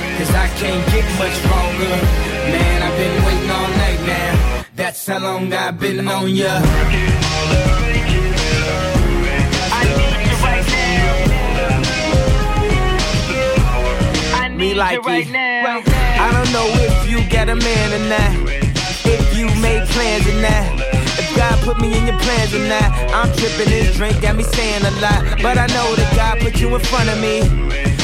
cause 0.17 0.31
I 0.35 0.47
can't 0.59 0.85
get 0.91 1.05
much 1.19 1.33
stronger. 1.41 1.95
Man, 2.53 2.77
I've 2.83 2.97
been 2.97 3.17
waiting 3.25 3.49
all 3.49 3.69
night 3.83 4.01
now. 4.05 4.65
That's 4.75 5.05
how 5.05 5.19
long 5.19 5.53
I've 5.53 5.79
been 5.79 6.07
on 6.07 6.29
ya. 6.29 6.61
Me 14.61 14.75
like 14.75 14.99
it. 14.99 15.05
Right 15.05 15.27
now. 15.31 15.81
I 16.21 16.29
don't 16.31 16.53
know 16.53 16.67
if 16.85 17.09
you 17.09 17.17
got 17.31 17.49
a 17.49 17.55
man 17.55 17.87
or 17.97 18.05
not. 18.13 18.31
If 19.09 19.35
you 19.35 19.47
made 19.59 19.87
plans 19.89 20.27
or 20.27 20.37
not. 20.37 20.65
If 21.17 21.35
God 21.35 21.57
put 21.65 21.81
me 21.81 21.97
in 21.97 22.05
your 22.05 22.19
plans 22.19 22.53
or 22.53 22.59
not. 22.69 22.83
I'm 23.09 23.33
tripping 23.37 23.69
this 23.73 23.95
drink, 23.97 24.21
got 24.21 24.35
me 24.35 24.43
saying 24.43 24.85
a 24.85 24.91
lot. 25.01 25.41
But 25.41 25.57
I 25.57 25.65
know 25.65 25.95
that 25.95 26.13
God 26.15 26.39
put 26.41 26.61
you 26.61 26.75
in 26.75 26.81
front 26.81 27.09
of 27.09 27.19
me. 27.19 27.90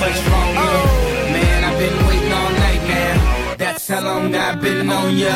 Much 0.00 0.16
stronger. 0.16 0.56
Oh. 0.56 1.30
Man, 1.32 1.64
I've 1.64 1.78
been 1.78 2.06
waiting 2.08 2.32
all 2.32 2.50
night 2.64 2.82
now. 2.88 3.54
That's 3.58 3.86
how 3.86 4.00
long 4.00 4.34
I've 4.34 4.60
been 4.60 4.88
on 4.88 5.16
ya. 5.16 5.28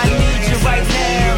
I 0.00 0.04
need 0.20 0.42
you 0.50 0.58
right 0.68 0.86
now. 1.00 1.30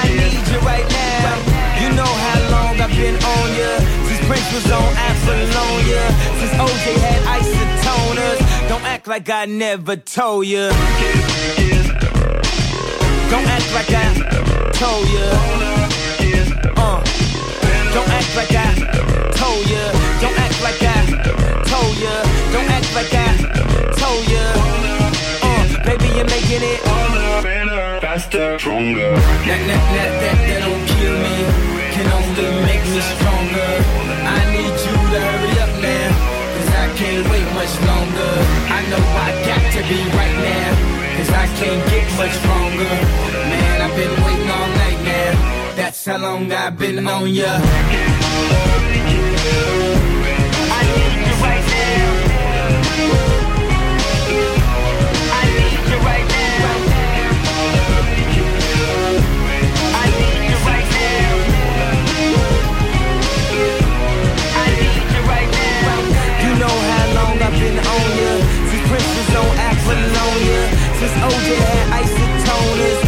I 0.00 0.04
need 0.20 0.44
you 0.52 0.58
right 0.70 0.88
now. 1.02 1.34
You 1.82 1.88
know 1.98 2.12
how 2.26 2.38
long 2.54 2.80
I've 2.80 2.94
been 2.94 3.16
on 3.34 3.48
ya. 3.58 3.70
Since 4.06 4.22
Prince 4.28 4.48
was 4.54 4.70
on 4.70 4.90
Apollonia. 5.08 6.04
Since 6.38 6.54
OJ 6.62 6.84
had 7.06 7.20
isotoners. 7.38 8.40
Don't 8.68 8.84
act 8.84 9.08
like 9.08 9.28
I 9.28 9.46
never 9.46 9.96
told 9.96 10.46
ya. 10.46 10.70
Don't 13.32 13.48
act 13.56 13.68
like 13.74 13.90
I 13.90 14.06
told 14.78 15.08
ya. 15.08 15.77
Don't 16.78 18.08
act 18.14 18.30
like 18.36 18.54
I 18.54 18.70
told 19.34 19.66
ya. 19.66 19.82
Don't 20.22 20.38
act 20.38 20.62
like 20.62 20.78
I 20.78 20.98
told 21.66 21.96
ya. 21.98 22.14
Don't 22.54 22.70
act 22.70 22.90
like 22.94 23.12
I 23.12 23.34
told 23.98 24.22
ya. 24.30 24.44
Uh, 25.42 25.64
baby, 25.82 26.06
you're 26.14 26.30
making 26.30 26.62
it 26.62 26.80
Faster, 28.00 28.58
stronger. 28.60 29.10
That, 29.10 29.60
that, 29.66 29.82
that, 29.94 30.10
that, 30.22 30.38
that 30.46 30.60
don't 30.66 30.84
kill 30.94 31.16
me. 31.18 31.36
Can 31.94 32.06
only 32.14 32.46
make 32.62 32.84
me 32.94 33.00
stronger. 33.18 33.70
I 34.22 34.40
need 34.54 34.74
you 34.86 34.94
to 35.12 35.18
hurry 35.18 35.54
up 35.58 35.74
now. 35.82 36.08
Cause 36.54 36.70
I 36.78 36.86
can't 36.94 37.24
wait 37.26 37.48
much 37.58 37.74
longer. 37.90 38.32
I 38.70 38.80
know 38.86 39.02
I 39.26 39.30
got 39.50 39.62
to 39.74 39.80
be 39.90 39.98
right 40.14 40.36
now. 40.46 40.70
Cause 41.18 41.30
I 41.34 41.46
can't 41.58 41.82
get 41.90 42.06
much 42.14 42.34
stronger. 42.38 42.94
Man, 43.50 43.82
I've 43.82 43.96
been 43.98 44.14
waiting 44.22 44.50
all. 44.50 44.77
That's 45.78 46.04
how 46.06 46.18
long 46.18 46.50
I've 46.50 46.76
been 46.76 47.06
on 47.06 47.28
ya. 47.28 47.46
I 47.46 47.62
need 50.90 51.22
you 51.22 51.34
right 51.46 51.64
now. 51.70 52.08
I 55.38 55.44
need 55.54 55.82
you 55.86 55.98
right 56.02 56.26
now. 56.34 56.66
I 60.02 60.06
need 60.18 60.50
you 60.50 60.58
right 60.66 60.88
now. 60.98 61.30
I 64.58 64.66
need 64.82 65.06
you 65.14 65.22
right 65.30 65.50
now. 65.62 66.42
You 66.42 66.50
know 66.58 66.76
how 66.90 67.06
long 67.18 67.38
I've 67.38 67.54
been 67.54 67.78
on 67.78 68.06
ya. 68.18 68.30
Since 68.66 68.84
Prince 68.90 69.10
was 69.14 69.30
on. 69.38 69.54
Since 70.98 71.14
OJ 71.22 71.48
had 71.54 71.86
isotoners. 72.02 73.07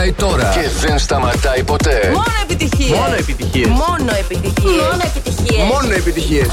Ξεκινάει 0.00 0.12
τώρα 0.12 0.50
και 0.54 0.86
δεν 0.86 0.98
σταματάει 0.98 1.62
ποτέ. 1.62 2.10
Μόνο 2.12 2.24
επιτυχίες. 2.42 2.98
Μόνο 2.98 3.14
επιτυχίες. 3.14 3.68
Μόνο 3.68 4.12
επιτυχίες. 4.18 4.82
Μόνο 4.82 5.02
επιτυχίες. 5.04 5.66
Μόνο 5.68 5.94
επιτυχίες. 5.94 6.46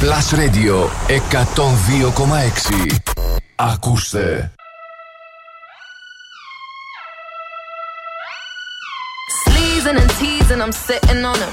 Plus 0.00 0.28
Radio 0.38 0.76
102,6. 1.06 2.96
Ακούστε. 3.56 4.52
Sleezing 9.44 9.98
and 10.02 10.10
teasing, 10.18 10.60
I'm 10.64 10.74
sitting 10.88 11.22
on 11.30 11.38
him. 11.44 11.52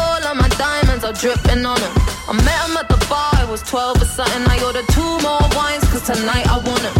All 0.00 0.22
of 0.30 0.34
my 0.42 0.50
diamonds 0.64 1.02
are 1.08 1.16
dripping 1.22 1.62
on 1.72 1.78
him. 1.84 1.94
I 2.30 2.32
met 2.48 2.60
him 2.64 2.74
at 2.80 2.86
the 2.92 3.00
bar, 3.10 3.32
I 3.42 3.44
was 3.52 3.62
12 3.62 4.02
or 4.04 4.08
something. 4.18 4.44
I 4.54 4.56
ordered 4.66 4.88
two 4.96 5.12
more 5.26 5.44
wines, 5.56 5.84
cause 5.90 6.04
tonight 6.12 6.46
I 6.54 6.56
want 6.68 6.82
him. 6.88 6.99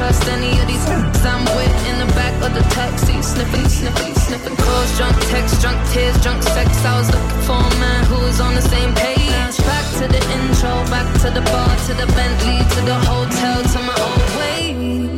Trust 0.00 0.28
any 0.28 0.58
of 0.58 0.66
these 0.66 0.86
f***s 0.88 1.26
I'm 1.26 1.44
with 1.56 1.76
in 1.90 1.96
the 2.00 2.10
back 2.14 2.32
of 2.42 2.54
the 2.54 2.64
taxi, 2.72 3.20
sniffing, 3.20 3.68
sniffing, 3.68 4.14
sniffing. 4.14 4.56
Calls, 4.56 4.96
drunk 4.96 5.14
texts, 5.28 5.60
drunk 5.60 5.76
tears, 5.92 6.16
drunk 6.22 6.42
sex. 6.42 6.70
I 6.86 6.98
was 6.98 7.08
looking 7.12 7.42
for 7.48 7.60
a 7.60 7.74
man 7.84 8.06
who 8.06 8.16
was 8.24 8.40
on 8.40 8.54
the 8.54 8.62
same 8.62 8.94
page. 8.94 9.56
Back 9.70 9.86
to 10.00 10.08
the 10.08 10.22
intro, 10.36 10.72
back 10.88 11.06
to 11.20 11.28
the 11.28 11.42
bar, 11.52 11.68
to 11.86 11.92
the 12.00 12.06
Bentley, 12.16 12.58
to 12.74 12.80
the 12.90 12.98
hotel, 13.10 13.58
to 13.72 13.78
my 13.88 13.96
old 14.08 14.30
way. 14.40 14.60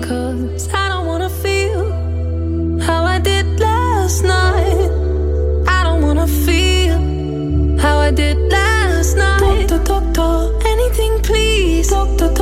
Cause 0.03 0.69
I 0.75 0.89
don't 0.89 1.07
wanna 1.07 1.31
feel 1.31 2.81
how 2.81 3.05
I 3.05 3.21
did 3.21 3.47
last 3.61 4.25
night. 4.25 4.91
I 5.79 5.85
don't 5.87 6.03
wanna 6.03 6.27
feel 6.27 6.99
how 7.79 7.99
I 7.99 8.11
did 8.11 8.37
last 8.51 9.17
night. 9.17 9.69
Doctor, 9.69 9.85
doctor, 9.93 10.67
anything 10.67 11.23
please. 11.23 11.89
Doctor, 11.91 12.27
doctor, 12.27 12.42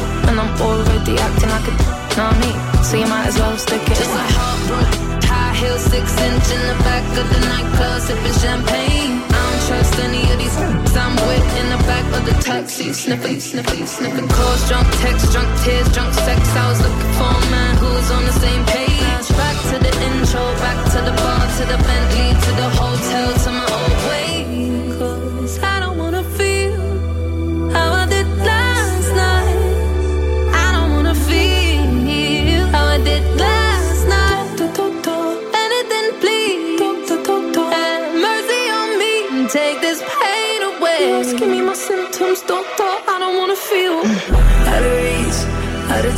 And 0.29 0.39
I'm 0.39 0.61
already 0.61 1.17
acting 1.17 1.49
like 1.49 1.67
a 1.67 1.73
not 2.17 2.35
me, 2.39 2.51
so 2.83 2.97
you 2.97 3.07
might 3.07 3.27
as 3.27 3.37
well 3.37 3.57
stick 3.57 3.81
it. 3.81 3.95
Just 3.95 4.11
a 4.11 4.25
heartbroken 4.35 5.11
high 5.31 5.55
heel, 5.55 5.79
six 5.79 6.05
inch 6.27 6.47
in 6.55 6.61
the 6.67 6.77
back 6.83 7.05
of 7.15 7.25
the 7.33 7.39
nightclub, 7.47 8.01
sipping 8.03 8.37
champagne. 8.43 9.23
I 9.23 9.39
don't 9.39 9.61
trust 9.67 9.95
any 10.07 10.23
of 10.31 10.37
these 10.41 10.57
f***s 10.59 10.95
I'm 11.03 11.15
with 11.27 11.47
in 11.61 11.67
the 11.73 11.81
back 11.87 12.07
of 12.17 12.21
the 12.27 12.35
taxi, 12.43 12.91
sniffing, 12.91 13.39
sniffing, 13.39 13.85
sniffing. 13.87 14.27
Calls, 14.27 14.61
drunk 14.67 14.87
texts, 15.03 15.31
drunk 15.33 15.49
tears, 15.63 15.87
drunk 15.95 16.11
sex. 16.27 16.41
I 16.61 16.65
was 16.71 16.79
looking 16.85 17.13
for 17.19 17.31
a 17.31 17.45
man 17.55 17.73
who 17.81 17.89
was 17.97 18.09
on 18.11 18.23
the 18.29 18.35
same 18.45 18.63
page. 18.75 19.27
Back 19.41 19.57
to 19.71 19.75
the 19.85 19.93
intro, 20.07 20.43
back 20.65 20.79
to 20.93 20.99
the 21.07 21.15
bar, 21.23 21.43
to 21.57 21.63
the 21.71 21.79
Bentley, 21.87 22.29
to 22.45 22.51
the 22.61 22.69
hotel, 22.79 23.29
to 23.43 23.49
my 23.59 23.80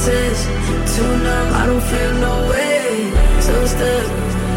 too 0.01 1.17
numb, 1.23 1.53
I 1.53 1.65
don't 1.65 1.81
feel 1.81 2.13
no 2.27 2.49
way. 2.49 3.11
So 3.41 3.65
stuck, 3.65 4.07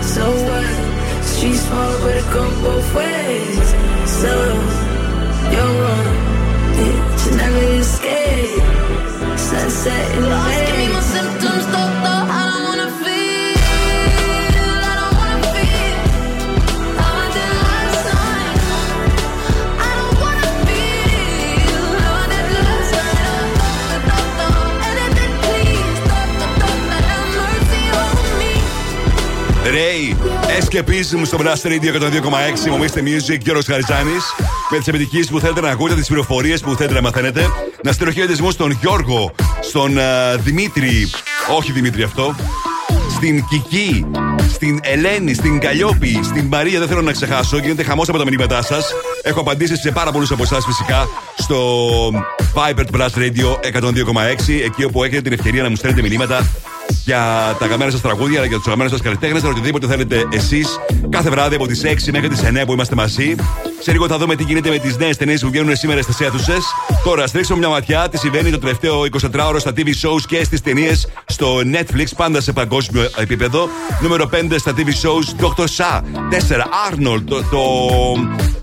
so 0.03 0.25
what? 0.47 1.25
Street 1.25 1.55
small, 1.55 1.93
but 2.03 2.17
it 2.17 2.29
go 2.33 2.45
both 2.63 2.95
ways. 2.95 3.69
So 4.21 4.33
you're 5.53 5.75
wrong, 5.81 6.09
yeah, 6.79 7.25
you 7.25 7.37
never 7.37 7.65
escape. 7.81 8.63
Sunset 9.39 10.17
in 10.17 10.23
the 10.23 10.66
Ray, 29.67 30.15
escapism 30.61 31.21
στο 31.25 31.39
Blast 31.41 31.67
Radio 31.67 32.03
102,6. 32.65 32.71
Μομίστε 32.71 33.03
Music, 33.05 33.39
Γιώργος 33.41 33.65
Χαριζάνης. 33.65 34.25
Με 34.71 34.79
τις 34.79 34.89
επιτυχίες 34.89 35.29
που 35.29 35.41
θέλετε 35.41 35.61
να 35.61 35.69
ακούτε, 35.69 35.95
τις 35.95 36.07
πληροφορίες 36.07 36.61
που 36.61 36.75
θέλετε 36.75 36.95
να 36.95 37.01
μαθαίνετε. 37.01 37.51
Να 37.83 37.93
στείλω 37.93 38.11
χαιρετισμούς 38.11 38.53
στον 38.53 38.71
Γιώργο, 38.71 39.35
στον 39.61 39.99
α, 39.99 40.37
Δημήτρη. 40.37 41.11
Όχι 41.57 41.73
Δημήτρη 41.73 42.03
αυτό. 42.03 42.35
Στην 43.15 43.45
Κική, 43.49 44.07
στην 44.53 44.81
Ελένη, 44.83 45.35
στην 45.35 45.59
Καλλιόπη, 45.59 46.21
στην 46.23 46.47
Μαρία. 46.47 46.79
Δεν 46.79 46.89
θέλω 46.89 47.03
να 47.03 47.13
ξεχάσω. 47.13 47.59
Γίνεται 47.59 47.83
χαμός 47.83 48.09
από 48.09 48.19
τα 48.19 48.25
μηνύματά 48.25 48.63
σας. 48.63 48.93
Έχω 49.23 49.41
απαντήσεις 49.41 49.81
σε 49.81 49.91
πάρα 49.91 50.13
πολλούς 50.13 50.31
από 50.31 50.43
εσάς 50.43 50.65
φυσικά 50.65 51.09
στο 51.37 51.59
Viber 52.55 52.85
του 52.87 52.99
Blast 52.99 53.19
Radio 53.19 53.59
102,6. 53.61 54.63
Εκεί 54.65 54.85
όπου 54.85 55.05
έχετε 55.05 55.21
την 55.21 55.33
ευκαιρία 55.33 55.63
να 55.63 55.69
μου 55.69 55.77
στέλνετε 55.77 56.09
μηνύματα 56.09 56.47
για 57.05 57.55
τα 57.59 57.65
αγαπημένα 57.65 57.91
σας 57.91 58.01
τραγούδια, 58.01 58.39
αλλά 58.39 58.47
για 58.47 58.57
τους 58.57 58.67
αγαπημένου 58.67 58.91
σας 58.91 59.01
καλλιτέχνες, 59.01 59.41
για 59.41 59.51
οτιδήποτε 59.51 59.87
θέλετε 59.87 60.29
εσείς. 60.33 60.79
Κάθε 61.11 61.31
βράδυ 61.31 61.55
από 61.55 61.67
τις 61.67 61.85
6 61.85 62.13
μέχρι 62.13 62.29
τις 62.29 62.43
9 62.43 62.67
που 62.67 62.73
είμαστε 62.73 62.95
μαζί. 62.95 63.35
Σε 63.81 63.93
λίγο 63.93 64.09
θα 64.09 64.19
δούμε 64.19 64.37
τι 64.37 64.43
γίνεται 64.43 64.71
με 64.71 64.79
τις 64.79 64.97
νέες 64.97 65.17
ταινίες 65.17 65.41
που 65.41 65.49
βγαίνουν 65.49 65.77
σήμερα 65.77 66.03
στις 66.03 66.21
αίθουσες. 66.21 66.65
Τώρα, 67.05 67.27
στρίξουμε 67.27 67.59
μια 67.59 67.69
ματιά 67.69 68.09
τι 68.09 68.19
συμβαίνει 68.19 68.51
το 68.51 68.59
τελευταίο 68.59 69.05
24ωρο 69.21 69.57
στα 69.59 69.73
TV 69.77 69.87
shows 69.87 70.21
και 70.29 70.45
στις 70.45 70.61
ταινίες 70.61 71.09
στο 71.27 71.61
Netflix, 71.73 72.07
πάντα 72.17 72.41
σε 72.41 72.53
παγκόσμιο 72.53 73.11
επίπεδο. 73.17 73.69
Νούμερο 74.01 74.31
5 74.33 74.59
στα 74.59 74.75
TV 74.77 74.89
shows 74.89 75.45
Dr. 75.45 75.65
Sa. 75.77 76.01
4 76.31 76.65
Arnold, 76.91 77.23
το, 77.25 77.43
το 77.43 77.69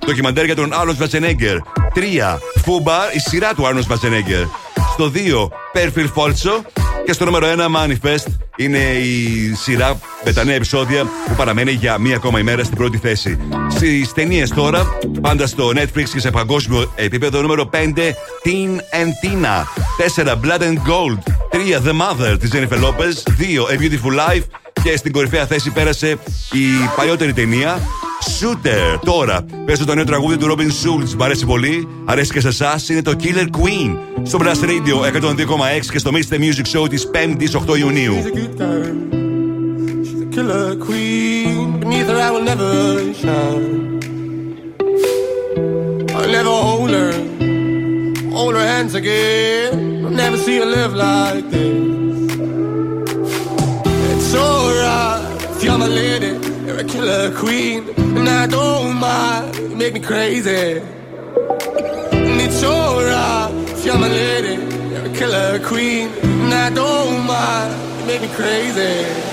ντοκιμαντέρ 0.05 0.45
για 0.45 0.55
τον 0.55 0.71
Arnold 0.73 1.03
Schwarzenegger. 1.03 1.57
3 1.95 2.37
Fubar, 2.65 3.15
η 3.15 3.19
σειρά 3.29 3.53
του 3.53 3.63
Arnold 3.63 3.93
Schwarzenegger. 3.93 4.45
Στο 4.93 5.11
2 5.13 5.49
Perfil 5.73 6.07
Folso. 6.15 6.65
Και 7.05 7.13
στο 7.13 7.25
νούμερο 7.25 7.47
1 7.47 7.59
Manifest 7.59 8.25
είναι 8.55 8.77
η 8.77 9.53
σειρά 9.55 9.99
με 10.25 10.33
τα 10.33 10.43
νέα 10.43 10.55
επεισόδια 10.55 11.03
που 11.03 11.35
παραμένει 11.35 11.71
για 11.71 11.97
μία 11.97 12.15
ακόμα 12.15 12.39
ημέρα 12.39 12.63
στην 12.63 12.77
πρώτη 12.77 12.97
θέση. 12.97 13.37
Στις 13.69 14.13
ταινίες 14.13 14.49
τώρα, 14.49 14.97
πάντα 15.21 15.47
στο 15.47 15.71
Netflix 15.75 16.03
και 16.13 16.19
σε 16.19 16.31
παγκόσμιο 16.31 16.91
επίπεδο, 16.95 17.41
νούμερο 17.41 17.69
5 17.73 17.75
Teen 18.43 18.77
and 18.77 19.11
Tina. 19.21 19.63
4 20.15 20.31
Blood 20.31 20.61
and 20.61 20.77
Gold. 20.77 21.19
3 21.49 21.79
The 21.79 21.91
Mother 21.91 22.39
της 22.39 22.51
Jennifer 22.53 22.79
Lopez. 22.83 23.13
2 23.37 23.67
A 23.69 23.77
Beautiful 23.77 24.29
Life. 24.29 24.43
Και 24.83 24.97
στην 24.97 25.11
κορυφαία 25.11 25.45
θέση 25.45 25.71
πέρασε 25.71 26.09
η 26.51 26.65
παλιότερη 26.95 27.33
ταινία 27.33 27.81
Shooter. 28.39 28.99
Τώρα 29.05 29.45
παίζω 29.65 29.85
το 29.85 29.95
νέο 29.95 30.03
τραγούδι 30.03 30.37
του 30.37 30.55
Robin 30.55 30.61
Schulz. 30.61 31.09
Μ' 31.17 31.23
αρέσει 31.23 31.45
πολύ. 31.45 31.87
Αρέσει 32.05 32.31
και 32.31 32.39
σε 32.39 32.47
εσά. 32.47 32.79
Είναι 32.89 33.01
το 33.01 33.15
Killer 33.23 33.57
Queen. 33.57 33.97
Στο 34.23 34.39
Blast 34.41 34.63
Radio 34.65 35.21
102,6 35.21 35.85
και 35.91 35.97
στο 35.99 36.11
Mr. 36.13 36.35
Music 36.35 36.79
Show 36.79 36.89
τη 36.89 37.01
5η 37.11 37.71
8 37.71 37.77
Ιουνίου. 37.77 38.15
killer 40.35 40.75
queen. 40.87 41.79
Beneath 41.79 42.07
her, 42.07 42.19
I 42.27 42.29
will 42.33 42.45
never 42.51 42.69
shine. 43.21 43.99
I'll 46.15 46.31
never 46.37 46.55
hold 46.69 46.89
her, 46.89 47.11
hold 48.37 48.53
her 48.55 48.67
hands 48.73 48.93
again. 49.01 50.05
I'll 50.05 50.17
never 50.23 50.37
see 50.37 50.57
her 50.61 50.65
live 50.77 50.93
like 50.95 51.45
this. 51.51 52.31
It's 54.11 54.33
alright 54.33 55.33
if 55.55 55.63
you're 55.63 55.77
my 55.77 55.87
lady, 55.87 56.09
you're 56.09 56.12
a 56.83 56.87
killer 56.87 57.31
queen, 57.35 57.89
and 57.97 58.27
I 58.27 58.47
don't 58.47 58.95
mind. 58.95 59.55
You 59.55 59.75
make 59.75 59.93
me 59.93 59.99
crazy. 59.99 60.81
And 62.11 62.41
it's 62.41 62.63
alright 62.63 63.53
if 63.69 63.85
you're 63.85 63.97
my 63.97 64.07
lady, 64.07 64.55
you're 64.91 65.05
a 65.05 65.13
killer 65.13 65.59
queen, 65.59 66.09
and 66.23 66.53
I 66.53 66.69
don't 66.69 67.25
mind. 67.25 67.71
You 67.99 68.05
make 68.07 68.21
me 68.21 68.27
crazy. 68.29 69.32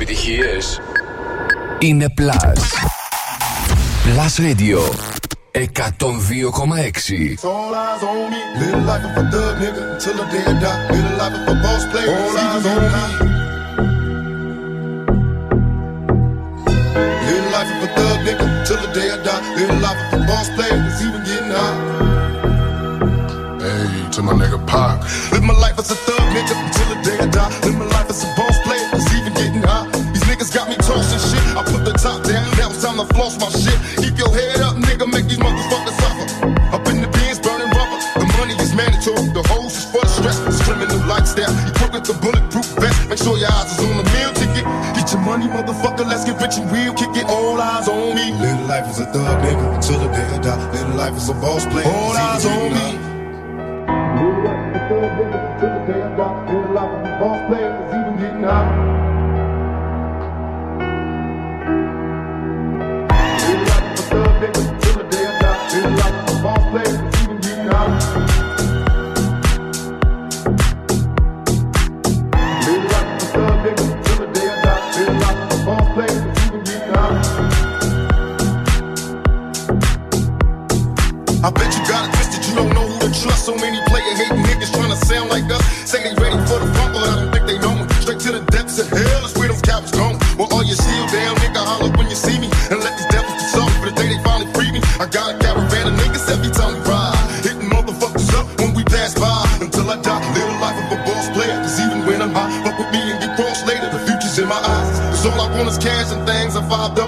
επιτυχίες 0.00 0.80
είναι 1.78 2.14
Plus. 2.16 2.60
Plus 4.04 4.34
Radio 4.46 4.80
102,6 5.52 5.84
All 7.52 7.74
eyes 7.84 8.02
on 8.10 8.22
me, 8.32 8.40
little 8.60 8.82
life 8.90 9.04
of 9.08 9.14
a 9.20 9.24
thug 9.32 9.54
nigga 9.62 9.82
Till 10.02 10.16
the 10.20 10.26
day 10.32 10.44
I 10.52 10.54
die, 10.64 10.80
little 10.94 11.14
life 11.20 11.36
of 11.40 11.52
a 11.52 11.56
boss 11.64 11.82
player 11.90 12.10
All 12.18 12.36
eyes 12.44 12.66
on 12.72 12.82
me 12.92 13.04
Little 17.26 17.50
life 17.56 17.70
of 17.74 17.80
a 17.86 17.88
thug 17.96 18.18
nigga 18.26 18.46
Till 18.66 18.80
the 18.84 18.90
day 18.96 19.08
I 19.14 19.18
die, 19.26 19.42
little 19.58 19.80
life 19.86 20.00
of 20.04 20.10
a 20.16 20.20
boss 20.28 20.48
player 20.56 20.78
It's 20.88 21.00
even 21.06 21.22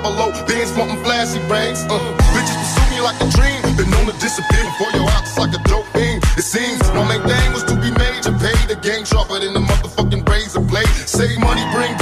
Pablo, 0.03 0.35
bands 0.47 0.75
something 0.75 0.99
flashy 1.05 1.39
rings. 1.47 1.87
Uh, 1.87 2.03
bitches 2.35 2.59
pursue 2.59 2.91
me 2.91 3.01
like 3.01 3.15
a 3.23 3.29
dream, 3.31 3.63
been 3.77 3.89
known 3.91 4.07
to 4.11 4.15
disappear 4.19 4.65
before 4.65 4.91
your 4.99 5.07
eyes, 5.09 5.39
like 5.39 5.55
a 5.55 5.63
dope 5.71 5.87
beam. 5.95 6.19
It 6.35 6.43
seems 6.43 6.83
my 6.91 7.07
main 7.07 7.23
thing 7.23 7.53
was 7.53 7.63
to 7.71 7.77
be 7.79 7.91
major, 7.95 8.35
paid 8.43 8.67
the 8.67 8.79
game 8.83 9.05
sharper 9.05 9.39
than 9.39 9.55
the 9.55 9.61
motherfucking 9.63 10.29
razor 10.29 10.61
blade. 10.61 10.91
Save 11.07 11.39
money, 11.39 11.63
bring 11.71 11.95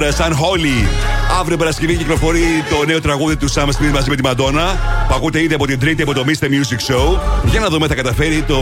Kim 0.00 0.06
Petras, 0.06 0.26
Unholy. 0.26 0.88
Αύριο 1.40 1.56
Παρασκευή 1.56 1.96
κυκλοφορεί 1.96 2.42
το 2.70 2.84
νέο 2.86 3.00
τραγούδι 3.00 3.36
του 3.36 3.52
Sam 3.52 3.64
Smith 3.64 3.92
μαζί 3.92 4.08
με 4.10 4.16
τη 4.16 4.22
Μαντόνα. 4.22 4.78
Που 5.08 5.14
ακούτε 5.14 5.42
ήδη 5.42 5.54
από 5.54 5.66
την 5.66 5.78
Τρίτη 5.78 6.02
από 6.02 6.14
το 6.14 6.24
Mr. 6.26 6.44
Music 6.44 6.94
Show. 6.94 7.18
Για 7.44 7.60
να 7.60 7.68
δούμε, 7.68 7.86
θα 7.86 7.94
καταφέρει 7.94 8.42
το 8.42 8.58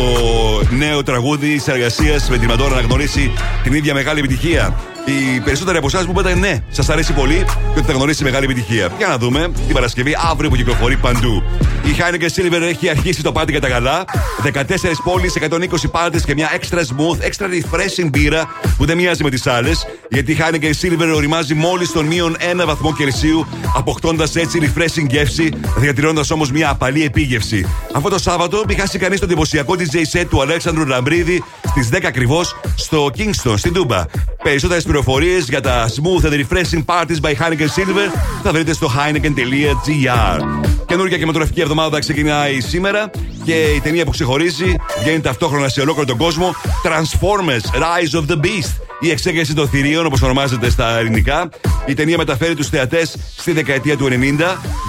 νέο 0.70 1.02
τραγούδι 1.02 1.55
της 1.55 1.69
εργασίας 1.69 2.28
με 2.31 2.39
τη 2.39 2.47
Μαντόνα 2.47 2.74
να 2.74 2.81
γνωρίσει 2.81 3.32
την 3.62 3.73
ίδια 3.73 3.94
μεγάλη 3.94 4.19
επιτυχία. 4.19 4.74
Οι 5.05 5.40
περισσότεροι 5.40 5.77
από 5.78 5.86
εσάς 5.86 6.05
μου 6.05 6.10
είπατε 6.10 6.35
ναι, 6.35 6.59
σας 6.70 6.89
αρέσει 6.89 7.12
πολύ 7.12 7.44
και 7.44 7.78
ότι 7.78 7.86
θα 7.86 7.93
γνωρίσει 7.93 8.24
μεγάλη 8.24 8.44
επιτυχία. 8.44 8.89
Για 8.98 9.06
να 9.06 9.19
δούμε 9.19 9.51
την 9.66 9.74
Παρασκευή 9.74 10.16
αύριο 10.31 10.51
που 10.51 10.56
κυκλοφορεί 10.56 10.97
παντού. 10.97 11.43
Η 11.85 11.97
Heineken 11.98 12.40
Silver 12.40 12.60
έχει 12.60 12.89
αρχίσει 12.89 13.23
το 13.23 13.32
πάρτι 13.32 13.51
για 13.51 13.60
τα 13.60 13.69
καλά. 13.69 14.05
14 14.43 14.60
πόλεις, 15.05 15.35
120 15.36 15.90
πάρτι 15.90 16.23
και 16.23 16.35
μια 16.35 16.48
extra 16.60 16.78
smooth, 16.78 17.24
extra 17.24 17.47
refreshing 17.47 18.09
μπύρα 18.10 18.48
που 18.77 18.85
δεν 18.85 18.97
μοιάζει 18.97 19.23
με 19.23 19.31
τις 19.31 19.47
άλλες. 19.47 19.86
Γιατί 20.10 20.32
η 20.32 20.36
Heineken 20.40 20.72
Silver 20.80 21.12
οριμάζει 21.14 21.55
μόλις 21.55 21.93
τον 21.93 22.06
μείον 22.06 22.36
1 22.62 22.64
βαθμό 22.66 22.94
Κελσίου, 22.94 23.47
αποκτώντας 23.76 24.36
έτσι 24.36 24.59
refreshing 24.62 25.06
γεύση, 25.09 25.52
διατηρώντας 25.78 26.30
όμως 26.30 26.51
μια 26.51 26.70
απαλή 26.70 27.05
επίγευση. 27.05 27.66
Αυτό 27.93 28.09
το 28.09 28.18
Σάββατο 28.18 28.62
μη 28.68 28.74
χάσει 28.74 28.98
κανείς 28.98 29.18
το 29.18 29.24
εντυπωσιακό 29.24 29.74
DJ 29.78 30.18
set 30.18 30.26
του 30.30 30.40
Αλέξανδρου 30.40 30.86
Λαμπρίδη 30.86 31.44
στις 31.66 31.89
10 31.93 31.98
ακριβώς 32.05 32.56
στο 32.74 33.10
Kingston, 33.16 33.55
στην 33.56 33.72
Τούμπα. 33.72 34.05
Περισσότερες 34.43 34.82
πληροφορίες 34.82 35.48
για 35.48 35.60
τα 35.60 35.89
smooth 35.89 36.24
and 36.24 36.32
refreshing 36.32 36.85
parties 36.85 37.20
by 37.22 37.30
Heineken 37.30 37.68
Silver 37.76 38.18
θα 38.43 38.52
βρείτε 38.52 38.72
στο 38.72 38.90
heineken.gr. 38.97 40.40
Καινούργια 40.86 41.16
κινηματογραφική 41.16 41.60
εβδομάδα 41.60 41.98
ξεκινάει 41.98 42.60
σήμερα 42.60 43.10
και 43.44 43.55
η 43.55 43.80
ταινία 43.80 44.05
που 44.05 44.10
ξεχωρίζει 44.10 44.74
βγαίνει 45.01 45.20
ταυτόχρονα 45.20 45.68
σε 45.68 45.80
ολόκληρο 45.80 46.06
τον 46.06 46.16
κόσμο 46.16 46.55
Transformers 46.85 47.80
Rise 47.80 48.20
of 48.20 48.30
the 48.30 48.36
Beast. 48.36 48.88
Η 49.01 49.11
εξέγερση 49.11 49.55
των 49.55 49.69
θηρίων, 49.69 50.07
όπως 50.07 50.23
ονομάζεται 50.23 50.70
στα 50.70 50.99
ελληνικά. 50.99 51.49
Η 51.87 51.95
ταινία 51.95 52.16
μεταφέρει 52.16 52.55
τους 52.55 52.69
θεατές 52.69 53.16
στη 53.37 53.53
δεκαετία 53.53 53.97
του 53.97 54.09
90 54.09 54.11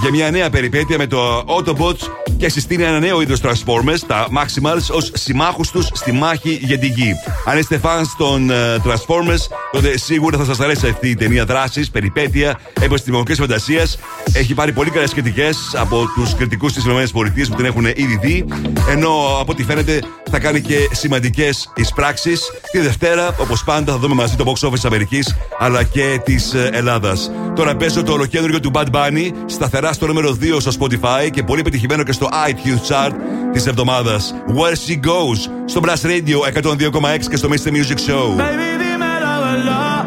για 0.02 0.10
μια 0.10 0.30
νέα 0.30 0.50
περιπέτεια 0.50 0.98
με 0.98 1.06
το 1.06 1.38
Autobots 1.38 2.19
και 2.40 2.48
συστήνει 2.48 2.82
ένα 2.82 2.98
νέο 2.98 3.20
είδος 3.20 3.40
Transformers, 3.42 3.98
τα 4.06 4.28
Maximals, 4.30 4.94
ως 4.96 5.10
συμμάχους 5.14 5.70
τους 5.70 5.88
στη 5.92 6.12
μάχη 6.12 6.58
για 6.62 6.78
την 6.78 6.92
γη. 6.92 7.14
Αν 7.44 7.58
είστε 7.58 7.80
fans 7.82 8.06
των 8.18 8.50
ε, 8.50 8.54
Transformers, 8.84 9.54
τότε 9.72 9.98
σίγουρα 9.98 10.38
θα 10.38 10.44
σας 10.44 10.60
αρέσει 10.60 10.88
αυτή 10.88 11.08
η 11.08 11.14
ταινία 11.14 11.44
δράσης, 11.44 11.90
περιπέτεια, 11.90 12.60
επιστημονικής 12.80 13.38
φαντασίας. 13.38 13.98
Έχει 14.32 14.54
πάρει 14.54 14.72
πολύ 14.72 14.90
καλές 14.90 15.12
κριτικές 15.12 15.58
από 15.74 16.06
τους 16.14 16.34
κριτικούς 16.34 16.72
της 16.72 16.84
ΗΠΑ 16.84 17.06
που 17.48 17.54
την 17.56 17.64
έχουν 17.64 17.84
ήδη 17.84 18.18
δει. 18.22 18.44
Ενώ 18.88 19.38
από 19.40 19.52
ό,τι 19.52 19.64
φαίνεται 19.64 20.02
θα 20.30 20.38
κάνει 20.38 20.60
και 20.60 20.88
σημαντικές 20.92 21.72
εισπράξεις. 21.74 22.50
Τη 22.70 22.78
Δευτέρα, 22.78 23.34
όπως 23.38 23.64
πάντα, 23.64 23.92
θα 23.92 23.98
δούμε 23.98 24.14
μαζί 24.14 24.36
το 24.36 24.52
box 24.52 24.68
office 24.68 24.84
Αμερικής 24.84 25.36
αλλά 25.58 25.82
και 25.82 26.20
της 26.24 26.54
Ελλάδας. 26.72 27.30
Τώρα 27.54 27.76
παίζω 27.76 28.02
το 28.02 28.12
ολοκέντρο 28.12 28.60
του 28.60 28.70
Bad 28.74 28.86
Bunny 28.92 29.30
σταθερά 29.46 29.92
στο 29.92 30.06
νούμερο 30.06 30.36
2 30.40 30.56
στο 30.60 30.70
Spotify 30.80 31.30
και 31.30 31.42
πολύ 31.42 31.62
πετυχημένο 31.62 32.02
και 32.02 32.12
στο 32.12 32.28
iTunes 32.48 32.92
chart 32.92 33.12
τη 33.52 33.62
εβδομάδα. 33.68 34.16
Where 34.46 34.76
She 34.86 35.06
Goes 35.06 35.50
στο 35.64 35.80
Blast 35.84 36.06
Radio 36.06 36.38
102,6 36.62 37.26
και 37.30 37.36
στο 37.36 37.48
Mr. 37.48 37.70
Music 37.70 37.98
Show. 38.08 38.26
Baby, 38.36 38.70
dime 38.82 39.12
la 39.26 39.36
verdad. 39.46 40.04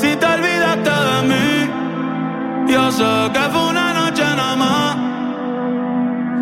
Si 0.00 0.10
te 0.20 0.26
olvidaste 0.34 0.94
de 1.08 1.18
mí, 1.30 1.48
yo 2.72 2.84
sé 2.98 3.12
que 3.34 3.44
fue 3.52 3.64
una 3.74 3.88
noche 4.00 4.26
nada 4.40 4.56
más. 4.62 4.90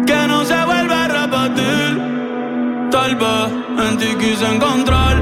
Que 0.08 0.20
no 0.30 0.38
se 0.50 0.58
vuelve 0.70 0.96
a 1.04 1.06
repetir. 1.20 1.90
Tal 2.94 3.12
vez 3.22 3.48
en 3.86 3.92
ti 4.00 4.10
quise 4.22 4.46
encontrar 4.54 5.14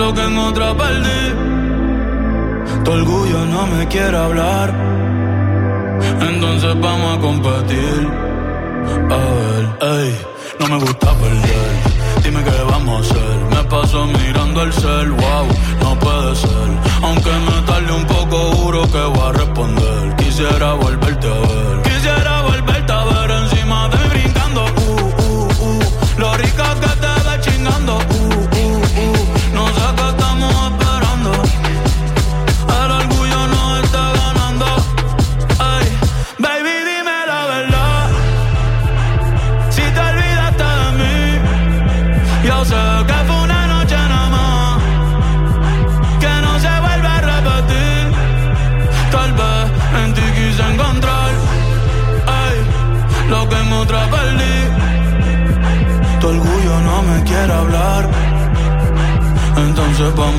lo 0.00 0.06
que 0.14 0.22
en 0.30 0.36
otra 0.48 0.68
perdí. 0.82 1.22
Tu 2.84 2.90
orgullo 2.90 3.44
no 3.46 3.66
me 3.66 3.86
quiere 3.88 4.16
hablar. 4.16 4.68
Entonces 6.20 6.80
vamos 6.80 7.18
a 7.18 7.20
competir. 7.20 8.08
A 9.10 9.22
ver, 9.38 9.64
ey, 9.92 10.18
no 10.58 10.68
me 10.68 10.78
gusta 10.78 11.14
perder. 11.14 11.72
Dime 12.22 12.42
qué 12.44 12.62
vamos 12.70 12.96
a 12.96 13.00
hacer. 13.00 13.36
Me 13.54 13.64
paso 13.64 14.06
mirando 14.06 14.62
el 14.62 14.72
cel, 14.72 15.10
wow, 15.12 15.46
no 15.82 15.98
puede 15.98 16.34
ser. 16.34 16.68
Aunque 17.02 17.30
me 17.30 17.66
tarde 17.66 17.92
un 17.92 18.04
poco, 18.04 18.36
juro 18.56 18.82
que 18.90 19.02
voy 19.14 19.28
a 19.28 19.32
responder. 19.32 20.16
Quisiera 20.16 20.74
volverte 20.74 21.26
a 21.26 21.40
ver. 21.40 21.82
Quisiera 21.82 22.39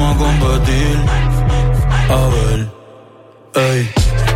vamos 0.02 0.16
a 0.16 0.20
competir. 0.20 0.98
A 2.10 2.22
ver, 2.34 2.60
ey. 3.54 3.90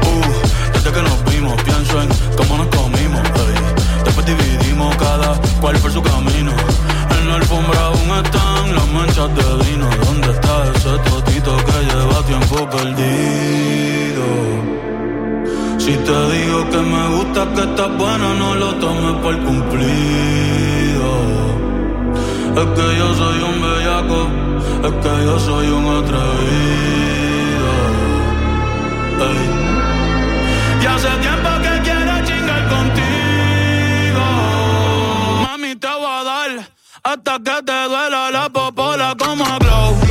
Uh, 0.10 0.74
desde 0.74 0.92
que 0.92 1.02
nos 1.02 1.26
vimos, 1.32 1.62
pienso 1.64 2.02
en 2.02 2.10
cómo 2.38 2.58
nos 2.58 2.68
comimos, 2.68 3.22
ey. 3.22 3.56
Después 4.06 4.26
dividimos 4.26 4.96
cada 4.98 5.40
cual 5.62 5.76
por 5.78 5.92
su 5.92 6.02
camino. 6.02 6.52
En 7.18 7.30
la 7.30 7.36
alfombra 7.36 7.80
aún 7.88 8.10
están 8.24 8.76
las 8.76 8.88
manchas 8.94 9.30
de 9.36 9.66
vino. 9.66 9.90
¿Dónde 10.06 10.32
está 10.32 10.64
ese 10.76 10.94
totito 11.10 11.58
que 11.58 11.78
lleva 11.90 12.22
tiempo 12.32 12.70
perdido? 12.70 14.26
Si 15.80 15.92
te 15.92 16.18
digo 16.36 16.70
que 16.72 16.78
me 16.78 17.08
gusta, 17.16 17.46
que 17.54 17.62
estás 17.62 17.98
buena, 17.98 18.34
no 18.34 18.56
lo 18.56 18.74
tomes 18.76 19.16
por 19.24 19.36
cumplido. 19.44 21.10
Es 22.56 22.68
que 22.76 22.98
yo 22.98 23.14
soy 23.16 23.38
un 23.50 23.62
bellaco, 23.62 24.20
es 24.88 24.94
que 24.94 25.26
yo 25.26 25.40
soy 25.40 25.68
un 25.68 25.86
atrevido. 25.98 27.72
Y 30.82 30.86
hace 30.86 31.10
tiempo 31.26 31.50
que 31.64 31.82
quiero 31.84 32.14
chingar 32.26 32.64
contigo. 32.70 34.26
Mami, 35.44 35.76
te 35.76 35.88
voy 35.88 36.06
a 36.06 36.24
dar 36.24 36.70
hasta 37.04 37.38
que 37.40 37.64
te 37.64 37.84
duela 37.90 38.32
la 38.32 38.50
popola 38.50 39.16
como 39.18 39.46
glow. 39.60 40.05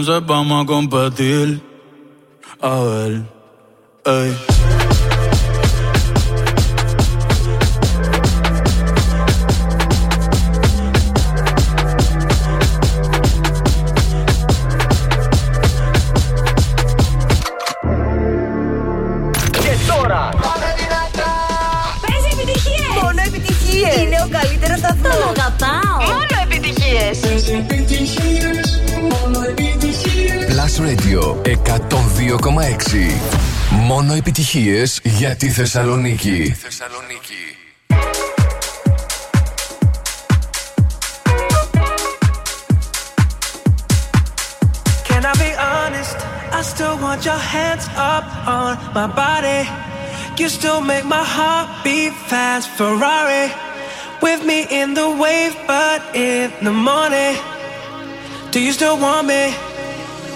Entonces 0.00 0.26
vamos 0.26 0.64
a 0.64 0.66
competir. 0.66 1.60
A 2.62 2.80
ver, 2.80 3.22
ey. 4.06 4.49
Plus 31.20 31.36
Radio 31.44 32.38
102,6. 32.38 33.12
Μόνο 33.70 34.14
επιτυχίες 34.14 35.00
για 35.02 35.36
τη 35.36 35.48
Θεσσαλονίκη. 35.48 36.56
Can 45.08 45.24
I 45.24 45.34
be 45.44 45.50
honest? 45.70 46.16
I 46.58 46.62
still 46.62 46.96
want 47.04 47.20
your 47.28 47.42
hands 47.54 47.86
up 48.14 48.26
on 48.58 48.72
my 48.94 49.06
body. 49.22 49.60
You 50.38 50.48
still 50.48 50.80
make 50.80 51.04
my 51.16 51.24
heart 51.36 51.68
beat 51.84 52.14
fast. 52.30 52.66
Ferrari 52.78 53.46
with 54.24 54.40
me 54.50 54.58
in 54.80 54.88
the 54.98 55.08
wave, 55.22 55.54
but 55.72 56.00
in 56.14 56.46
the 56.66 56.74
morning. 56.88 57.34
Do 58.52 58.58
you 58.66 58.72
still 58.72 58.98
want 59.06 59.26
me? 59.32 59.42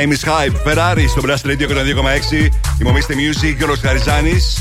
James 0.00 0.24
Hype, 0.24 0.68
Ferrari 0.68 1.04
στο 1.08 1.22
Blast 1.24 1.46
Radio 1.46 1.68
102,6. 1.68 2.48
Ημομίστε 2.80 3.14
Music, 3.14 3.54
Γιώργο 3.56 3.74
Χαριζάνης. 3.82 4.58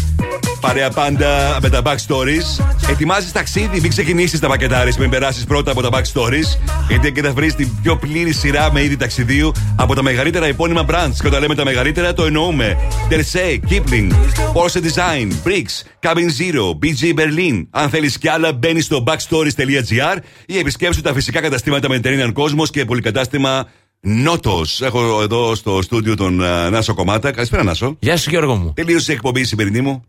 Παρέα 0.59 0.89
πάντα 0.89 1.57
με 1.61 1.69
τα 1.69 1.81
backstories. 1.85 2.63
Ετοιμάζεις 2.89 3.31
ταξίδι, 3.31 3.79
μην 3.79 3.89
ξεκινήσεις 3.89 4.39
τα 4.39 4.47
πακετάρεις, 4.47 4.97
μην 4.97 5.09
περάσεις 5.09 5.43
πρώτα 5.43 5.71
από 5.71 5.81
τα 5.81 5.89
backstories. 5.91 6.75
Γιατί 6.87 7.07
εκεί 7.07 7.21
θα 7.21 7.31
βρεις 7.31 7.55
την 7.55 7.69
πιο 7.81 7.97
πλήρη 7.97 8.31
σειρά 8.31 8.71
με 8.71 8.83
είδη 8.83 8.97
ταξιδίου 8.97 9.51
από 9.75 9.95
τα 9.95 10.03
μεγαλύτερα 10.03 10.45
επώνυμα 10.45 10.85
brands. 10.89 11.15
Και 11.21 11.27
όταν 11.27 11.41
λέμε 11.41 11.55
τα 11.55 11.63
μεγαλύτερα, 11.63 12.13
το 12.13 12.25
εννοούμε. 12.25 12.77
Dersey, 13.09 13.59
Kipling, 13.69 14.11
Porsche 14.53 14.81
Design, 14.81 15.31
Bricks, 15.47 15.83
Cabin 15.99 16.29
Zero, 16.39 16.63
BG 16.83 17.13
Berlin. 17.19 17.67
Αν 17.69 17.89
θέλεις 17.89 18.17
κι 18.17 18.27
άλλα, 18.27 18.53
μπαίνεις 18.53 18.85
στο 18.85 19.03
backstories.gr 19.07 20.17
ή 20.45 20.57
επισκέψου 20.57 21.01
τα 21.01 21.13
φυσικά 21.13 21.41
καταστήματα 21.41 21.87
Mediterranean 21.91 22.33
Cosmos 22.33 22.69
και 22.71 22.85
πολυκατάστημα 22.85 23.67
Νότος. 24.01 24.81
Έχω 24.81 25.21
εδώ 25.21 25.55
στο 25.55 25.81
στούντιο 25.81 26.15
τον 26.15 26.43
α, 26.43 26.69
Νάσο 26.69 26.93
Κομμάτα. 26.93 27.31
Καλησπέρα, 27.31 27.63
Νάσο. 27.63 27.95
Γεια 27.99 28.17
σου, 28.17 28.29
Γιώργο 28.29 28.55
μου. 28.55 28.73
Τελείωσε 28.75 29.11
η 29.11 29.15
εκπομπή 29.15 29.39
η 29.39 29.43
σημερινή 29.43 29.81
μου. 29.81 30.03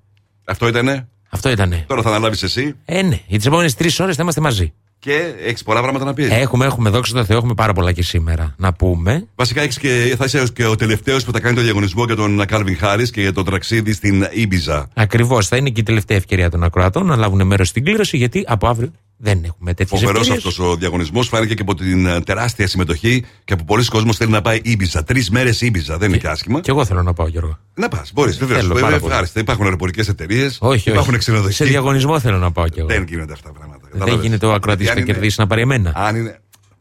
Αυτό 0.44 0.68
ήτανε; 0.68 1.08
Αυτό 1.30 1.50
ήτανε. 1.50 1.84
Τώρα 1.88 2.02
θα 2.02 2.08
αναλάβεις 2.08 2.42
εσύ. 2.42 2.74
Ε, 2.84 3.02
ναι. 3.02 3.20
Για 3.26 3.36
τις 3.36 3.46
επόμενες 3.46 3.74
τρεις 3.74 4.00
ώρες 4.00 4.16
θα 4.16 4.22
είμαστε 4.22 4.40
μαζί. 4.40 4.72
Και 4.98 5.34
έχεις 5.44 5.62
πολλά 5.62 5.80
πράγματα 5.80 6.04
να 6.04 6.14
πεις. 6.14 6.28
Έχουμε, 6.30 6.64
έχουμε, 6.64 6.90
δόξα 6.90 7.14
τω 7.14 7.24
Θεώ, 7.24 7.36
έχουμε 7.36 7.54
πάρα 7.54 7.72
πολλά 7.72 7.92
και 7.92 8.02
σήμερα 8.02 8.54
να 8.58 8.72
πούμε. 8.72 9.26
Βασικά 9.34 9.62
έχεις 9.62 9.78
και, 9.78 10.14
θα 10.18 10.24
είσαι 10.24 10.44
και 10.54 10.66
ο 10.66 10.76
τελευταίος 10.76 11.24
που 11.24 11.32
θα 11.32 11.40
κάνει 11.40 11.56
το 11.56 11.62
διαγωνισμό 11.62 12.04
για 12.04 12.16
τον 12.16 12.46
Κάλβιν 12.46 12.76
Χάρη 12.76 13.10
και 13.10 13.20
για 13.20 13.32
το 13.32 13.42
ταξίδι 13.42 13.92
στην 13.92 14.26
Ήμπιζα. 14.32 14.88
Ακριβώς. 14.94 15.48
Θα 15.48 15.56
είναι 15.56 15.70
και 15.70 15.80
η 15.80 15.84
τελευταία 15.84 16.16
ευκαιρία 16.16 16.50
των 16.50 16.62
ακροατών 16.64 17.06
να 17.06 17.16
λάβουν 17.16 17.46
μέρος 17.46 17.68
στην 17.68 17.84
κλήρωση, 17.84 18.16
γιατί 18.16 18.44
από 18.46 18.68
αύριο 18.68 18.92
δεν 19.22 19.44
έχουμε 19.44 19.74
τέτοιες 19.74 20.00
Φοβερός 20.00 20.20
ευκαιρίες. 20.28 20.46
αυτός 20.46 20.66
ο 20.66 20.76
διαγωνισμός. 20.76 21.28
Φάνηκε 21.28 21.54
και 21.54 21.62
από 21.62 21.74
την 21.74 22.06
ε, 22.06 22.20
τεράστια 22.20 22.66
συμμετοχή 22.66 23.24
και 23.44 23.52
από 23.52 23.64
πολλοί 23.64 23.84
κόσμοι 23.84 24.12
θέλει 24.12 24.30
να 24.30 24.40
πάει 24.42 24.60
Ήμπιζα. 24.62 25.04
Τρεις 25.04 25.30
μέρες 25.30 25.60
Ήμπιζα. 25.60 25.98
Δεν 25.98 26.08
είναι 26.08 26.18
και 26.18 26.28
άσχημα. 26.28 26.60
Και 26.60 26.70
εγώ 26.70 26.84
θέλω 26.84 27.02
να 27.02 27.12
πάω, 27.12 27.26
Γιώργο. 27.28 27.58
Να 27.74 27.88
πας, 27.88 28.10
μπορείς. 28.14 28.38
Βεβαίως. 28.38 28.60
Θέλω 28.60 28.74
πάρα 28.74 28.98
πολύ. 28.98 29.10
Ευχάριστα. 29.12 29.40
Υπάρχουν 29.40 29.64
αεροπορικές 29.64 30.08
εταιρείες. 30.08 30.58
Όχι, 30.60 30.90
Υπάρχουν 30.90 31.14
όχι. 31.14 31.22
Σε 31.22 31.30
ξενοδοχεία. 31.30 31.66
διαγωνισμό 31.66 32.20
θέλω 32.20 32.38
να 32.38 32.52
πάω 32.52 32.68
κι 32.68 32.78
εγώ. 32.78 32.88
Δεν 32.88 33.04
γίνονται 33.08 33.32
αυτά 33.32 33.48
τα 33.48 33.58
πράγματα. 33.58 33.80
Δεν 33.90 33.98
Κατάλαβες. 33.98 34.24
γίνεται 34.24 34.46
ο 34.46 34.52
ακροατής 34.52 34.84
Γιατί 34.84 34.98
να 35.00 35.04
αν 35.04 35.08
είναι- 35.08 35.18
κερδίσει 35.18 35.40
να 35.40 35.46
πάρει 35.46 35.60
εμένα. 35.60 35.92
Αν 35.94 36.16
είναι. 36.16 36.40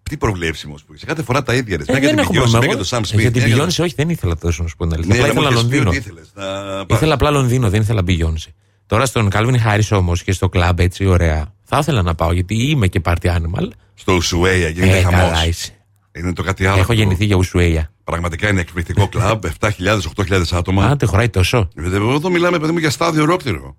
Τι 0.10 0.18
προβλέψιμος 0.18 0.84
που 0.84 0.94
είσαι. 0.94 1.06
Κάθε 1.06 1.24
φορά 1.24 1.44
τα 1.44 1.54
ίδια. 1.54 1.78
ρε. 1.78 1.84
Ε, 1.84 1.86
Μια 1.90 2.00
για 2.00 2.08
δεν 2.08 2.10
την 2.10 2.20
έχω 2.20 2.32
Beyoncé, 2.32 2.36
πρόβλημα. 2.36 2.58
μια 2.60 2.68
για 2.68 2.78
Εγώ- 2.78 2.88
τον 2.90 3.00
Sam 3.00 3.04
ε, 3.04 3.16
Smith. 3.16 3.20
Για 3.22 3.32
την 3.32 3.44
μια 3.44 3.56
για 3.56 3.64
Beyoncé, 3.66 3.84
όχι, 3.84 3.94
δεν 3.96 4.10
ήθελα 4.10 4.38
τόσο 4.38 4.64
να 4.64 4.70
σου 4.70 4.76
πω 4.76 4.84
την 4.88 4.94
αλήθεια. 4.94 5.16
Ναι, 5.16 5.22
Απλά 5.30 5.32
αλλά 5.32 5.42
μου 5.42 5.48
ήθελα 5.48 5.60
είχες 5.60 5.70
πεις 5.70 5.80
Λονδίνο. 5.86 5.90
ότι 5.90 5.98
ήθελες 5.98 6.32
να 6.80 6.86
πας. 6.86 6.98
Ήθελα 6.98 7.14
απλά 7.14 7.30
Λονδίνο, 7.32 7.70
δεν 7.70 7.82
ήθελα 7.82 8.02
Beyoncé. 8.08 8.52
Τώρα 8.86 9.06
στον 9.06 9.30
Calvin 9.34 9.56
Harris 9.66 9.98
όμως 9.98 10.24
και 10.24 10.32
στο 10.32 10.50
κλαμπ 10.50 10.80
έτσι 10.80 11.06
ωραία. 11.06 11.54
Θα 11.72 11.78
ήθελα 11.78 12.02
να 12.02 12.16
πάω 12.16 12.32
γιατί 12.34 12.56
είμαι 12.70 12.88
και 12.88 13.02
party 13.06 13.26
animal. 13.26 13.68
Στο 13.94 14.14
Ουσουέια 14.14 14.70
γίνεται 14.70 14.98
Ε, 14.98 15.02
χαμός. 15.02 15.20
καλά 15.20 15.48
είσαι. 15.48 15.72
Είναι 16.18 16.34
το 16.34 16.44
κάτι 16.44 16.64
άλλο. 16.64 16.72
Έχω 16.74 16.82
αυτό. 16.82 16.94
γεννηθεί 16.94 17.26
για 17.26 17.36
Ουσουέια. 17.36 17.92
Πραγματικά 18.04 18.50
είναι 18.50 18.60
εκπληκτικό 18.62 19.08
κλαμπ. 19.08 19.44
7.000-8.000 19.60 20.42
άτομα. 20.52 20.86
Α, 20.86 20.96
δεν 20.96 21.08
χωράει 21.10 21.30
τόσο. 21.30 21.70
Ε, 21.76 21.86
Εδώ 21.96 22.30
μιλάμε, 22.30 22.60
παιδί 22.60 22.72
μου, 22.72 22.78
για 22.78 22.90
στάδιο 22.90 23.22
ολόκληρο. 23.24 23.76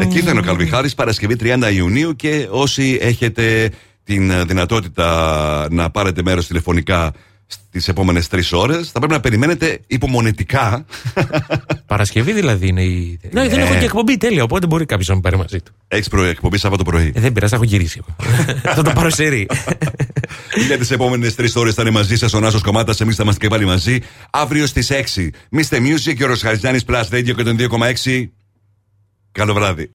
Εκεί 0.00 0.20
θα 0.20 0.30
είναι 0.30 0.38
ο 0.40 0.42
Καλβιν 0.42 0.68
Χάρη 0.68 0.90
Παρασκευή 0.96 1.36
30 1.40 1.72
Ιουνίου 1.74 2.16
και 2.16 2.48
όσοι 2.50 2.98
έχετε 3.00 3.70
την 4.04 4.30
ε, 4.30 4.44
δυνατότητα 4.44 5.66
να 5.70 5.90
πάρετε 5.90 6.22
μέρος 6.22 6.46
τηλεφωνικά 6.46 7.12
στις 7.50 7.88
επόμενες 7.88 8.28
τρεις 8.28 8.52
ώρες, 8.52 8.90
θα 8.90 8.98
πρέπει 8.98 9.12
να 9.12 9.20
περιμένετε 9.20 9.80
υπομονετικά. 9.86 10.84
Παρασκευή 11.86 12.32
δηλαδή 12.32 12.66
είναι 12.66 12.82
η. 12.82 13.20
Ναι, 13.30 13.48
δεν 13.48 13.58
Ναι. 13.58 13.64
έχω 13.64 13.74
και 13.78 13.84
εκπομπή 13.84 14.16
τέλεια, 14.16 14.42
οπότε 14.42 14.66
μπορεί 14.66 14.84
κάποιος 14.84 15.08
να 15.08 15.14
με 15.14 15.20
πάρει 15.20 15.36
μαζί 15.36 15.60
του. 15.60 15.72
Έχεις 15.88 16.08
εκπομπή 16.28 16.58
Σάββατο 16.58 16.84
πρωί; 16.84 17.12
Ε, 17.14 17.20
δεν 17.20 17.32
πειράζει, 17.32 17.50
θα 17.52 17.56
έχω 17.56 17.64
γυρίσει. 17.64 18.02
θα 18.74 18.82
το 18.82 18.92
πάρω 18.92 19.10
σε 19.10 19.28
ρί. 19.28 19.46
Για 20.66 20.78
τις 20.78 20.90
επόμενες 20.90 21.34
τρεις 21.34 21.56
ώρες 21.56 21.74
θα 21.74 21.82
είναι 21.82 21.90
μαζί 21.90 22.16
σας 22.16 22.32
ο 22.32 22.40
Νάσος 22.40 22.62
Κομμάτας. 22.62 23.00
Εμείς 23.00 23.16
θα 23.16 23.22
είμαστε 23.22 23.40
και 23.40 23.48
πάλι 23.48 23.64
μαζί. 23.64 23.98
Αύριο 24.30 24.66
στις 24.66 24.90
6. 24.90 25.30
Mr. 25.56 25.76
Music 25.76 26.14
και 26.16 26.24
ο 26.24 26.26
Ροσχαριζάνη 26.26 26.78
Plus 26.86 27.02
Radio 27.10 27.34
και 27.36 27.42
τον 27.42 27.56
2,6. 27.56 28.30
Καλό 29.32 29.54
βράδυ. 29.54 29.88